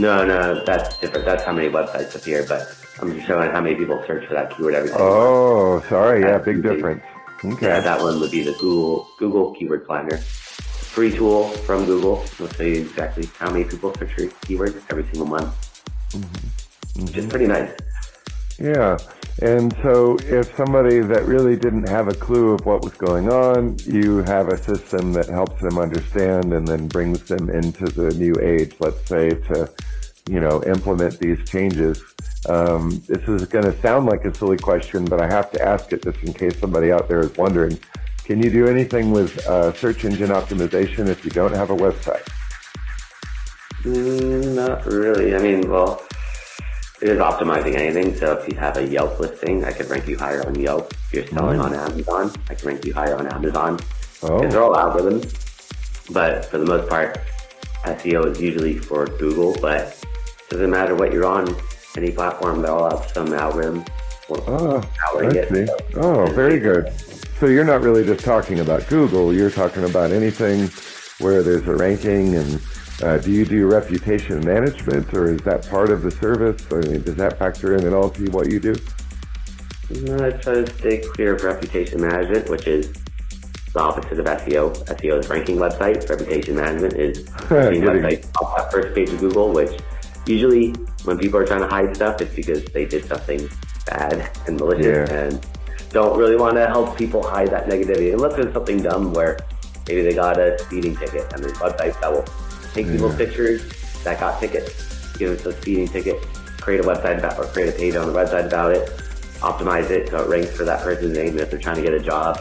No, 0.00 0.24
no, 0.24 0.64
that's 0.64 0.98
different. 0.98 1.26
That's 1.26 1.42
how 1.42 1.52
many 1.52 1.68
websites 1.68 2.14
appear. 2.14 2.46
But 2.48 2.74
I'm 3.00 3.14
just 3.14 3.26
showing 3.26 3.50
how 3.50 3.60
many 3.60 3.76
people 3.76 4.02
search 4.06 4.26
for 4.26 4.34
that 4.34 4.54
keyword 4.56 4.74
every 4.74 4.90
day. 4.90 4.96
Oh, 4.98 5.80
sorry. 5.88 6.20
Yeah, 6.20 6.38
big 6.38 6.62
difference. 6.62 7.02
Okay. 7.42 7.66
Yeah, 7.66 7.80
that 7.80 8.00
one 8.00 8.20
would 8.20 8.30
be 8.30 8.42
the 8.42 8.52
Google 8.52 9.08
Google 9.18 9.54
Keyword 9.54 9.86
Planner. 9.86 10.18
Free 10.18 11.10
tool 11.10 11.48
from 11.48 11.86
Google. 11.86 12.22
It'll 12.24 12.48
tell 12.48 12.66
you 12.66 12.82
exactly 12.82 13.30
how 13.38 13.50
many 13.50 13.64
people 13.64 13.94
search 13.94 14.12
for 14.12 14.26
keywords 14.46 14.82
every 14.90 15.04
single 15.04 15.26
month. 15.26 15.54
Mm-hmm. 16.10 16.20
Mm-hmm. 16.20 17.04
Which 17.06 17.16
is 17.16 17.26
pretty 17.26 17.46
nice. 17.46 17.70
Yeah. 18.58 18.98
And 19.40 19.74
so 19.82 20.18
if 20.20 20.54
somebody 20.54 21.00
that 21.00 21.24
really 21.24 21.56
didn't 21.56 21.88
have 21.88 22.08
a 22.08 22.14
clue 22.14 22.50
of 22.50 22.66
what 22.66 22.82
was 22.82 22.92
going 22.94 23.30
on, 23.30 23.78
you 23.86 24.18
have 24.24 24.48
a 24.48 24.62
system 24.62 25.14
that 25.14 25.28
helps 25.28 25.62
them 25.62 25.78
understand 25.78 26.52
and 26.52 26.68
then 26.68 26.88
brings 26.88 27.22
them 27.22 27.48
into 27.48 27.86
the 27.86 28.12
new 28.14 28.34
age, 28.42 28.74
let's 28.80 29.08
say, 29.08 29.30
to, 29.30 29.72
you 30.28 30.40
know, 30.40 30.62
implement 30.64 31.18
these 31.20 31.48
changes. 31.48 32.02
Um, 32.48 33.02
this 33.06 33.22
is 33.28 33.44
going 33.46 33.64
to 33.64 33.78
sound 33.80 34.06
like 34.06 34.24
a 34.24 34.34
silly 34.34 34.56
question, 34.56 35.04
but 35.04 35.20
I 35.20 35.26
have 35.26 35.50
to 35.52 35.62
ask 35.62 35.92
it 35.92 36.02
just 36.02 36.18
in 36.22 36.32
case 36.32 36.58
somebody 36.58 36.90
out 36.90 37.08
there 37.08 37.20
is 37.20 37.36
wondering. 37.36 37.78
Can 38.24 38.42
you 38.42 38.50
do 38.50 38.66
anything 38.66 39.10
with 39.10 39.44
uh, 39.46 39.72
search 39.74 40.04
engine 40.04 40.30
optimization 40.30 41.08
if 41.08 41.24
you 41.24 41.30
don't 41.30 41.52
have 41.52 41.70
a 41.70 41.76
website? 41.76 42.26
Mm, 43.82 44.54
not 44.54 44.86
really. 44.86 45.34
I 45.34 45.38
mean, 45.38 45.68
well, 45.70 46.02
it 47.02 47.08
is 47.08 47.18
optimizing 47.18 47.74
anything. 47.74 48.14
So 48.14 48.32
if 48.34 48.48
you 48.48 48.58
have 48.58 48.76
a 48.76 48.86
Yelp 48.86 49.18
listing, 49.18 49.64
I 49.64 49.72
could 49.72 49.88
rank 49.90 50.06
you 50.06 50.16
higher 50.16 50.46
on 50.46 50.54
Yelp. 50.54 50.92
If 50.92 51.14
you're 51.14 51.26
selling 51.26 51.58
mm. 51.58 51.64
on 51.64 51.74
Amazon, 51.74 52.32
I 52.48 52.54
can 52.54 52.68
rank 52.68 52.84
you 52.84 52.94
higher 52.94 53.16
on 53.16 53.26
Amazon. 53.26 53.80
Oh. 54.22 54.40
These 54.42 54.54
are 54.54 54.62
all 54.62 54.74
algorithms. 54.74 55.34
But 56.12 56.44
for 56.46 56.58
the 56.58 56.66
most 56.66 56.88
part, 56.88 57.18
SEO 57.84 58.30
is 58.30 58.40
usually 58.40 58.76
for 58.76 59.06
Google, 59.06 59.56
but 59.60 59.96
it 60.02 60.50
doesn't 60.50 60.70
matter 60.70 60.94
what 60.94 61.12
you're 61.12 61.26
on, 61.26 61.56
any 62.02 62.12
platform, 62.12 62.62
they 62.62 62.68
all 62.68 62.88
have 62.90 63.10
some 63.10 63.32
algorithm. 63.32 63.84
Oh, 64.30 64.82
I 65.18 65.30
see. 65.32 65.66
Oh, 65.96 66.26
very 66.26 66.60
good. 66.60 66.92
So 67.38 67.46
you're 67.46 67.64
not 67.64 67.80
really 67.80 68.04
just 68.04 68.24
talking 68.24 68.60
about 68.60 68.86
Google, 68.88 69.32
you're 69.34 69.50
talking 69.50 69.84
about 69.84 70.12
anything 70.12 70.68
where 71.18 71.42
there's 71.42 71.66
a 71.66 71.74
ranking 71.74 72.36
and 72.36 72.60
uh, 73.02 73.16
do 73.18 73.32
you 73.32 73.46
do 73.46 73.66
reputation 73.66 74.44
management, 74.44 75.12
or 75.14 75.32
is 75.32 75.40
that 75.42 75.66
part 75.70 75.90
of 75.90 76.02
the 76.02 76.10
service? 76.10 76.62
I 76.70 76.86
mean, 76.86 77.02
does 77.02 77.16
that 77.16 77.38
factor 77.38 77.74
in 77.74 77.86
at 77.86 77.94
all 77.94 78.10
to 78.10 78.30
what 78.30 78.50
you 78.50 78.60
do? 78.60 78.74
No, 80.02 80.16
I 80.16 80.30
try 80.32 80.54
to 80.54 80.70
stay 80.78 80.98
clear 80.98 81.34
of 81.34 81.42
reputation 81.42 82.02
management, 82.02 82.50
which 82.50 82.66
is 82.66 82.92
the 83.72 83.80
opposite 83.80 84.20
of 84.20 84.26
SEO. 84.26 84.76
SEO 84.84 85.18
is 85.18 85.28
ranking 85.30 85.56
websites. 85.56 86.10
Reputation 86.10 86.56
management 86.56 86.94
is 86.94 87.26
ranking 87.50 87.82
websites 87.82 88.28
off 88.42 88.56
that 88.58 88.70
first 88.70 88.94
page 88.94 89.08
of 89.08 89.20
Google, 89.20 89.50
which 89.50 89.80
usually 90.26 90.72
when 91.04 91.18
people 91.18 91.38
are 91.38 91.46
trying 91.46 91.60
to 91.60 91.68
hide 91.68 91.94
stuff, 91.94 92.20
it's 92.20 92.34
because 92.34 92.64
they 92.66 92.84
did 92.84 93.04
something 93.06 93.48
bad 93.86 94.30
and 94.46 94.58
malicious 94.58 95.10
yeah. 95.10 95.24
and 95.24 95.46
don't 95.90 96.16
really 96.18 96.36
want 96.36 96.54
to 96.54 96.66
help 96.66 96.96
people 96.96 97.22
hide 97.22 97.50
that 97.50 97.66
negativity. 97.66 98.12
Unless 98.12 98.34
there's 98.34 98.52
something 98.52 98.82
dumb 98.82 99.12
where 99.12 99.38
maybe 99.88 100.02
they 100.02 100.14
got 100.14 100.38
a 100.38 100.58
speeding 100.58 100.96
ticket 100.96 101.32
and 101.32 101.42
there's 101.42 101.56
websites 101.58 102.00
that 102.00 102.12
will 102.12 102.24
take 102.72 102.86
yeah. 102.86 102.92
people's 102.92 103.16
pictures 103.16 103.62
that 104.04 104.20
got 104.20 104.40
tickets, 104.40 105.16
give 105.16 105.38
us 105.38 105.44
a 105.46 105.52
speeding 105.60 105.88
ticket, 105.88 106.22
create 106.60 106.80
a 106.80 106.84
website 106.84 107.18
about 107.18 107.38
or 107.38 107.44
create 107.46 107.68
a 107.68 107.72
page 107.72 107.96
on 107.96 108.06
the 108.06 108.12
website 108.12 108.46
about 108.46 108.72
it, 108.72 108.88
optimize 109.40 109.90
it 109.90 110.08
so 110.10 110.22
it 110.22 110.28
ranks 110.28 110.56
for 110.56 110.64
that 110.64 110.80
person's 110.82 111.16
name. 111.16 111.38
If 111.38 111.50
they're 111.50 111.60
trying 111.60 111.76
to 111.76 111.82
get 111.82 111.94
a 111.94 112.00
job, 112.00 112.40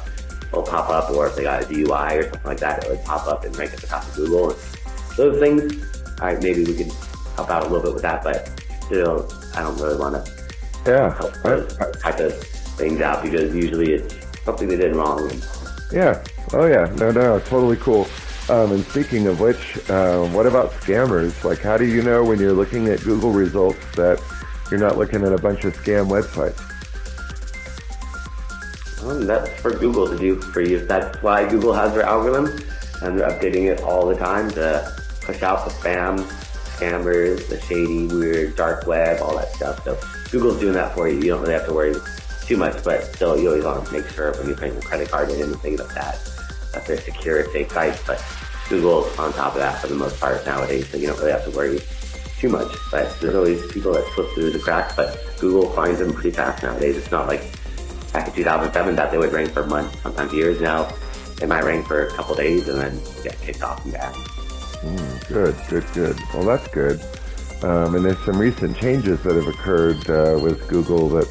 it'll 0.49 0.63
pop 0.63 0.89
up, 0.89 1.09
or 1.11 1.27
if 1.27 1.35
they 1.35 1.43
got 1.43 1.63
a 1.63 1.65
DUI 1.65 2.19
or 2.19 2.23
something 2.23 2.41
like 2.45 2.59
that, 2.59 2.83
it 2.83 2.89
would 2.89 3.03
pop 3.03 3.27
up 3.27 3.45
and 3.45 3.57
rank 3.57 3.73
at 3.73 3.79
the 3.79 3.87
top 3.87 4.03
of 4.07 4.13
Google. 4.15 4.55
Those 5.15 5.39
things, 5.39 5.73
all 6.21 6.27
right, 6.27 6.41
maybe 6.41 6.63
we 6.63 6.75
can 6.75 6.91
help 7.39 7.49
out 7.49 7.63
a 7.63 7.69
little 7.69 7.81
bit 7.83 7.93
with 7.93 8.03
that, 8.03 8.21
but 8.23 8.49
still, 8.85 9.31
I 9.55 9.61
don't 9.61 9.79
really 9.79 9.97
want 9.97 10.25
to 10.25 10.49
yeah. 10.85 11.15
help 11.15 11.33
those 11.41 11.77
type 11.77 12.19
of 12.19 12.37
things 12.77 12.99
out 12.99 13.23
because 13.23 13.55
usually 13.55 13.93
it's 13.93 14.43
something 14.43 14.67
they 14.67 14.75
did 14.75 14.95
wrong. 14.95 15.31
Yeah. 15.91 16.21
Oh 16.53 16.65
yeah. 16.65 16.93
No, 16.97 17.11
no, 17.11 17.39
totally 17.39 17.77
cool. 17.77 18.07
Um, 18.49 18.71
and 18.71 18.83
speaking 18.85 19.27
of 19.27 19.39
which, 19.39 19.77
uh, 19.89 20.25
what 20.29 20.47
about 20.47 20.71
scammers? 20.71 21.43
Like, 21.43 21.59
how 21.59 21.77
do 21.77 21.85
you 21.85 22.01
know 22.01 22.23
when 22.23 22.39
you're 22.39 22.53
looking 22.53 22.87
at 22.87 22.99
Google 23.01 23.31
results 23.31 23.79
that 23.95 24.19
you're 24.69 24.79
not 24.79 24.97
looking 24.97 25.23
at 25.23 25.31
a 25.31 25.37
bunch 25.37 25.63
of 25.65 25.75
scam 25.77 26.09
websites? 26.09 26.59
Um, 29.03 29.25
that's 29.25 29.49
for 29.61 29.71
Google 29.71 30.09
to 30.09 30.17
do 30.17 30.41
for 30.41 30.61
you. 30.61 30.85
That's 30.85 31.21
why 31.21 31.47
Google 31.47 31.73
has 31.73 31.93
their 31.93 32.03
algorithm, 32.03 32.47
and 33.01 33.17
they're 33.17 33.29
updating 33.29 33.71
it 33.71 33.81
all 33.81 34.07
the 34.07 34.15
time 34.15 34.49
to 34.51 34.91
push 35.21 35.43
out 35.43 35.63
the 35.65 35.71
spam, 35.75 36.27
scammers, 36.79 37.47
the 37.49 37.59
shady, 37.61 38.07
weird, 38.07 38.55
dark 38.55 38.87
web, 38.87 39.21
all 39.21 39.35
that 39.35 39.51
stuff. 39.53 39.83
So 39.83 39.99
Google's 40.31 40.59
doing 40.59 40.73
that 40.73 40.95
for 40.95 41.07
you. 41.07 41.17
You 41.17 41.27
don't 41.29 41.41
really 41.41 41.53
have 41.53 41.67
to 41.67 41.73
worry 41.73 41.95
too 42.45 42.57
much, 42.57 42.83
but 42.83 43.03
still, 43.15 43.39
you 43.39 43.49
always 43.49 43.63
want 43.63 43.85
to 43.85 43.93
make 43.93 44.07
sure 44.09 44.31
when 44.33 44.47
you're 44.47 44.55
putting 44.55 44.73
your 44.73 44.81
credit 44.81 45.09
card 45.09 45.29
and 45.29 45.55
things 45.57 45.79
like 45.79 45.93
that, 45.93 46.19
that 46.73 46.85
they're 46.85 46.99
secure, 46.99 47.51
safe 47.51 47.71
sites. 47.71 48.01
But 48.07 48.23
Google's 48.69 49.17
on 49.19 49.33
top 49.33 49.53
of 49.53 49.59
that 49.59 49.81
for 49.81 49.87
the 49.87 49.95
most 49.95 50.19
part 50.19 50.45
nowadays, 50.45 50.89
so 50.89 50.97
you 50.97 51.07
don't 51.07 51.17
really 51.19 51.31
have 51.31 51.43
to 51.45 51.51
worry 51.51 51.79
too 52.39 52.49
much. 52.49 52.71
But 52.91 53.19
there's 53.19 53.35
always 53.35 53.71
people 53.71 53.93
that 53.93 54.05
slip 54.15 54.29
through 54.33 54.51
the 54.51 54.59
cracks, 54.59 54.95
but 54.95 55.19
Google 55.39 55.69
finds 55.71 55.99
them 55.99 56.13
pretty 56.13 56.31
fast 56.31 56.63
nowadays. 56.63 56.97
It's 56.97 57.11
not 57.11 57.27
like 57.27 57.41
back 58.13 58.27
in 58.27 58.33
2007 58.33 58.95
that 58.95 59.11
they 59.11 59.17
would 59.17 59.33
rank 59.33 59.51
for 59.51 59.65
months, 59.65 59.99
sometimes 60.01 60.33
years. 60.33 60.61
Now 60.61 60.91
they 61.37 61.45
might 61.45 61.63
rank 61.63 61.87
for 61.87 62.05
a 62.05 62.11
couple 62.11 62.35
days 62.35 62.67
and 62.67 62.79
then 62.79 62.99
get 63.23 63.39
kicked 63.41 63.61
off 63.61 63.83
and 63.83 63.93
back. 63.93 64.15
Mm, 64.81 65.27
good, 65.27 65.55
good, 65.69 65.85
good. 65.93 66.19
Well, 66.33 66.43
that's 66.43 66.67
good. 66.69 67.01
Um, 67.63 67.95
and 67.95 68.05
there's 68.05 68.23
some 68.25 68.37
recent 68.37 68.77
changes 68.77 69.21
that 69.23 69.35
have 69.35 69.47
occurred 69.47 70.09
uh, 70.09 70.39
with 70.41 70.67
Google 70.69 71.09
that 71.09 71.27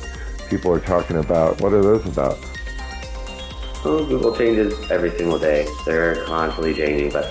people 0.51 0.72
are 0.72 0.80
talking 0.80 1.16
about. 1.16 1.61
What 1.61 1.72
are 1.72 1.82
those 1.82 2.07
about? 2.07 2.38
Well, 3.84 4.05
Google 4.05 4.36
changes 4.36 4.74
every 4.90 5.16
single 5.16 5.38
day. 5.38 5.66
They're 5.86 6.24
constantly 6.24 6.74
changing, 6.74 7.11
but 7.12 7.26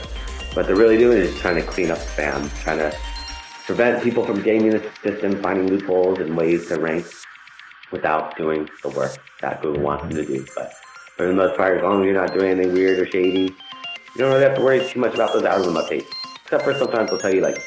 what 0.53 0.65
they're 0.65 0.75
really 0.75 0.97
doing 0.97 1.19
is 1.19 1.37
trying 1.39 1.55
to 1.55 1.61
clean 1.61 1.91
up 1.91 1.99
spam, 1.99 2.49
trying 2.63 2.79
to 2.79 2.97
prevent 3.65 4.01
people 4.03 4.25
from 4.25 4.41
gaming 4.41 4.71
the 4.71 4.89
system, 5.03 5.41
finding 5.43 5.67
loopholes 5.67 6.19
and 6.19 6.35
ways 6.35 6.67
to 6.69 6.79
rank 6.79 7.05
without 7.91 8.35
doing 8.37 8.67
the 8.81 8.89
work 8.89 9.17
that 9.41 9.61
Google 9.61 9.83
wants 9.83 10.03
them 10.03 10.11
to 10.13 10.25
do. 10.25 10.45
But 10.55 10.73
for 11.15 11.27
the 11.27 11.33
most 11.33 11.57
part, 11.57 11.77
as 11.77 11.83
long 11.83 12.01
as 12.01 12.05
you're 12.05 12.15
not 12.15 12.33
doing 12.33 12.51
anything 12.51 12.73
weird 12.73 12.99
or 12.99 13.05
shady, 13.11 13.53
you 14.17 14.23
don't 14.23 14.31
really 14.31 14.43
have 14.43 14.55
to 14.55 14.63
worry 14.63 14.87
too 14.87 14.99
much 14.99 15.13
about 15.13 15.33
those 15.33 15.43
algorithm 15.43 15.75
updates. 15.75 16.07
Except 16.43 16.63
for 16.63 16.73
sometimes 16.73 17.09
they'll 17.09 17.19
tell 17.19 17.33
you 17.33 17.41
like, 17.41 17.57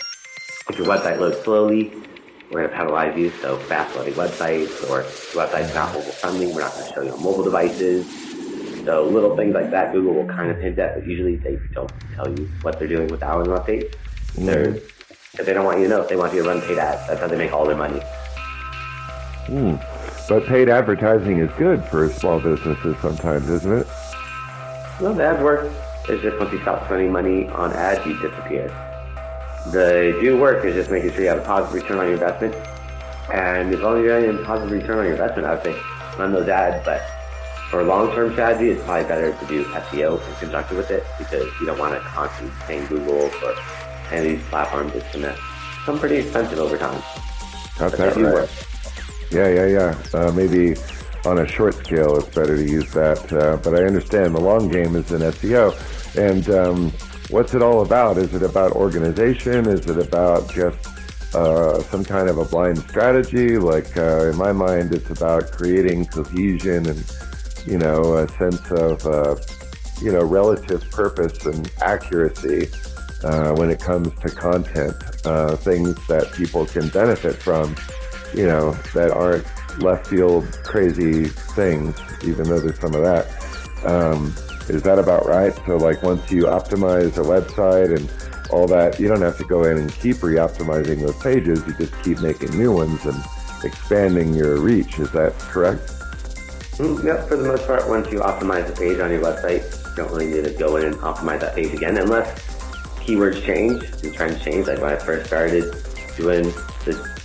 if 0.68 0.76
your 0.76 0.86
website 0.86 1.18
loads 1.18 1.38
slowly, 1.40 1.92
we're 2.50 2.66
going 2.66 2.70
to 2.70 2.76
penalize 2.76 3.16
you. 3.16 3.30
So 3.40 3.56
fast 3.56 3.94
loading 3.96 4.14
websites 4.14 4.82
or 4.90 5.02
your 5.02 5.46
website's 5.46 5.74
not 5.74 5.92
mobile 5.94 6.10
friendly, 6.10 6.46
we're 6.48 6.60
not 6.60 6.72
going 6.72 6.86
to 6.86 6.92
show 6.92 7.02
you 7.02 7.12
on 7.12 7.22
mobile 7.22 7.44
devices 7.44 8.30
so 8.84 9.04
little 9.04 9.36
things 9.36 9.54
like 9.54 9.70
that, 9.70 9.92
Google 9.92 10.14
will 10.14 10.26
kind 10.26 10.50
of 10.50 10.58
hint 10.58 10.78
at, 10.78 10.94
but 10.94 11.06
usually 11.06 11.36
they 11.36 11.58
don't 11.72 11.92
tell 12.14 12.28
you 12.28 12.48
what 12.62 12.78
they're 12.78 12.88
doing 12.88 13.08
with 13.08 13.22
algorithm 13.22 13.58
updates. 13.58 13.94
Mm-hmm. 14.32 14.46
They're, 14.46 14.68
if 15.38 15.46
they 15.46 15.52
don't 15.52 15.64
want 15.64 15.78
you 15.78 15.84
to 15.84 15.90
know, 15.90 16.02
if 16.02 16.08
they 16.08 16.16
want 16.16 16.34
you 16.34 16.42
to 16.42 16.48
run 16.48 16.60
paid 16.62 16.78
ads, 16.78 17.06
that's 17.06 17.20
how 17.20 17.28
they 17.28 17.36
make 17.36 17.52
all 17.52 17.66
their 17.66 17.76
money. 17.76 18.00
Hmm. 19.46 19.76
But 20.28 20.46
paid 20.46 20.68
advertising 20.68 21.38
is 21.38 21.50
good 21.58 21.84
for 21.84 22.08
small 22.10 22.40
businesses 22.40 22.96
sometimes, 23.00 23.48
isn't 23.48 23.72
it? 23.72 23.86
Well, 25.00 25.14
the 25.14 25.24
ads 25.24 25.42
work. 25.42 25.72
It's 26.10 26.22
just 26.22 26.38
once 26.38 26.52
you 26.52 26.60
stop 26.62 26.84
spending 26.86 27.12
money 27.12 27.46
on 27.48 27.72
ads, 27.72 28.04
you 28.04 28.18
disappear. 28.18 28.66
The 29.70 30.18
do 30.20 30.36
work. 30.38 30.64
is 30.64 30.74
just 30.74 30.90
making 30.90 31.12
sure 31.12 31.22
you 31.22 31.28
have 31.28 31.38
a 31.38 31.44
positive 31.44 31.82
return 31.82 31.98
on 31.98 32.06
your 32.06 32.14
investment. 32.14 32.54
And 33.32 33.72
as 33.72 33.78
long 33.78 33.98
as 33.98 34.04
you're 34.04 34.20
getting 34.20 34.42
a 34.42 34.44
positive 34.44 34.72
return 34.72 34.98
on 34.98 35.04
your 35.04 35.12
investment, 35.12 35.46
I 35.46 35.54
would 35.54 35.62
say 35.62 35.80
run 36.18 36.32
those 36.32 36.48
ads. 36.48 36.84
But 36.84 37.02
for 37.70 37.82
a 37.82 37.84
long-term 37.84 38.32
strategy, 38.32 38.70
it's 38.70 38.82
probably 38.82 39.06
better 39.06 39.32
to 39.32 39.46
do 39.46 39.64
SEO 39.66 40.26
in 40.28 40.34
conjunction 40.36 40.76
with 40.76 40.90
it 40.90 41.04
because 41.16 41.46
you 41.60 41.66
don't 41.66 41.78
want 41.78 41.94
to 41.94 42.00
constantly 42.00 42.52
paying 42.66 42.86
Google 42.86 43.28
for 43.28 43.54
any 44.10 44.32
of 44.32 44.38
these 44.38 44.48
platforms. 44.48 44.92
It's 44.96 45.12
going 45.12 45.24
to 45.26 45.38
become 45.78 46.00
pretty 46.00 46.16
expensive 46.16 46.58
over 46.58 46.76
time. 46.76 47.00
Got 47.78 47.92
that 47.92 48.16
right. 48.16 48.34
Work. 48.34 48.50
Yeah, 49.30 49.48
yeah, 49.48 49.66
yeah. 49.66 50.18
Uh, 50.18 50.32
maybe 50.32 50.74
on 51.24 51.38
a 51.38 51.46
short 51.46 51.74
scale, 51.74 52.16
it's 52.16 52.34
better 52.34 52.56
to 52.56 52.64
use 52.64 52.90
that. 52.94 53.32
Uh, 53.32 53.56
but 53.62 53.74
I 53.74 53.84
understand 53.84 54.34
the 54.34 54.40
long 54.40 54.68
game 54.68 54.96
is 54.96 55.12
in 55.12 55.20
SEO. 55.20 55.99
And 56.16 56.48
um, 56.50 56.92
what's 57.30 57.54
it 57.54 57.62
all 57.62 57.82
about? 57.82 58.18
Is 58.18 58.34
it 58.34 58.42
about 58.42 58.72
organization? 58.72 59.66
Is 59.66 59.86
it 59.86 59.98
about 59.98 60.52
just 60.52 60.78
uh, 61.34 61.82
some 61.84 62.04
kind 62.04 62.28
of 62.28 62.38
a 62.38 62.44
blind 62.44 62.78
strategy? 62.78 63.58
Like 63.58 63.96
uh, 63.96 64.30
in 64.30 64.36
my 64.36 64.52
mind, 64.52 64.92
it's 64.92 65.10
about 65.10 65.52
creating 65.52 66.06
cohesion 66.06 66.86
and 66.86 67.04
you 67.66 67.78
know, 67.78 68.16
a 68.16 68.28
sense 68.28 68.70
of, 68.72 69.06
uh, 69.06 69.36
you 70.00 70.12
know, 70.12 70.24
relative 70.24 70.88
purpose 70.90 71.44
and 71.46 71.70
accuracy 71.80 72.68
uh, 73.24 73.52
when 73.54 73.70
it 73.70 73.80
comes 73.80 74.08
to 74.20 74.28
content, 74.30 74.94
uh, 75.24 75.56
things 75.56 75.94
that 76.06 76.32
people 76.32 76.66
can 76.66 76.88
benefit 76.88 77.36
from, 77.36 77.76
you 78.34 78.46
know, 78.46 78.72
that 78.94 79.10
aren't 79.10 79.44
left 79.80 80.06
field 80.06 80.44
crazy 80.64 81.24
things, 81.24 81.96
even 82.24 82.48
though 82.48 82.60
there's 82.60 82.80
some 82.80 82.94
of 82.94 83.02
that. 83.02 83.26
Um, 83.84 84.34
is 84.74 84.82
that 84.82 84.98
about 84.98 85.26
right? 85.26 85.54
So, 85.66 85.76
like, 85.76 86.02
once 86.02 86.30
you 86.30 86.44
optimize 86.44 87.16
a 87.16 87.22
website 87.22 87.96
and 87.96 88.10
all 88.52 88.66
that, 88.68 88.98
you 88.98 89.08
don't 89.08 89.22
have 89.22 89.38
to 89.38 89.44
go 89.44 89.64
in 89.64 89.78
and 89.78 89.92
keep 89.92 90.22
re-optimizing 90.22 91.00
those 91.00 91.16
pages. 91.22 91.64
You 91.66 91.74
just 91.74 92.02
keep 92.02 92.20
making 92.20 92.56
new 92.56 92.72
ones 92.72 93.04
and 93.06 93.22
expanding 93.64 94.34
your 94.34 94.58
reach. 94.58 94.98
Is 94.98 95.10
that 95.12 95.38
correct? 95.38 95.82
Mm, 96.78 97.04
yep, 97.04 97.28
for 97.28 97.36
the 97.36 97.46
most 97.46 97.66
part, 97.66 97.88
once 97.88 98.10
you 98.10 98.20
optimize 98.20 98.68
a 98.68 98.72
page 98.72 98.98
on 99.00 99.10
your 99.10 99.22
website, 99.22 99.62
you 99.90 99.96
don't 99.96 100.10
really 100.10 100.26
need 100.26 100.44
to 100.44 100.54
go 100.58 100.76
in 100.76 100.86
and 100.86 100.96
optimize 100.96 101.40
that 101.40 101.54
page 101.54 101.72
again 101.74 101.98
unless 101.98 102.46
keywords 103.00 103.44
change 103.44 103.82
and 104.02 104.14
trends 104.14 104.42
change. 104.42 104.66
Like 104.66 104.80
when 104.80 104.92
I 104.92 104.96
first 104.96 105.26
started 105.26 105.74
doing 106.16 106.44
the 106.84 107.20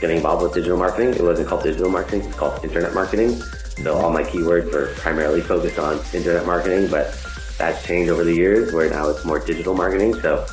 getting 0.00 0.18
involved 0.18 0.42
with 0.42 0.52
digital 0.52 0.76
marketing. 0.76 1.14
It 1.14 1.22
wasn't 1.22 1.48
called 1.48 1.62
digital 1.62 1.90
marketing; 1.90 2.22
it's 2.22 2.36
called 2.36 2.62
internet 2.62 2.92
marketing. 2.92 3.40
So 3.82 3.96
all 3.96 4.10
my 4.10 4.22
keywords 4.22 4.72
were 4.72 4.94
primarily 4.96 5.40
focused 5.40 5.78
on 5.78 6.00
internet 6.12 6.46
marketing, 6.46 6.88
but 6.90 7.16
that's 7.58 7.84
changed 7.84 8.10
over 8.10 8.24
the 8.24 8.34
years 8.34 8.72
where 8.72 8.88
now 8.88 9.08
it's 9.08 9.24
more 9.24 9.38
digital 9.38 9.74
marketing. 9.74 10.14
So 10.20 10.44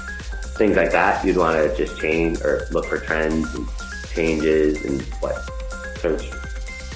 things 0.58 0.76
like 0.76 0.92
that, 0.92 1.24
you'd 1.26 1.38
want 1.38 1.58
to 1.58 1.76
just 1.76 2.00
change 2.00 2.42
or 2.42 2.68
look 2.72 2.86
for 2.86 3.00
trends 3.00 3.54
and 3.56 3.68
changes 4.14 4.84
and 4.86 5.02
what 5.22 5.36
search 6.00 6.30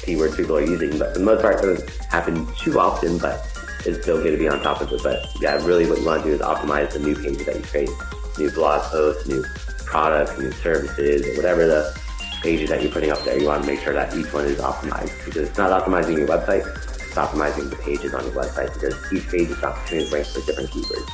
keywords 0.05 0.35
people 0.35 0.57
are 0.57 0.65
using. 0.65 0.97
But 0.97 1.13
for 1.13 1.19
the 1.19 1.25
most 1.25 1.41
part, 1.41 1.63
it 1.63 1.67
doesn't 1.67 1.89
happen 2.05 2.47
too 2.57 2.79
often, 2.79 3.17
but 3.17 3.45
it's 3.85 4.01
still 4.01 4.21
good 4.21 4.31
to 4.31 4.37
be 4.37 4.47
on 4.47 4.61
top 4.61 4.81
of 4.81 4.91
it. 4.91 5.01
But 5.03 5.25
yeah, 5.39 5.63
really 5.65 5.89
what 5.89 5.99
you 5.99 6.05
want 6.05 6.23
to 6.23 6.29
do 6.29 6.35
is 6.35 6.41
optimize 6.41 6.91
the 6.91 6.99
new 6.99 7.15
pages 7.15 7.45
that 7.45 7.55
you 7.55 7.63
create, 7.63 7.89
new 8.37 8.51
blog 8.51 8.81
posts, 8.83 9.27
new 9.27 9.43
products, 9.85 10.37
new 10.37 10.51
services, 10.51 11.37
whatever 11.37 11.65
the 11.65 12.04
pages 12.45 12.69
that 12.69 12.83
you're 12.83 12.91
putting 12.91 13.09
up 13.09 13.23
there. 13.23 13.39
You 13.39 13.47
want 13.47 13.63
to 13.63 13.67
make 13.67 13.79
sure 13.79 13.93
that 13.93 14.15
each 14.15 14.31
one 14.31 14.45
is 14.45 14.59
optimized 14.59 15.25
because 15.25 15.49
it's 15.49 15.57
not 15.57 15.71
optimizing 15.71 16.19
your 16.19 16.27
website, 16.27 16.61
it's 16.61 17.15
optimizing 17.15 17.71
the 17.71 17.75
pages 17.77 18.13
on 18.13 18.23
your 18.23 18.33
website 18.33 18.71
because 18.75 18.93
each 19.11 19.27
page 19.29 19.49
is 19.49 19.63
opportunity 19.63 20.07
to 20.07 20.15
rank 20.15 20.27
for 20.27 20.41
different 20.45 20.69
keywords. 20.69 21.09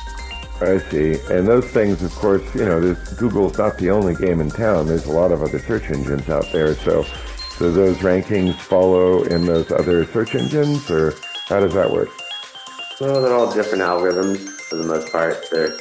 I 0.60 0.78
see. 0.90 1.18
And 1.34 1.48
those 1.48 1.64
things, 1.64 2.02
of 2.02 2.14
course, 2.14 2.42
you 2.54 2.66
know, 2.66 2.94
Google's 3.16 3.56
not 3.56 3.78
the 3.78 3.90
only 3.90 4.14
game 4.14 4.42
in 4.42 4.50
town. 4.50 4.86
There's 4.86 5.06
a 5.06 5.10
lot 5.10 5.32
of 5.32 5.42
other 5.42 5.58
search 5.58 5.90
engines 5.90 6.28
out 6.28 6.44
there. 6.52 6.74
So, 6.74 7.02
so 7.56 7.72
those 7.72 7.96
rankings 7.98 8.54
follow 8.56 9.22
in 9.24 9.46
those 9.46 9.72
other 9.72 10.04
search 10.04 10.34
engines, 10.34 10.90
or 10.90 11.14
how 11.48 11.60
does 11.60 11.72
that 11.72 11.90
work? 11.90 12.10
Well, 13.00 13.22
they're 13.22 13.34
all 13.34 13.52
different 13.52 13.82
algorithms 13.82 14.38
for 14.68 14.76
the 14.76 14.84
most 14.84 15.10
part. 15.10 15.46
They're, 15.50 15.78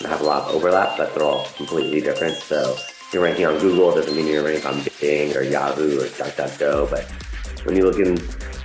they 0.00 0.08
have 0.08 0.20
a 0.20 0.24
lot 0.24 0.48
of 0.48 0.56
overlap, 0.56 0.98
but 0.98 1.14
they're 1.14 1.24
all 1.24 1.46
completely 1.56 2.00
different. 2.00 2.34
So 2.34 2.76
you're 3.12 3.22
ranking 3.22 3.46
on 3.46 3.58
Google 3.58 3.94
doesn't 3.94 4.14
mean 4.14 4.26
you're 4.26 4.44
ranking 4.44 4.66
on 4.66 4.82
Bing 5.00 5.34
or 5.36 5.42
Yahoo 5.42 5.98
or 5.98 6.04
DuckDuckGo. 6.04 6.90
But 6.90 7.04
when 7.64 7.76
you 7.76 7.84
look 7.84 7.98
in 7.98 8.16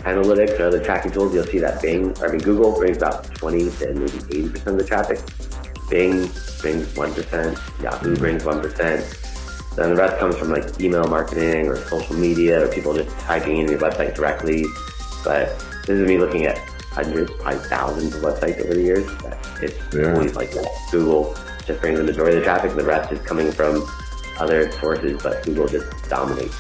analytics 0.04 0.60
or 0.60 0.68
other 0.68 0.84
tracking 0.84 1.12
tools, 1.12 1.34
you'll 1.34 1.46
see 1.46 1.60
that 1.60 1.82
Bing, 1.82 2.16
I 2.22 2.28
mean, 2.28 2.40
Google 2.40 2.74
brings 2.74 2.98
about 2.98 3.34
20 3.36 3.70
to 3.70 3.94
maybe 3.94 4.50
80% 4.50 4.68
of 4.68 4.78
the 4.78 4.86
traffic. 4.86 5.20
Bing 5.90 6.30
brings 6.62 6.88
1%. 6.94 7.82
Yahoo 7.84 8.16
brings 8.18 8.44
1%. 8.44 9.76
Then 9.76 9.90
the 9.90 9.96
rest 9.96 10.20
comes 10.20 10.36
from 10.38 10.50
like 10.50 10.80
email 10.80 11.08
marketing 11.08 11.68
or 11.68 11.78
social 11.78 12.16
media 12.16 12.66
or 12.66 12.68
people 12.68 12.94
just 12.94 13.18
typing 13.20 13.58
in 13.58 13.70
your 13.70 13.80
website 13.80 14.14
directly. 14.14 14.66
But 15.24 15.58
this 15.88 16.00
is 16.00 16.08
me 16.08 16.18
looking 16.18 16.46
at 16.46 16.58
hundreds, 16.92 17.32
probably 17.40 17.60
thousands 17.70 18.14
of 18.14 18.22
websites 18.22 18.64
over 18.64 18.76
the 18.76 18.82
years. 18.82 19.10
It's 19.62 19.96
yeah. 19.96 20.14
always 20.14 20.36
like 20.36 20.52
that. 20.52 20.70
Google 20.92 21.36
just 21.66 21.80
brings 21.80 21.98
the 21.98 22.04
majority 22.04 22.38
of 22.38 22.44
the 22.44 22.46
traffic. 22.46 22.76
The 22.76 22.84
rest 22.84 23.12
is 23.12 23.20
coming 23.22 23.52
from 23.52 23.88
other 24.40 24.72
sources, 24.74 25.22
but 25.22 25.44
Google 25.44 25.68
just 25.68 26.10
dominates 26.10 26.56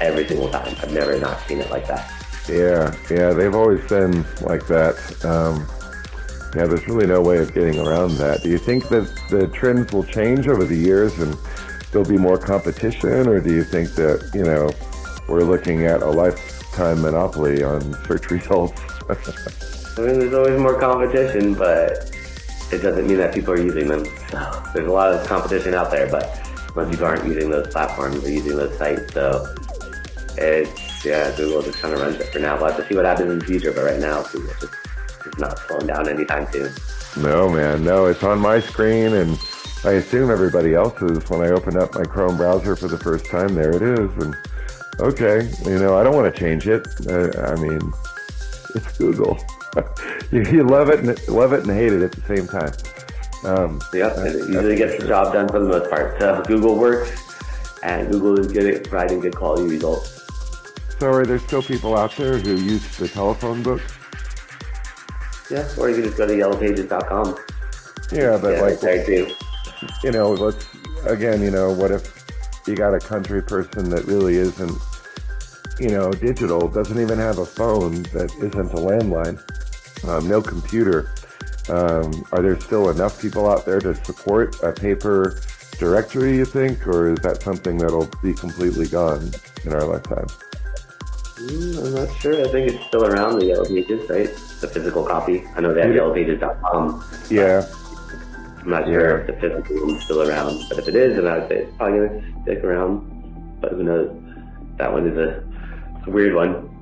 every 0.00 0.26
single 0.26 0.50
time. 0.50 0.74
I've 0.82 0.92
never 0.92 1.18
not 1.18 1.40
seen 1.46 1.60
it 1.60 1.70
like 1.70 1.86
that. 1.88 2.12
Yeah, 2.48 2.94
yeah, 3.10 3.32
they've 3.32 3.54
always 3.54 3.84
been 3.88 4.24
like 4.42 4.66
that. 4.68 4.96
Um, 5.24 5.66
yeah, 6.54 6.66
there's 6.66 6.86
really 6.86 7.06
no 7.06 7.20
way 7.20 7.38
of 7.38 7.52
getting 7.52 7.78
around 7.78 8.12
that. 8.18 8.42
Do 8.42 8.48
you 8.48 8.58
think 8.58 8.88
that 8.88 9.12
the 9.30 9.48
trends 9.48 9.92
will 9.92 10.04
change 10.04 10.48
over 10.48 10.64
the 10.64 10.76
years 10.76 11.18
and 11.18 11.36
there'll 11.90 12.08
be 12.08 12.16
more 12.16 12.38
competition, 12.38 13.26
or 13.28 13.40
do 13.40 13.52
you 13.52 13.64
think 13.64 13.90
that 13.96 14.30
you 14.32 14.44
know 14.44 14.70
we're 15.28 15.44
looking 15.44 15.86
at 15.86 16.02
a 16.02 16.10
lifetime 16.10 17.02
monopoly 17.02 17.62
on 17.62 17.80
search 18.04 18.30
results? 18.30 18.80
I 19.08 20.02
mean, 20.02 20.18
there's 20.18 20.34
always 20.34 20.60
more 20.60 20.78
competition, 20.78 21.54
but 21.54 22.10
it 22.70 22.78
doesn't 22.78 23.06
mean 23.06 23.16
that 23.18 23.34
people 23.34 23.54
are 23.54 23.60
using 23.60 23.88
them. 23.88 24.04
So 24.30 24.62
there's 24.74 24.88
a 24.88 24.92
lot 24.92 25.12
of 25.12 25.26
competition 25.26 25.74
out 25.74 25.90
there, 25.90 26.10
but 26.10 26.45
most 26.76 26.90
people 26.90 27.06
aren't 27.06 27.26
using 27.26 27.50
those 27.50 27.66
platforms 27.68 28.22
or 28.24 28.30
using 28.30 28.56
those 28.56 28.76
sites. 28.76 29.12
So 29.14 29.54
it's, 30.36 31.04
yeah, 31.04 31.34
Google 31.36 31.62
just 31.62 31.78
kind 31.78 31.94
of 31.94 32.00
runs 32.00 32.20
it 32.20 32.28
for 32.28 32.38
now. 32.38 32.56
We'll 32.56 32.66
have 32.66 32.76
to 32.76 32.86
see 32.86 32.94
what 32.94 33.06
happens 33.06 33.32
in 33.32 33.38
the 33.38 33.44
future, 33.44 33.72
but 33.72 33.84
right 33.84 33.98
now, 33.98 34.22
Google 34.24 34.52
just, 34.60 34.74
just 35.24 35.38
not 35.38 35.58
slowing 35.60 35.86
down 35.86 36.08
anytime 36.08 36.46
soon. 36.52 36.70
No, 37.22 37.48
man, 37.48 37.82
no, 37.82 38.06
it's 38.06 38.22
on 38.22 38.38
my 38.38 38.60
screen 38.60 39.14
and 39.14 39.38
I 39.84 39.92
assume 39.92 40.30
everybody 40.30 40.74
else's. 40.74 41.28
When 41.30 41.40
I 41.40 41.48
open 41.48 41.76
up 41.76 41.94
my 41.94 42.04
Chrome 42.04 42.36
browser 42.36 42.76
for 42.76 42.88
the 42.88 42.98
first 42.98 43.26
time, 43.26 43.54
there 43.54 43.70
it 43.70 43.82
is. 43.82 44.10
And 44.22 44.36
okay, 45.00 45.48
you 45.64 45.78
know, 45.78 45.96
I 45.96 46.02
don't 46.02 46.14
want 46.14 46.34
to 46.34 46.38
change 46.38 46.66
it. 46.66 46.86
Uh, 47.08 47.30
I 47.40 47.54
mean, 47.54 47.78
it's 48.74 48.98
Google. 48.98 49.38
you, 50.32 50.42
you, 50.42 50.64
love 50.64 50.90
it 50.90 51.00
and 51.00 51.28
love 51.28 51.52
it 51.52 51.60
and 51.60 51.70
hate 51.70 51.92
it 51.92 52.02
at 52.02 52.12
the 52.12 52.20
same 52.22 52.46
time. 52.46 52.72
Um, 53.46 53.80
yeah, 53.94 54.12
and 54.18 54.26
it 54.26 54.48
usually 54.48 54.76
gets 54.76 55.00
the 55.00 55.06
job 55.06 55.32
done 55.32 55.48
for 55.48 55.60
the 55.60 55.68
most 55.68 55.88
part. 55.88 56.18
So 56.18 56.42
Google 56.46 56.76
works, 56.76 57.10
and 57.82 58.10
Google 58.10 58.38
is 58.38 58.50
good 58.50 58.74
at 58.74 58.84
providing 58.84 59.20
good 59.20 59.36
quality 59.36 59.68
results. 59.68 60.26
So 60.98 61.08
are 61.12 61.24
there 61.24 61.38
still 61.38 61.62
people 61.62 61.96
out 61.96 62.16
there 62.16 62.38
who 62.38 62.56
use 62.56 62.96
the 62.96 63.06
telephone 63.06 63.62
book? 63.62 63.80
Yeah, 65.50 65.68
or 65.78 65.88
you 65.88 65.94
can 65.94 66.04
just 66.04 66.16
go 66.16 66.26
to 66.26 66.32
yellowpages.com. 66.32 67.36
Yeah, 68.12 68.38
but 68.38 68.56
yeah, 68.56 68.62
like, 68.62 69.06
too. 69.06 69.30
you 70.02 70.10
know, 70.10 70.32
let's 70.32 70.66
again, 71.06 71.42
you 71.42 71.50
know, 71.50 71.72
what 71.72 71.90
if 71.90 72.24
you 72.66 72.74
got 72.74 72.94
a 72.94 72.98
country 72.98 73.42
person 73.42 73.90
that 73.90 74.04
really 74.06 74.36
isn't, 74.36 74.76
you 75.78 75.90
know, 75.90 76.10
digital, 76.12 76.68
doesn't 76.68 77.00
even 77.00 77.18
have 77.18 77.38
a 77.38 77.46
phone 77.46 78.02
that 78.04 78.32
isn't 78.38 78.72
a 78.72 78.76
landline, 78.76 79.38
um, 80.08 80.28
no 80.28 80.42
computer. 80.42 81.10
Um, 81.68 82.24
are 82.32 82.42
there 82.42 82.58
still 82.60 82.90
enough 82.90 83.20
people 83.20 83.48
out 83.50 83.64
there 83.64 83.80
to 83.80 83.94
support 84.04 84.62
a 84.62 84.72
paper 84.72 85.40
directory, 85.78 86.36
you 86.36 86.44
think, 86.44 86.86
or 86.86 87.12
is 87.12 87.18
that 87.20 87.42
something 87.42 87.78
that'll 87.78 88.08
be 88.22 88.32
completely 88.32 88.86
gone 88.86 89.30
in 89.64 89.72
our 89.72 89.84
lifetime? 89.84 90.26
Mm, 91.36 91.86
I'm 91.86 91.94
not 91.94 92.16
sure. 92.16 92.46
I 92.46 92.50
think 92.50 92.72
it's 92.72 92.86
still 92.86 93.04
around 93.04 93.40
the 93.40 93.46
Yellow 93.46 93.66
Pages, 93.66 94.08
right? 94.08 94.32
The 94.60 94.68
physical 94.68 95.04
copy. 95.04 95.44
I 95.54 95.60
know 95.60 95.74
they 95.74 95.82
have 95.82 95.90
yellowpages.com. 95.90 97.04
Yeah. 97.30 97.66
I'm 98.60 98.70
not 98.70 98.86
sure 98.86 99.18
if 99.18 99.26
the 99.26 99.32
physical 99.34 99.94
is 99.94 100.04
still 100.04 100.28
around, 100.28 100.64
but 100.68 100.78
if 100.78 100.88
it 100.88 100.96
is, 100.96 101.16
then 101.16 101.26
I 101.26 101.38
would 101.38 101.48
say 101.48 101.56
it's 101.58 101.76
probably 101.76 101.98
going 101.98 102.20
to 102.22 102.42
stick 102.42 102.64
around. 102.64 103.60
But 103.60 103.72
who 103.72 103.82
knows? 103.82 104.22
That 104.78 104.92
one 104.92 105.06
is 105.06 105.16
a, 105.16 105.44
a 106.06 106.10
weird 106.10 106.34
one. 106.34 106.75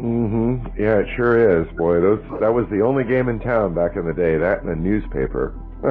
Mm-hmm. 0.00 0.80
Yeah, 0.80 0.98
it 0.98 1.06
sure 1.16 1.62
is. 1.62 1.68
Boy, 1.76 2.00
those 2.00 2.20
that 2.40 2.52
was 2.52 2.66
the 2.70 2.80
only 2.80 3.04
game 3.04 3.28
in 3.28 3.38
town 3.38 3.74
back 3.74 3.96
in 3.96 4.06
the 4.06 4.12
day. 4.12 4.36
That 4.36 4.62
and 4.62 4.70
a 4.70 4.76
newspaper. 4.76 5.54
uh, 5.84 5.90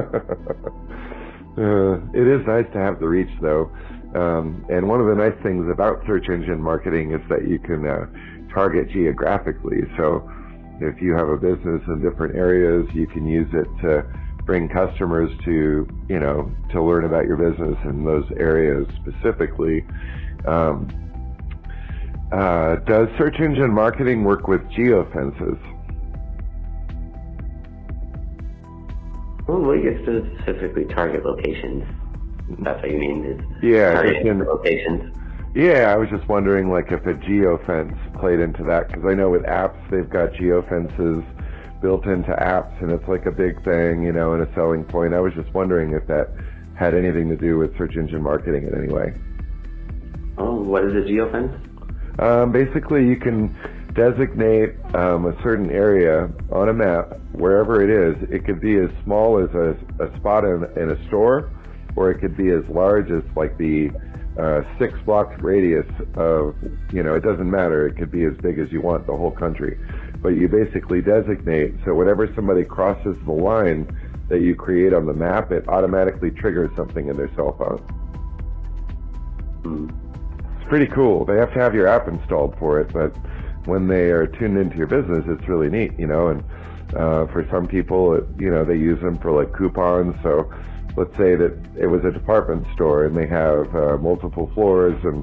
it 2.12 2.26
is 2.26 2.46
nice 2.46 2.66
to 2.72 2.78
have 2.78 3.00
the 3.00 3.08
reach, 3.08 3.30
though. 3.40 3.70
Um, 4.14 4.64
and 4.68 4.88
one 4.88 5.00
of 5.00 5.06
the 5.06 5.14
nice 5.14 5.40
things 5.42 5.68
about 5.70 6.04
search 6.06 6.28
engine 6.28 6.62
marketing 6.62 7.12
is 7.12 7.20
that 7.28 7.48
you 7.48 7.58
can 7.58 7.86
uh, 7.86 8.06
target 8.52 8.90
geographically. 8.90 9.82
So 9.96 10.30
if 10.80 11.00
you 11.00 11.14
have 11.14 11.28
a 11.28 11.36
business 11.36 11.82
in 11.88 12.02
different 12.02 12.36
areas, 12.36 12.86
you 12.94 13.06
can 13.06 13.26
use 13.26 13.48
it 13.52 13.66
to 13.82 14.04
bring 14.44 14.68
customers 14.68 15.30
to, 15.44 15.88
you 16.08 16.20
know, 16.20 16.52
to 16.70 16.82
learn 16.82 17.04
about 17.04 17.26
your 17.26 17.36
business 17.36 17.76
in 17.84 18.04
those 18.04 18.26
areas 18.36 18.86
specifically. 19.00 19.84
Um, 20.46 20.88
uh, 22.34 22.76
does 22.84 23.08
search 23.16 23.38
engine 23.38 23.72
marketing 23.72 24.24
work 24.24 24.48
with 24.48 24.60
geofences? 24.70 25.58
Well, 29.46 29.60
we 29.60 29.82
get 29.82 30.02
specifically 30.02 30.86
target 30.86 31.24
locations. 31.24 31.84
That's 32.58 32.82
what 32.82 32.90
you 32.90 32.98
mean? 32.98 33.24
Is 33.24 33.62
yeah, 33.62 34.02
in, 34.02 34.40
locations. 34.40 35.14
Yeah, 35.54 35.92
I 35.92 35.96
was 35.96 36.08
just 36.10 36.28
wondering, 36.28 36.70
like, 36.70 36.90
if 36.90 37.06
a 37.06 37.14
geofence 37.14 37.96
played 38.18 38.40
into 38.40 38.64
that 38.64 38.88
because 38.88 39.04
I 39.06 39.14
know 39.14 39.30
with 39.30 39.42
apps 39.42 39.78
they've 39.90 40.08
got 40.10 40.32
geofences 40.32 41.24
built 41.80 42.06
into 42.06 42.32
apps, 42.32 42.82
and 42.82 42.90
it's 42.90 43.06
like 43.06 43.26
a 43.26 43.30
big 43.30 43.62
thing, 43.64 44.02
you 44.02 44.12
know, 44.12 44.32
and 44.32 44.42
a 44.42 44.52
selling 44.54 44.82
point. 44.84 45.14
I 45.14 45.20
was 45.20 45.34
just 45.34 45.52
wondering 45.54 45.92
if 45.92 46.04
that 46.08 46.30
had 46.74 46.94
anything 46.94 47.28
to 47.28 47.36
do 47.36 47.58
with 47.58 47.76
search 47.78 47.94
engine 47.96 48.22
marketing 48.22 48.66
in 48.66 48.74
any 48.76 48.92
way. 48.92 49.14
Oh, 50.36 50.56
what 50.56 50.84
is 50.84 50.94
a 50.94 51.06
geofence? 51.06 51.56
Um, 52.18 52.52
basically, 52.52 53.06
you 53.06 53.16
can 53.16 53.54
designate 53.94 54.74
um, 54.94 55.26
a 55.26 55.42
certain 55.42 55.70
area 55.70 56.30
on 56.50 56.68
a 56.68 56.72
map, 56.72 57.18
wherever 57.32 57.82
it 57.82 57.90
is. 57.90 58.28
It 58.30 58.44
could 58.44 58.60
be 58.60 58.76
as 58.76 58.90
small 59.04 59.38
as 59.38 59.50
a, 59.54 59.76
a 60.00 60.16
spot 60.16 60.44
in, 60.44 60.64
in 60.76 60.90
a 60.90 61.06
store 61.06 61.50
or 61.96 62.10
it 62.10 62.18
could 62.20 62.36
be 62.36 62.50
as 62.50 62.64
large 62.68 63.10
as 63.10 63.22
like 63.36 63.56
the 63.58 63.90
uh, 64.38 64.62
six 64.78 64.98
blocks 65.04 65.40
radius 65.40 65.86
of, 66.16 66.56
you 66.92 67.02
know, 67.02 67.14
it 67.14 67.22
doesn't 67.22 67.50
matter. 67.50 67.86
It 67.86 67.96
could 67.96 68.10
be 68.10 68.24
as 68.24 68.36
big 68.38 68.58
as 68.58 68.72
you 68.72 68.80
want, 68.80 69.06
the 69.06 69.16
whole 69.16 69.30
country. 69.30 69.78
But 70.20 70.30
you 70.30 70.48
basically 70.48 71.02
designate, 71.02 71.74
so 71.84 71.94
whenever 71.94 72.32
somebody 72.34 72.64
crosses 72.64 73.16
the 73.24 73.32
line 73.32 73.86
that 74.28 74.40
you 74.40 74.56
create 74.56 74.92
on 74.92 75.06
the 75.06 75.12
map, 75.12 75.52
it 75.52 75.68
automatically 75.68 76.30
triggers 76.30 76.74
something 76.76 77.08
in 77.08 77.16
their 77.16 77.32
cell 77.36 77.56
phone. 77.56 77.80
It's 80.64 80.70
pretty 80.70 80.86
cool. 80.86 81.26
They 81.26 81.36
have 81.36 81.52
to 81.52 81.60
have 81.60 81.74
your 81.74 81.86
app 81.86 82.08
installed 82.08 82.56
for 82.58 82.80
it, 82.80 82.90
but 82.90 83.14
when 83.66 83.86
they 83.86 84.10
are 84.10 84.26
tuned 84.26 84.56
into 84.56 84.78
your 84.78 84.86
business, 84.86 85.22
it's 85.28 85.46
really 85.46 85.68
neat, 85.68 85.92
you 85.98 86.06
know, 86.06 86.28
and 86.28 86.42
uh, 86.96 87.26
for 87.26 87.46
some 87.50 87.66
people, 87.66 88.14
it, 88.14 88.24
you 88.38 88.50
know, 88.50 88.64
they 88.64 88.76
use 88.76 88.98
them 89.02 89.18
for 89.18 89.30
like 89.30 89.52
coupons. 89.52 90.16
So 90.22 90.50
let's 90.96 91.14
say 91.18 91.34
that 91.34 91.54
it 91.78 91.86
was 91.86 92.02
a 92.06 92.10
department 92.10 92.66
store 92.72 93.04
and 93.04 93.14
they 93.14 93.26
have 93.26 93.76
uh, 93.76 93.98
multiple 93.98 94.50
floors 94.54 94.98
and 95.04 95.22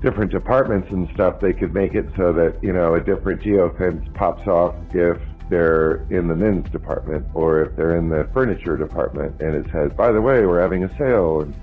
different 0.00 0.32
departments 0.32 0.88
and 0.90 1.06
stuff, 1.12 1.38
they 1.38 1.52
could 1.52 1.74
make 1.74 1.94
it 1.94 2.06
so 2.16 2.32
that 2.32 2.56
you 2.62 2.72
know 2.72 2.94
a 2.94 3.00
different 3.00 3.42
geofence 3.42 4.10
pops 4.14 4.48
off 4.48 4.74
if 4.94 5.18
they're 5.50 6.06
in 6.08 6.28
the 6.28 6.34
men's 6.34 6.70
department 6.70 7.26
or 7.34 7.60
if 7.60 7.76
they're 7.76 7.96
in 7.96 8.08
the 8.08 8.26
furniture 8.32 8.78
department, 8.78 9.38
and 9.42 9.54
it 9.54 9.70
says, 9.70 9.92
"By 9.92 10.12
the 10.12 10.20
way, 10.22 10.46
we're 10.46 10.62
having 10.62 10.84
a 10.84 10.96
sale," 10.96 11.42
and 11.42 11.54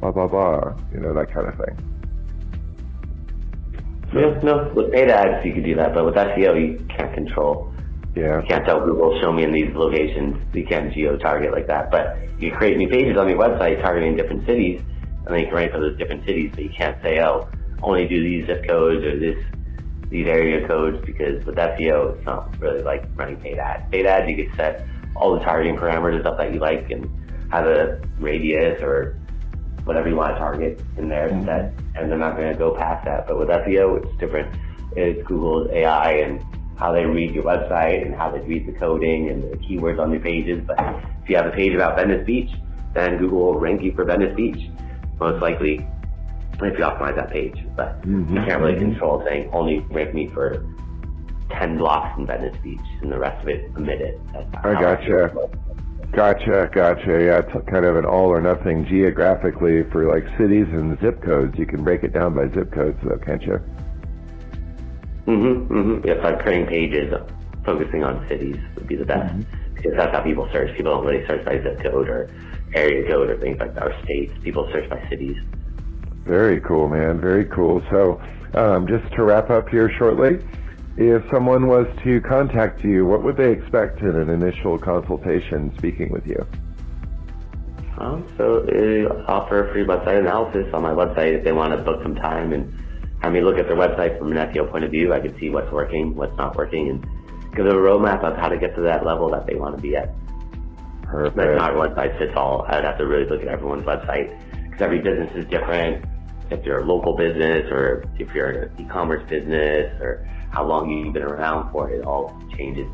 blah 0.00 0.10
blah 0.10 0.26
blah, 0.26 0.74
you 0.92 1.00
know 1.00 1.14
that 1.14 1.32
kind 1.32 1.48
of 1.48 1.54
thing. 1.54 1.97
Yeah, 4.14 4.40
no, 4.42 4.72
with 4.74 4.92
paid 4.92 5.10
ads 5.10 5.44
you 5.44 5.52
can 5.52 5.62
do 5.62 5.74
that, 5.76 5.94
but 5.94 6.04
with 6.04 6.14
SEO 6.14 6.60
you 6.60 6.86
can't 6.88 7.12
control. 7.12 7.72
Yeah. 8.14 8.40
You 8.40 8.46
can't 8.48 8.64
tell 8.64 8.84
Google 8.84 9.20
show 9.20 9.32
me 9.32 9.44
in 9.44 9.52
these 9.52 9.74
locations. 9.74 10.36
You 10.54 10.64
can't 10.66 10.92
geo 10.92 11.16
target 11.16 11.52
like 11.52 11.66
that, 11.66 11.90
but 11.90 12.16
you 12.38 12.50
create 12.52 12.76
new 12.76 12.88
pages 12.88 13.16
on 13.16 13.28
your 13.28 13.38
website 13.38 13.80
targeting 13.82 14.16
different 14.16 14.46
cities, 14.46 14.80
and 15.26 15.26
then 15.26 15.40
you 15.40 15.46
can 15.46 15.54
rank 15.54 15.72
for 15.72 15.80
those 15.80 15.96
different 15.98 16.24
cities. 16.24 16.50
But 16.54 16.64
you 16.64 16.70
can't 16.70 17.00
say, 17.02 17.20
oh, 17.20 17.48
only 17.82 18.08
do 18.08 18.22
these 18.22 18.46
zip 18.46 18.66
codes 18.66 19.04
or 19.04 19.18
this 19.18 19.38
these 20.10 20.26
area 20.26 20.66
codes 20.66 20.98
because 21.04 21.44
with 21.44 21.56
SEO 21.56 22.16
it's 22.16 22.24
not 22.24 22.58
really 22.60 22.82
like 22.82 23.04
running 23.14 23.36
paid 23.36 23.58
ads. 23.58 23.84
Paid 23.90 24.06
ads 24.06 24.28
you 24.28 24.44
can 24.44 24.56
set 24.56 24.86
all 25.14 25.38
the 25.38 25.44
targeting 25.44 25.76
parameters 25.76 26.20
stuff 26.20 26.38
that 26.38 26.52
you 26.52 26.60
like 26.60 26.90
and 26.90 27.10
have 27.52 27.66
a 27.66 28.00
radius 28.18 28.82
or 28.82 29.18
whatever 29.88 30.06
you 30.06 30.16
want 30.16 30.34
to 30.34 30.38
target 30.38 30.78
in 30.98 31.08
there 31.08 31.30
mm-hmm. 31.30 31.46
set 31.46 31.72
and 31.96 32.10
they're 32.10 32.18
not 32.18 32.36
going 32.36 32.52
to 32.52 32.58
go 32.58 32.76
past 32.76 33.06
that. 33.06 33.26
But 33.26 33.38
with 33.38 33.48
SEO 33.48 34.04
it's 34.04 34.18
different. 34.18 34.54
It's 34.94 35.26
Google's 35.26 35.70
AI 35.70 36.12
and 36.12 36.44
how 36.76 36.92
they 36.92 37.06
read 37.06 37.34
your 37.34 37.44
website 37.44 38.04
and 38.04 38.14
how 38.14 38.30
they 38.30 38.40
read 38.40 38.66
the 38.66 38.78
coding 38.78 39.30
and 39.30 39.42
the 39.42 39.56
keywords 39.56 39.98
on 39.98 40.12
your 40.12 40.20
pages. 40.20 40.62
But 40.66 40.78
if 41.22 41.30
you 41.30 41.36
have 41.36 41.46
a 41.46 41.50
page 41.50 41.74
about 41.74 41.96
Venice 41.96 42.24
Beach, 42.26 42.50
then 42.92 43.16
Google 43.16 43.38
will 43.38 43.58
rank 43.58 43.82
you 43.82 43.92
for 43.92 44.04
Venice 44.04 44.36
Beach, 44.36 44.70
most 45.18 45.40
likely 45.40 45.86
if 46.60 46.78
you 46.78 46.84
optimize 46.84 47.16
that 47.16 47.30
page. 47.30 47.56
But 47.74 48.02
mm-hmm. 48.02 48.36
you 48.36 48.44
can't 48.44 48.60
really 48.60 48.78
control 48.78 49.24
saying 49.24 49.48
only 49.54 49.80
rank 49.90 50.12
me 50.12 50.28
for 50.28 50.66
10 51.50 51.78
blocks 51.78 52.18
in 52.18 52.26
Venice 52.26 52.56
Beach 52.62 52.78
and 53.00 53.10
the 53.10 53.18
rest 53.18 53.42
of 53.42 53.48
it 53.48 53.70
omit 53.74 54.02
it. 54.02 54.20
I 54.62 54.74
gotcha. 54.74 55.32
Gotcha, 56.12 56.70
gotcha. 56.72 57.06
Yeah, 57.06 57.38
it's 57.40 57.70
kind 57.70 57.84
of 57.84 57.96
an 57.96 58.04
all 58.04 58.28
or 58.28 58.40
nothing 58.40 58.86
geographically 58.86 59.84
for 59.90 60.06
like 60.06 60.24
cities 60.38 60.66
and 60.70 60.98
zip 61.00 61.22
codes. 61.22 61.56
You 61.58 61.66
can 61.66 61.84
break 61.84 62.02
it 62.02 62.12
down 62.12 62.34
by 62.34 62.48
zip 62.54 62.72
codes, 62.72 62.98
though, 63.02 63.18
can't 63.18 63.42
you? 63.42 63.60
Mm-hmm. 65.26 65.72
mm-hmm. 65.72 66.08
If 66.08 66.24
I'm 66.24 66.38
creating 66.38 66.66
pages 66.66 67.14
focusing 67.64 68.02
on 68.02 68.26
cities 68.28 68.56
would 68.76 68.86
be 68.86 68.96
the 68.96 69.04
best 69.04 69.34
mm-hmm. 69.34 69.74
because 69.74 69.92
that's 69.94 70.16
how 70.16 70.22
people 70.22 70.48
search. 70.52 70.74
People 70.74 70.94
don't 70.94 71.04
really 71.04 71.26
search 71.26 71.44
by 71.44 71.60
zip 71.62 71.82
code 71.82 72.08
or 72.08 72.30
area 72.74 73.06
code 73.06 73.28
or 73.28 73.38
things 73.38 73.58
like 73.58 73.74
that, 73.74 73.84
or 73.86 74.02
states. 74.04 74.32
People 74.42 74.68
search 74.72 74.88
by 74.88 75.06
cities. 75.08 75.36
Very 76.24 76.60
cool, 76.60 76.88
man. 76.88 77.20
Very 77.20 77.44
cool. 77.44 77.82
So, 77.90 78.20
um, 78.54 78.86
just 78.86 79.12
to 79.14 79.22
wrap 79.22 79.50
up 79.50 79.68
here 79.68 79.90
shortly, 79.98 80.38
if 80.98 81.22
someone 81.30 81.68
was 81.68 81.86
to 82.02 82.20
contact 82.22 82.82
you, 82.82 83.06
what 83.06 83.22
would 83.22 83.36
they 83.36 83.52
expect 83.52 84.00
in 84.00 84.16
an 84.16 84.28
initial 84.28 84.76
consultation 84.76 85.72
speaking 85.78 86.10
with 86.10 86.26
you? 86.26 86.44
Um, 87.98 88.26
so, 88.36 88.66
I 88.68 89.06
offer 89.30 89.68
a 89.68 89.72
free 89.72 89.84
website 89.84 90.18
analysis 90.18 90.66
on 90.74 90.82
my 90.82 90.90
website 90.90 91.38
if 91.38 91.44
they 91.44 91.52
want 91.52 91.72
to 91.72 91.78
book 91.78 92.02
some 92.02 92.16
time 92.16 92.52
and 92.52 92.72
have 93.22 93.32
me 93.32 93.40
look 93.40 93.58
at 93.58 93.68
their 93.68 93.76
website 93.76 94.18
from 94.18 94.32
an 94.32 94.38
SEO 94.38 94.70
point 94.70 94.84
of 94.84 94.90
view. 94.90 95.12
I 95.12 95.20
can 95.20 95.38
see 95.38 95.50
what's 95.50 95.70
working, 95.70 96.16
what's 96.16 96.36
not 96.36 96.56
working, 96.56 96.88
and 96.90 97.02
give 97.54 97.64
them 97.64 97.76
a 97.76 97.80
roadmap 97.80 98.24
of 98.24 98.36
how 98.36 98.48
to 98.48 98.58
get 98.58 98.74
to 98.74 98.82
that 98.82 99.06
level 99.06 99.30
that 99.30 99.46
they 99.46 99.54
want 99.54 99.76
to 99.76 99.82
be 99.82 99.94
at. 99.94 100.12
Perfect. 101.02 101.36
But 101.36 101.54
not 101.54 101.76
one 101.76 101.94
size 101.94 102.14
fits 102.18 102.32
all. 102.36 102.66
I'd 102.68 102.84
have 102.84 102.98
to 102.98 103.06
really 103.06 103.28
look 103.28 103.42
at 103.42 103.48
everyone's 103.48 103.86
website 103.86 104.36
because 104.64 104.82
every 104.82 104.98
business 104.98 105.30
is 105.36 105.48
different 105.48 106.04
if 106.50 106.64
you're 106.64 106.80
a 106.80 106.84
local 106.84 107.16
business 107.16 107.70
or 107.70 108.04
if 108.18 108.34
you're 108.34 108.50
an 108.50 108.80
e-commerce 108.80 109.22
business 109.28 109.92
or 110.00 110.26
how 110.50 110.64
long 110.64 110.90
you've 110.90 111.12
been 111.12 111.22
around 111.22 111.70
for, 111.72 111.90
it 111.90 112.04
all 112.04 112.40
changes. 112.56 112.88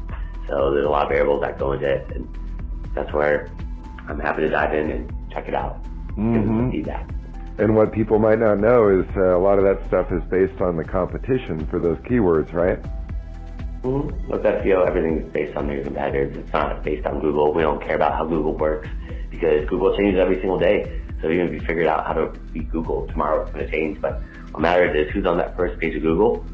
So 0.49 0.73
there's 0.73 0.87
a 0.87 0.91
lot 0.91 1.05
of 1.05 1.11
variables 1.11 1.43
that 1.43 1.59
go 1.59 1.73
into 1.73 1.87
it, 1.87 2.11
and 2.15 2.29
that's 2.95 3.13
where 3.13 3.51
I'm 4.09 4.21
happy 4.21 4.43
to 4.43 4.51
dive 4.51 4.75
in 4.75 4.91
and 4.91 5.13
check 5.31 5.49
it 5.49 5.55
out 5.55 5.85
mm-hmm. 6.17 6.71
see 6.71 6.83
that. 6.83 7.11
And 7.59 7.77
what 7.77 7.93
people 7.93 8.19
might 8.19 8.39
not 8.39 8.59
know 8.59 8.89
is 8.89 9.07
uh, 9.17 9.37
a 9.37 9.39
lot 9.39 9.59
of 9.59 9.65
that 9.65 9.87
stuff 9.87 10.11
is 10.11 10.23
based 10.25 10.61
on 10.61 10.77
the 10.77 10.85
competition 10.85 11.67
for 11.67 11.79
those 11.79 11.99
keywords, 11.99 12.53
right? 12.53 12.83
Mm-hmm. 13.83 14.31
With 14.31 14.43
SEO, 14.43 14.87
everything 14.87 15.19
is 15.19 15.33
based 15.33 15.57
on 15.57 15.71
your 15.71 15.85
competitors. 15.85 16.37
It's 16.37 16.53
not 16.53 16.83
based 16.83 17.07
on 17.07 17.21
Google. 17.21 17.53
We 17.53 17.63
don't 17.63 17.81
care 17.81 17.97
about 17.97 18.15
how 18.15 18.25
Google 18.25 18.57
works 18.57 18.89
because 19.31 19.69
Google 19.69 19.97
changes 19.97 20.19
every 20.19 20.41
single 20.41 20.59
day. 20.59 21.01
So 21.21 21.31
even 21.31 21.47
if 21.47 21.53
you 21.53 21.61
figured 21.61 21.87
out 21.87 22.07
how 22.07 22.15
to 22.15 22.27
beat 22.53 22.71
Google 22.71 23.07
tomorrow, 23.07 23.43
it's 23.43 23.53
going 23.53 23.67
to 23.67 23.71
change. 23.71 24.01
But 24.01 24.21
what 24.51 24.61
matters 24.61 24.97
is 24.97 25.13
who's 25.13 25.27
on 25.27 25.39
that 25.39 25.57
first 25.57 25.79
page 25.81 25.95
of 25.95 26.03
Google, 26.03 26.45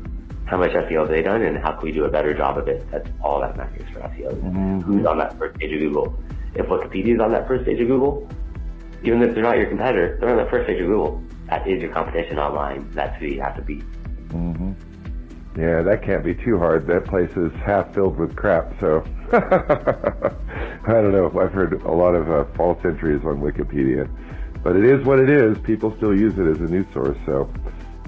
how 0.50 0.56
much 0.56 0.72
SEO 0.72 1.02
have 1.02 1.08
they 1.08 1.22
done, 1.22 1.42
and 1.42 1.56
how 1.56 1.70
can 1.70 1.84
we 1.84 1.92
do 1.92 2.04
a 2.04 2.10
better 2.10 2.34
job 2.34 2.58
of 2.58 2.66
it. 2.66 2.84
That's 2.90 3.08
all 3.22 3.40
that 3.40 3.56
matters 3.56 3.88
for 3.92 4.00
SEO. 4.00 4.34
Mm-hmm. 4.34 4.80
Who's 4.80 5.06
on 5.06 5.18
that 5.18 5.38
first 5.38 5.56
page 5.60 5.72
of 5.72 5.78
Google? 5.78 6.20
If 6.56 6.66
Wikipedia 6.66 7.14
is 7.14 7.20
on 7.20 7.30
that 7.30 7.46
first 7.46 7.64
page 7.64 7.80
of 7.80 7.86
Google, 7.86 8.28
even 9.04 9.22
if 9.22 9.32
they're 9.32 9.44
not 9.44 9.58
your 9.58 9.66
competitor, 9.66 10.18
they're 10.20 10.30
on 10.30 10.44
the 10.44 10.50
first 10.50 10.66
page 10.66 10.80
of 10.80 10.88
Google. 10.88 11.22
That 11.46 11.68
is 11.68 11.80
your 11.80 11.92
competition 11.92 12.40
online. 12.40 12.90
That's 12.90 13.16
who 13.20 13.26
you 13.26 13.40
have 13.40 13.54
to 13.56 13.62
beat. 13.62 13.84
Mm-hmm. 14.30 14.72
Yeah, 15.60 15.82
that 15.82 16.02
can't 16.02 16.24
be 16.24 16.34
too 16.34 16.58
hard. 16.58 16.84
That 16.88 17.04
place 17.04 17.30
is 17.36 17.52
half 17.60 17.94
filled 17.94 18.16
with 18.16 18.34
crap. 18.34 18.78
So 18.80 19.04
I 19.32 20.92
don't 20.92 21.12
know. 21.12 21.26
I've 21.40 21.52
heard 21.52 21.80
a 21.82 21.92
lot 21.92 22.16
of 22.16 22.28
uh, 22.28 22.44
false 22.56 22.78
entries 22.84 23.20
on 23.24 23.38
Wikipedia. 23.40 24.10
But 24.64 24.74
it 24.74 24.84
is 24.84 25.06
what 25.06 25.20
it 25.20 25.30
is. 25.30 25.56
People 25.58 25.94
still 25.96 26.18
use 26.18 26.36
it 26.38 26.46
as 26.46 26.58
a 26.58 26.70
news 26.70 26.86
source, 26.92 27.16
so 27.24 27.48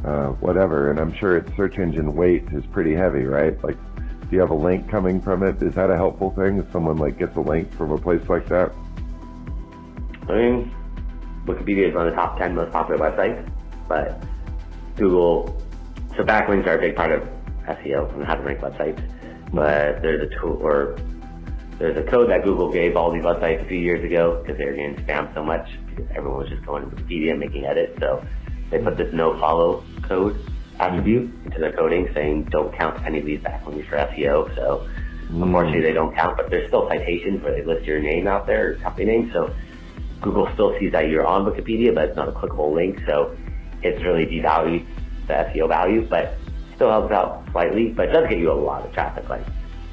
uh, 0.05 0.28
whatever. 0.40 0.90
And 0.90 0.98
I'm 0.98 1.14
sure 1.14 1.36
its 1.36 1.55
search 1.57 1.78
engine 1.78 2.14
weight 2.14 2.44
is 2.53 2.64
pretty 2.66 2.94
heavy, 2.94 3.24
right? 3.24 3.62
Like, 3.62 3.76
do 3.96 4.36
you 4.36 4.40
have 4.40 4.50
a 4.50 4.55
link 4.55 4.88
coming 4.90 5.20
from 5.20 5.42
it? 5.42 5.62
Is 5.62 5.74
that 5.74 5.90
a 5.90 5.96
helpful 5.96 6.30
thing 6.30 6.59
if 6.59 6.70
someone 6.72 6.96
like 6.96 7.18
gets 7.18 7.36
a 7.36 7.40
link 7.40 7.72
from 7.74 7.92
a 7.92 7.98
place 7.98 8.26
like 8.28 8.48
that? 8.48 8.72
I 10.28 10.32
mean, 10.32 10.74
Wikipedia 11.46 11.88
is 11.88 11.94
one 11.94 12.07
of 12.07 12.12
the 12.12 12.16
top 12.16 12.38
10 12.38 12.55
most 12.55 12.72
popular 12.72 13.11
websites, 13.11 13.48
but 13.88 14.22
Google, 14.96 15.61
so 16.16 16.22
backlinks 16.22 16.66
are 16.66 16.78
a 16.78 16.80
big 16.80 16.96
part 16.96 17.12
of 17.12 17.28
SEO 17.66 18.12
and 18.14 18.24
how 18.24 18.34
to 18.34 18.42
rank 18.42 18.61
websites. 18.61 19.03
But 19.53 20.00
there's 20.00 20.30
a 20.30 20.40
tool, 20.40 20.59
or 20.62 20.96
there's 21.78 21.96
a 21.96 22.09
code 22.09 22.30
that 22.30 22.44
Google 22.44 22.70
gave 22.70 22.96
all 22.96 23.12
these 23.12 23.22
websites 23.22 23.62
a 23.62 23.68
few 23.68 23.78
years 23.78 24.05
ago 24.05 24.40
because 24.40 24.57
they 24.57 24.64
were 24.64 24.72
getting 24.72 24.96
spammed 24.96 25.34
so 25.34 25.44
much 25.44 25.68
because 25.88 26.07
everyone 26.14 26.38
was 26.38 26.48
just 26.48 26.64
going 26.64 26.88
to 26.88 26.96
Wikipedia 26.96 27.32
and 27.32 27.40
making 27.40 27.66
edits. 27.66 27.98
So 28.00 28.24
they 28.72 28.78
put 28.78 28.96
this 28.96 29.12
no 29.12 29.38
follow 29.38 29.84
code 30.02 30.36
attribute 30.80 31.30
into 31.44 31.60
their 31.60 31.72
coding 31.72 32.08
saying 32.14 32.44
don't 32.44 32.74
count 32.76 33.00
any 33.06 33.18
of 33.18 33.26
these 33.26 33.38
backlinks 33.40 33.88
for 33.88 33.96
SEO. 33.96 34.52
So 34.56 34.88
mm. 35.28 35.42
unfortunately 35.42 35.82
they 35.82 35.92
don't 35.92 36.14
count, 36.16 36.36
but 36.36 36.50
there's 36.50 36.66
still 36.66 36.88
citations 36.88 37.42
where 37.42 37.52
they 37.52 37.64
list 37.64 37.86
your 37.86 38.00
name 38.00 38.26
out 38.26 38.46
there, 38.46 38.72
or 38.72 38.74
company 38.76 39.04
name. 39.04 39.30
So 39.32 39.54
Google 40.20 40.48
still 40.54 40.76
sees 40.80 40.90
that 40.92 41.08
you're 41.08 41.26
on 41.26 41.44
Wikipedia, 41.44 41.94
but 41.94 42.08
it's 42.08 42.16
not 42.16 42.28
a 42.28 42.32
clickable 42.32 42.74
link. 42.74 42.98
So 43.06 43.36
it's 43.82 44.02
really 44.02 44.26
devalued 44.26 44.86
the 45.28 45.34
SEO 45.34 45.68
value, 45.68 46.06
but 46.08 46.34
still 46.74 46.90
helps 46.90 47.12
out 47.12 47.44
slightly, 47.52 47.88
but 47.90 48.08
it 48.08 48.12
does 48.12 48.28
get 48.28 48.38
you 48.38 48.50
a 48.50 48.54
lot 48.54 48.84
of 48.84 48.92
traffic. 48.92 49.28
Like 49.28 49.46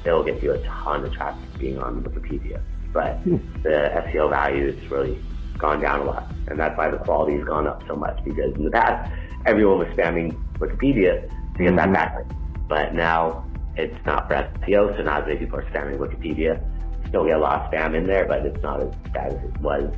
it'll 0.04 0.24
get 0.24 0.42
you 0.42 0.52
a 0.52 0.58
ton 0.64 1.04
of 1.04 1.12
traffic 1.12 1.58
being 1.58 1.78
on 1.78 2.02
Wikipedia. 2.02 2.60
But 2.92 3.18
hmm. 3.18 3.36
the 3.62 3.92
SEO 4.08 4.30
value 4.30 4.68
is 4.68 4.90
really 4.90 5.22
gone 5.60 5.80
down 5.80 6.00
a 6.00 6.04
lot. 6.04 6.30
And 6.48 6.58
that's 6.58 6.76
why 6.76 6.90
the 6.90 6.98
quality 6.98 7.36
has 7.36 7.44
gone 7.44 7.66
up 7.66 7.82
so 7.86 7.96
much 7.96 8.22
because 8.24 8.54
in 8.54 8.64
the 8.64 8.70
past, 8.70 9.12
everyone 9.46 9.78
was 9.78 9.88
spamming 9.88 10.36
Wikipedia 10.58 11.22
to 11.56 11.58
get 11.58 11.72
mm-hmm. 11.72 11.76
that 11.76 11.88
backlink. 11.90 12.68
But 12.68 12.94
now 12.94 13.44
it's 13.76 14.04
not 14.06 14.28
for 14.28 14.34
SEO, 14.34 14.96
so 14.96 15.02
not 15.02 15.22
as 15.22 15.26
many 15.26 15.38
people 15.38 15.58
are 15.58 15.70
spamming 15.70 15.98
Wikipedia. 15.98 16.62
Still 17.08 17.26
get 17.26 17.36
a 17.36 17.40
lot 17.40 17.62
of 17.62 17.72
spam 17.72 17.94
in 17.94 18.06
there, 18.06 18.24
but 18.26 18.46
it's 18.46 18.62
not 18.62 18.80
as 18.80 18.94
bad 19.12 19.32
as 19.32 19.44
it 19.44 19.60
was 19.60 19.92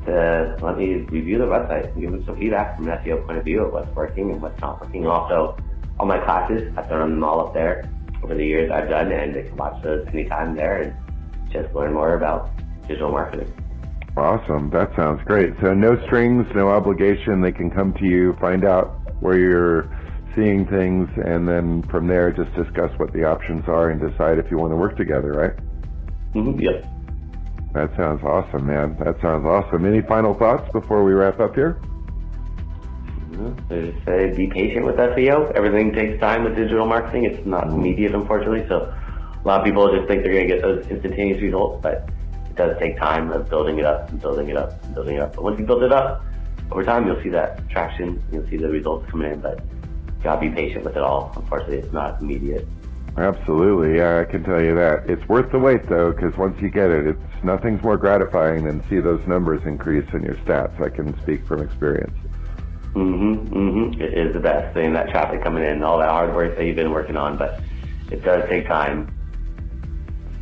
to 0.06 0.58
let 0.62 0.78
me 0.78 0.96
review 1.10 1.38
the 1.38 1.46
website 1.46 1.86
and 1.94 2.02
give 2.02 2.12
them 2.12 2.26
some 2.26 2.38
feedback 2.38 2.76
from 2.76 2.90
an 2.90 2.98
SEO 3.00 3.26
point 3.26 3.38
of 3.38 3.46
view 3.46 3.64
of 3.64 3.72
what's 3.72 3.90
working 3.96 4.32
and 4.32 4.42
what's 4.42 4.60
not 4.60 4.82
working. 4.82 5.08
Also, 5.08 5.56
all 5.98 6.06
my 6.06 6.20
classes, 6.20 6.74
I've 6.76 6.90
done 6.90 7.10
them 7.10 7.24
all 7.24 7.48
up 7.48 7.54
there 7.54 7.90
over 8.24 8.36
the 8.36 8.46
years 8.46 8.72
I've 8.72 8.90
done, 8.90 9.12
and 9.12 9.36
they 9.36 9.44
can 9.44 9.58
watch 9.58 9.82
those 9.84 10.08
anytime 10.08 10.56
there 10.56 10.82
and 10.82 11.52
just 11.52 11.74
learn 11.76 11.94
more 11.94 12.16
about 12.16 12.50
digital 12.88 13.12
marketing. 13.12 13.52
Awesome. 14.16 14.70
That 14.70 14.96
sounds 14.96 15.22
great. 15.26 15.54
So 15.62 15.74
no 15.74 16.00
strings, 16.06 16.48
no 16.56 16.70
obligation. 16.70 17.42
They 17.42 17.52
can 17.52 17.70
come 17.70 17.94
to 17.96 18.06
you, 18.06 18.38
find 18.40 18.64
out 18.64 19.00
where 19.22 19.38
you're 19.38 19.90
seeing 20.36 20.66
things, 20.68 21.10
and 21.24 21.48
then 21.48 21.84
from 21.84 22.08
there 22.08 22.32
just 22.32 22.54
discuss 22.56 22.92
what 22.98 23.12
the 23.14 23.24
options 23.24 23.68
are 23.68 23.90
and 23.90 24.00
decide 24.00 24.38
if 24.38 24.50
you 24.52 24.58
want 24.58 24.72
to 24.72 24.76
work 24.76 24.98
together, 24.98 25.32
right? 25.34 25.56
Mm-hmm. 26.34 26.60
Yep. 26.60 26.86
That 27.74 27.96
sounds 27.98 28.24
awesome, 28.24 28.68
man. 28.68 28.96
That 29.04 29.20
sounds 29.22 29.46
awesome. 29.46 29.86
Any 29.86 30.02
final 30.02 30.36
thoughts 30.36 30.72
before 30.72 31.04
we 31.04 31.14
wrap 31.14 31.40
up 31.40 31.56
here? 31.56 31.82
Mm-hmm. 33.34 33.74
I 33.74 33.92
just 33.92 34.06
say 34.06 34.36
be 34.36 34.48
patient 34.48 34.86
with 34.86 34.96
SEO. 34.96 35.52
Everything 35.54 35.92
takes 35.92 36.20
time 36.20 36.44
with 36.44 36.56
digital 36.56 36.86
marketing. 36.86 37.26
It's 37.26 37.46
not 37.46 37.68
immediate, 37.68 38.14
unfortunately. 38.14 38.66
So 38.68 38.94
a 39.44 39.48
lot 39.48 39.60
of 39.60 39.66
people 39.66 39.92
just 39.96 40.08
think 40.08 40.24
they're 40.24 40.34
going 40.34 40.48
to 40.48 40.54
get 40.54 40.62
those 40.62 40.86
instantaneous 40.88 41.42
results, 41.42 41.82
but 41.82 42.10
it 42.50 42.56
does 42.56 42.78
take 42.80 42.98
time 42.98 43.32
of 43.32 43.50
building 43.50 43.80
it 43.80 43.86
up 43.86 44.10
and 44.10 44.22
building 44.22 44.50
it 44.50 44.58
up 44.58 44.84
and 44.84 44.94
building 44.94 45.16
it 45.16 45.22
up. 45.22 45.36
But 45.36 45.44
once 45.44 45.60
you 45.60 45.66
build 45.66 45.84
it 45.84 45.92
up, 45.92 46.24
over 46.72 46.84
time 46.84 47.08
you'll 47.08 47.22
see 47.24 47.30
that 47.30 47.68
traction. 47.70 48.22
You'll 48.32 48.48
see 48.50 48.58
the 48.58 48.70
results 48.70 49.10
coming 49.10 49.32
in, 49.32 49.42
but 49.42 49.60
you 49.60 50.24
gotta 50.24 50.40
be 50.40 50.50
patient 50.50 50.86
with 50.86 50.96
it 50.96 51.02
all. 51.02 51.34
Unfortunately, 51.36 51.78
it's 51.78 51.94
not 51.94 52.22
immediate. 52.22 52.68
Absolutely, 53.18 53.98
yeah, 53.98 54.20
I 54.20 54.26
can 54.26 54.44
tell 54.44 54.62
you 54.62 54.74
that. 54.76 55.08
It's 55.08 55.28
worth 55.28 55.52
the 55.52 55.60
wait 55.60 55.88
though, 55.88 56.12
because 56.12 56.36
once 56.38 56.60
you 56.62 56.70
get 56.70 56.90
it, 56.90 57.06
it's 57.06 57.44
nothing's 57.44 57.84
more 57.84 57.98
gratifying 57.98 58.66
than 58.66 58.88
see 58.90 59.00
those 59.00 59.26
numbers 59.28 59.62
increase 59.66 60.08
in 60.14 60.24
your 60.24 60.36
stats. 60.36 60.80
I 60.82 60.90
can 60.90 61.20
speak 61.22 61.46
from 61.46 61.62
experience. 61.62 62.16
Mm-hmm. 62.96 63.54
Mm-hmm. 63.54 64.02
It 64.02 64.14
is 64.14 64.34
the 64.34 64.40
best 64.40 64.74
seeing 64.76 64.94
that 64.94 65.10
traffic 65.10 65.44
coming 65.44 65.64
in, 65.64 65.82
all 65.84 65.98
that 66.00 66.10
hard 66.10 66.36
work 66.36 66.56
that 66.58 66.66
you've 66.66 66.76
been 66.76 66.92
working 66.92 67.18
on, 67.18 67.38
but 67.38 67.60
it 68.12 68.24
does 68.24 68.48
take 68.50 68.68
time. 68.68 69.10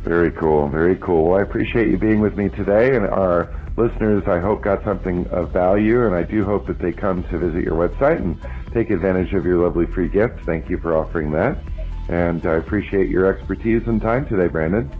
Very 0.02 0.32
cool, 0.32 0.68
very 0.68 0.96
cool. 0.96 1.30
Well, 1.30 1.38
I 1.38 1.42
appreciate 1.42 1.88
you 1.88 1.96
being 1.96 2.20
with 2.20 2.36
me 2.36 2.48
today, 2.50 2.94
and 2.96 3.06
our 3.06 3.54
listeners, 3.76 4.24
I 4.26 4.40
hope, 4.40 4.62
got 4.62 4.84
something 4.84 5.26
of 5.28 5.52
value, 5.52 6.04
and 6.04 6.14
I 6.14 6.24
do 6.24 6.44
hope 6.44 6.66
that 6.66 6.78
they 6.78 6.92
come 6.92 7.22
to 7.24 7.38
visit 7.38 7.64
your 7.64 7.76
website 7.76 8.18
and 8.18 8.36
take 8.74 8.90
advantage 8.90 9.32
of 9.32 9.46
your 9.46 9.62
lovely 9.62 9.86
free 9.86 10.08
gift. 10.08 10.40
Thank 10.44 10.68
you 10.68 10.78
for 10.78 10.96
offering 10.96 11.30
that, 11.32 11.56
and 12.08 12.44
I 12.44 12.54
appreciate 12.54 13.08
your 13.08 13.32
expertise 13.32 13.82
and 13.86 14.02
time 14.02 14.26
today, 14.26 14.48
Brandon. 14.48 14.90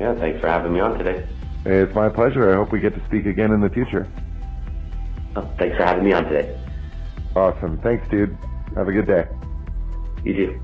Yeah, 0.00 0.14
thanks 0.16 0.40
for 0.40 0.48
having 0.48 0.74
me 0.74 0.80
on 0.80 0.98
today. 0.98 1.24
It's 1.64 1.94
my 1.94 2.08
pleasure. 2.08 2.50
I 2.52 2.56
hope 2.56 2.72
we 2.72 2.80
get 2.80 2.94
to 2.94 3.04
speak 3.06 3.24
again 3.24 3.52
in 3.52 3.60
the 3.60 3.70
future. 3.70 4.06
Oh, 5.34 5.50
thanks 5.58 5.76
for 5.76 5.84
having 5.84 6.04
me 6.04 6.12
on 6.12 6.24
today. 6.24 6.58
Awesome. 7.34 7.78
Thanks, 7.78 8.06
dude. 8.08 8.36
Have 8.76 8.88
a 8.88 8.92
good 8.92 9.06
day. 9.06 9.26
You 10.24 10.34
too. 10.34 10.62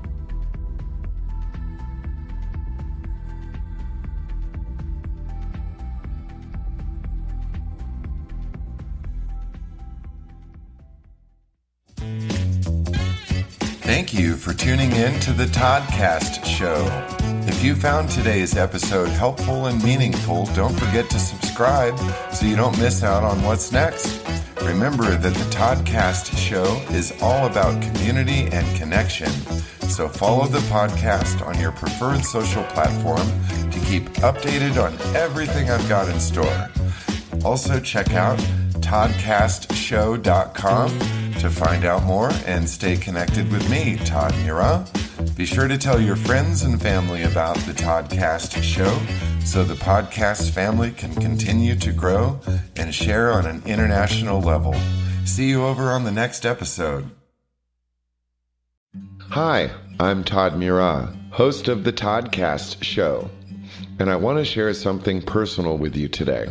Thank 13.81 14.13
you 14.13 14.35
for 14.35 14.53
tuning 14.53 14.91
in 14.91 15.19
to 15.21 15.33
the 15.33 15.45
Toddcast 15.45 16.45
Show. 16.45 17.18
If 17.49 17.63
you 17.63 17.75
found 17.75 18.09
today's 18.09 18.55
episode 18.55 19.09
helpful 19.09 19.65
and 19.65 19.83
meaningful, 19.83 20.45
don't 20.53 20.79
forget 20.79 21.09
to 21.09 21.17
subscribe 21.17 21.97
so 22.31 22.45
you 22.45 22.55
don't 22.55 22.77
miss 22.77 23.01
out 23.03 23.23
on 23.23 23.41
what's 23.43 23.71
next. 23.71 24.21
Remember 24.61 25.17
that 25.17 25.33
the 25.33 25.49
Toddcast 25.49 26.37
Show 26.37 26.79
is 26.91 27.11
all 27.23 27.47
about 27.47 27.81
community 27.81 28.47
and 28.51 28.77
connection, 28.77 29.31
so 29.89 30.07
follow 30.07 30.45
the 30.45 30.59
podcast 30.69 31.43
on 31.45 31.59
your 31.59 31.71
preferred 31.71 32.23
social 32.23 32.63
platform 32.65 33.27
to 33.71 33.79
keep 33.79 34.03
updated 34.21 34.77
on 34.81 34.93
everything 35.15 35.71
I've 35.71 35.89
got 35.89 36.07
in 36.07 36.19
store. 36.19 36.69
Also, 37.43 37.79
check 37.79 38.13
out 38.13 38.37
toddcastshow.com 38.79 40.99
to 41.39 41.49
find 41.49 41.83
out 41.83 42.03
more 42.03 42.29
and 42.45 42.69
stay 42.69 42.95
connected 42.95 43.51
with 43.51 43.67
me, 43.71 43.97
Todd 44.05 44.35
Mura. 44.43 44.85
Be 45.35 45.45
sure 45.45 45.67
to 45.67 45.77
tell 45.77 45.99
your 45.99 46.15
friends 46.15 46.63
and 46.63 46.81
family 46.81 47.23
about 47.23 47.57
the 47.57 47.73
Toddcast 47.73 48.63
Show 48.63 48.97
so 49.45 49.65
the 49.65 49.73
podcast 49.73 50.51
family 50.51 50.91
can 50.91 51.13
continue 51.13 51.75
to 51.75 51.91
grow 51.91 52.39
and 52.77 52.95
share 52.95 53.33
on 53.33 53.45
an 53.45 53.61
international 53.65 54.39
level. 54.39 54.73
See 55.25 55.49
you 55.49 55.65
over 55.65 55.91
on 55.91 56.05
the 56.05 56.11
next 56.11 56.45
episode. 56.45 57.11
Hi, 59.19 59.69
I'm 59.99 60.23
Todd 60.23 60.57
Mura, 60.57 61.13
host 61.31 61.67
of 61.67 61.83
the 61.83 61.93
Toddcast 61.93 62.81
Show, 62.81 63.29
and 63.99 64.09
I 64.09 64.15
want 64.15 64.37
to 64.37 64.45
share 64.45 64.73
something 64.73 65.21
personal 65.21 65.77
with 65.77 65.97
you 65.97 66.07
today. 66.07 66.47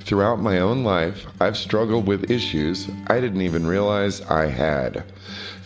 Throughout 0.00 0.38
my 0.38 0.58
own 0.58 0.84
life, 0.84 1.26
I've 1.40 1.56
struggled 1.56 2.06
with 2.06 2.30
issues 2.30 2.88
I 3.06 3.20
didn't 3.20 3.40
even 3.40 3.66
realize 3.66 4.20
I 4.20 4.46
had. 4.46 5.04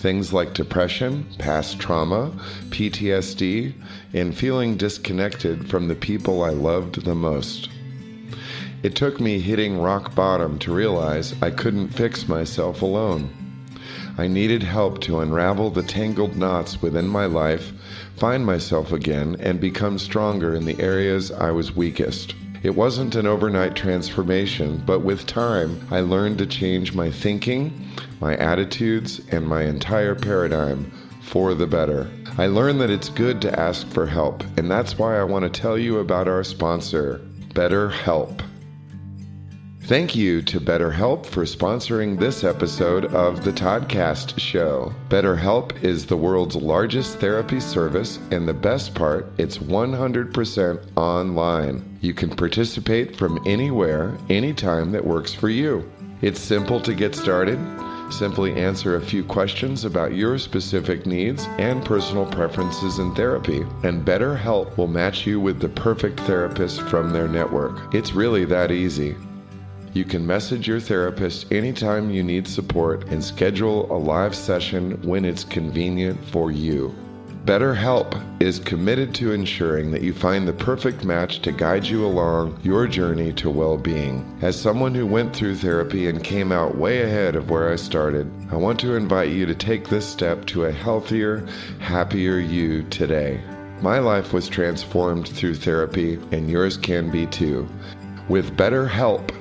Things 0.01 0.33
like 0.33 0.55
depression, 0.55 1.27
past 1.37 1.79
trauma, 1.79 2.33
PTSD, 2.71 3.75
and 4.15 4.35
feeling 4.35 4.79
disconnected 4.79 5.69
from 5.69 5.89
the 5.89 5.95
people 5.95 6.43
I 6.43 6.49
loved 6.49 7.05
the 7.05 7.15
most. 7.15 7.69
It 8.83 8.97
took 8.97 9.21
me 9.21 9.41
hitting 9.41 9.79
rock 9.79 10.15
bottom 10.15 10.59
to 10.61 10.73
realize 10.73 11.35
I 11.43 11.51
couldn't 11.51 11.89
fix 11.89 12.27
myself 12.27 12.81
alone. 12.81 13.29
I 14.17 14.27
needed 14.27 14.63
help 14.63 15.03
to 15.03 15.21
unravel 15.21 15.69
the 15.69 15.83
tangled 15.83 16.35
knots 16.35 16.81
within 16.81 17.07
my 17.07 17.27
life, 17.27 17.71
find 18.17 18.47
myself 18.47 18.93
again, 18.93 19.37
and 19.39 19.61
become 19.61 19.99
stronger 19.99 20.55
in 20.55 20.65
the 20.65 20.81
areas 20.81 21.31
I 21.31 21.51
was 21.51 21.77
weakest. 21.77 22.35
It 22.63 22.77
wasn't 22.77 23.15
an 23.15 23.27
overnight 23.27 23.75
transformation, 23.75 24.83
but 24.85 25.01
with 25.01 25.27
time, 25.27 25.81
I 25.91 26.01
learned 26.01 26.37
to 26.39 26.47
change 26.47 26.95
my 26.95 27.11
thinking, 27.11 27.89
my 28.21 28.37
attitudes, 28.37 29.23
and 29.33 29.47
my 29.47 29.63
entire 29.63 30.15
paradigm 30.15 30.93
for 31.23 31.55
the 31.55 31.67
better. 31.67 32.11
I 32.37 32.49
learned 32.49 32.79
that 32.83 32.91
it's 32.91 33.09
good 33.09 33.41
to 33.43 33.59
ask 33.59 33.87
for 33.87 34.07
help, 34.07 34.45
and 34.59 34.71
that's 34.71 34.99
why 34.99 35.19
I 35.19 35.25
want 35.25 35.43
to 35.45 35.61
tell 35.61 35.79
you 35.79 36.01
about 36.01 36.29
our 36.29 36.45
sponsor, 36.45 37.23
BetterHelp. 37.55 38.43
Thank 39.85 40.15
you 40.15 40.43
to 40.43 40.61
BetterHelp 40.61 41.25
for 41.25 41.45
sponsoring 41.45 42.19
this 42.19 42.45
episode 42.45 43.07
of 43.07 43.43
the 43.43 43.53
Toddcast 43.53 44.39
Show. 44.39 44.93
BetterHelp 45.09 45.83
is 45.83 46.05
the 46.05 46.17
world's 46.17 46.57
largest 46.57 47.19
therapy 47.19 47.59
service, 47.59 48.19
and 48.31 48.47
the 48.47 48.55
best 48.55 48.95
part, 48.95 49.33
it's 49.39 49.57
100% 49.57 50.87
online. 50.97 51.90
You 52.01 52.15
can 52.15 52.31
participate 52.31 53.15
from 53.15 53.43
anywhere, 53.47 54.17
anytime 54.31 54.91
that 54.93 55.05
works 55.05 55.35
for 55.35 55.51
you. 55.51 55.91
It's 56.23 56.41
simple 56.41 56.81
to 56.81 56.95
get 56.95 57.15
started. 57.15 57.59
Simply 58.11 58.55
answer 58.55 58.97
a 58.97 59.03
few 59.03 59.23
questions 59.23 59.85
about 59.85 60.15
your 60.15 60.39
specific 60.39 61.05
needs 61.05 61.45
and 61.59 61.85
personal 61.85 62.25
preferences 62.25 62.99
in 62.99 63.15
therapy, 63.15 63.61
and 63.85 64.05
BetterHelp 64.05 64.79
will 64.79 64.87
match 64.87 65.27
you 65.27 65.41
with 65.41 65.61
the 65.61 65.69
perfect 65.69 66.21
therapist 66.21 66.81
from 66.83 67.13
their 67.13 67.29
network. 67.29 67.95
It's 67.95 68.13
really 68.15 68.47
that 68.47 68.73
easy. 68.73 69.15
You 69.93 70.05
can 70.05 70.27
message 70.27 70.67
your 70.67 70.81
therapist 70.81 71.53
anytime 71.53 72.11
you 72.11 72.23
need 72.23 72.49
support 72.49 73.09
and 73.09 73.23
schedule 73.23 73.95
a 73.95 73.99
live 73.99 74.35
session 74.35 74.93
when 75.03 75.25
it's 75.27 75.45
convenient 75.45 76.19
for 76.27 76.51
you. 76.51 76.95
BetterHelp 77.51 78.41
is 78.41 78.61
committed 78.61 79.13
to 79.13 79.33
ensuring 79.33 79.91
that 79.91 80.03
you 80.03 80.15
find 80.15 80.47
the 80.47 80.53
perfect 80.53 81.05
match 81.05 81.43
to 81.43 81.51
guide 81.51 81.85
you 81.85 82.07
along 82.07 82.57
your 82.63 82.87
journey 82.87 83.33
to 83.33 83.51
well 83.51 83.77
being. 83.77 84.39
As 84.41 84.55
someone 84.55 84.95
who 84.95 85.05
went 85.05 85.35
through 85.35 85.57
therapy 85.57 86.07
and 86.07 86.23
came 86.23 86.53
out 86.53 86.79
way 86.79 87.03
ahead 87.03 87.35
of 87.35 87.51
where 87.51 87.73
I 87.73 87.75
started, 87.75 88.31
I 88.53 88.55
want 88.55 88.79
to 88.81 88.95
invite 88.95 89.31
you 89.31 89.47
to 89.47 89.55
take 89.57 89.89
this 89.89 90.07
step 90.07 90.47
to 90.47 90.67
a 90.67 90.71
healthier, 90.71 91.45
happier 91.81 92.39
you 92.39 92.85
today. 92.85 93.41
My 93.81 93.99
life 93.99 94.33
was 94.33 94.49
transformed 94.49 95.27
through 95.27 95.57
therapy, 95.57 96.21
and 96.31 96.49
yours 96.49 96.77
can 96.77 97.11
be 97.11 97.27
too. 97.27 97.69
With 98.29 98.57
BetterHelp, 98.57 99.35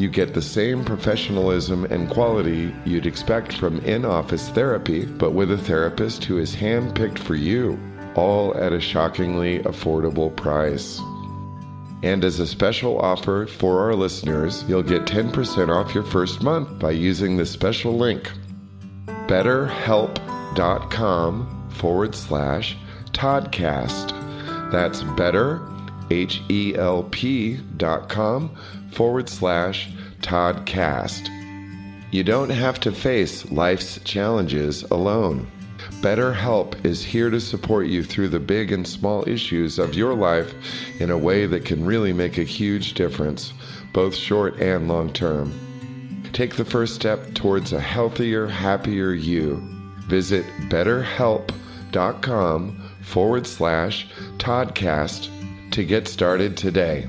you 0.00 0.08
get 0.08 0.32
the 0.32 0.42
same 0.42 0.84
professionalism 0.84 1.84
and 1.84 2.08
quality 2.08 2.74
you'd 2.86 3.06
expect 3.06 3.58
from 3.58 3.78
in 3.80 4.06
office 4.06 4.48
therapy, 4.48 5.04
but 5.04 5.32
with 5.32 5.52
a 5.52 5.58
therapist 5.58 6.24
who 6.24 6.38
is 6.38 6.54
hand 6.54 6.94
picked 6.94 7.18
for 7.18 7.34
you, 7.34 7.78
all 8.14 8.56
at 8.56 8.72
a 8.72 8.80
shockingly 8.80 9.58
affordable 9.60 10.34
price. 10.34 10.98
And 12.02 12.24
as 12.24 12.40
a 12.40 12.46
special 12.46 12.98
offer 12.98 13.46
for 13.46 13.80
our 13.80 13.94
listeners, 13.94 14.64
you'll 14.66 14.82
get 14.82 15.02
10% 15.02 15.68
off 15.68 15.94
your 15.94 16.04
first 16.04 16.42
month 16.42 16.78
by 16.78 16.92
using 16.92 17.36
the 17.36 17.44
special 17.44 17.94
link 17.96 18.30
betterhelp.com 19.28 21.68
forward 21.70 22.14
slash 22.14 22.78
Toddcast. 23.12 24.12
That's 24.72 25.02
better, 25.02 25.60
H 26.10 26.40
E 26.48 26.74
L 26.74 27.02
P 27.04 27.58
dot 27.76 28.08
com 28.08 28.56
forward 28.92 29.28
slash 29.28 29.90
Toddcast. 30.20 31.28
You 32.12 32.24
don't 32.24 32.50
have 32.50 32.80
to 32.80 32.92
face 32.92 33.50
life's 33.50 33.98
challenges 34.04 34.82
alone. 34.84 35.50
BetterHelp 36.02 36.84
is 36.84 37.04
here 37.04 37.30
to 37.30 37.40
support 37.40 37.86
you 37.86 38.02
through 38.02 38.28
the 38.28 38.40
big 38.40 38.72
and 38.72 38.86
small 38.86 39.26
issues 39.28 39.78
of 39.78 39.94
your 39.94 40.14
life 40.14 40.54
in 41.00 41.10
a 41.10 41.18
way 41.18 41.46
that 41.46 41.64
can 41.64 41.84
really 41.84 42.12
make 42.12 42.38
a 42.38 42.42
huge 42.42 42.94
difference, 42.94 43.52
both 43.92 44.14
short 44.14 44.60
and 44.60 44.88
long 44.88 45.12
term. 45.12 45.52
Take 46.32 46.56
the 46.56 46.64
first 46.64 46.94
step 46.94 47.34
towards 47.34 47.72
a 47.72 47.80
healthier, 47.80 48.46
happier 48.46 49.12
you. 49.12 49.62
Visit 50.08 50.44
betterhelp.com 50.68 52.90
forward 53.02 53.46
slash 53.46 54.08
Toddcast 54.38 55.28
to 55.72 55.84
get 55.84 56.08
started 56.08 56.56
today. 56.56 57.08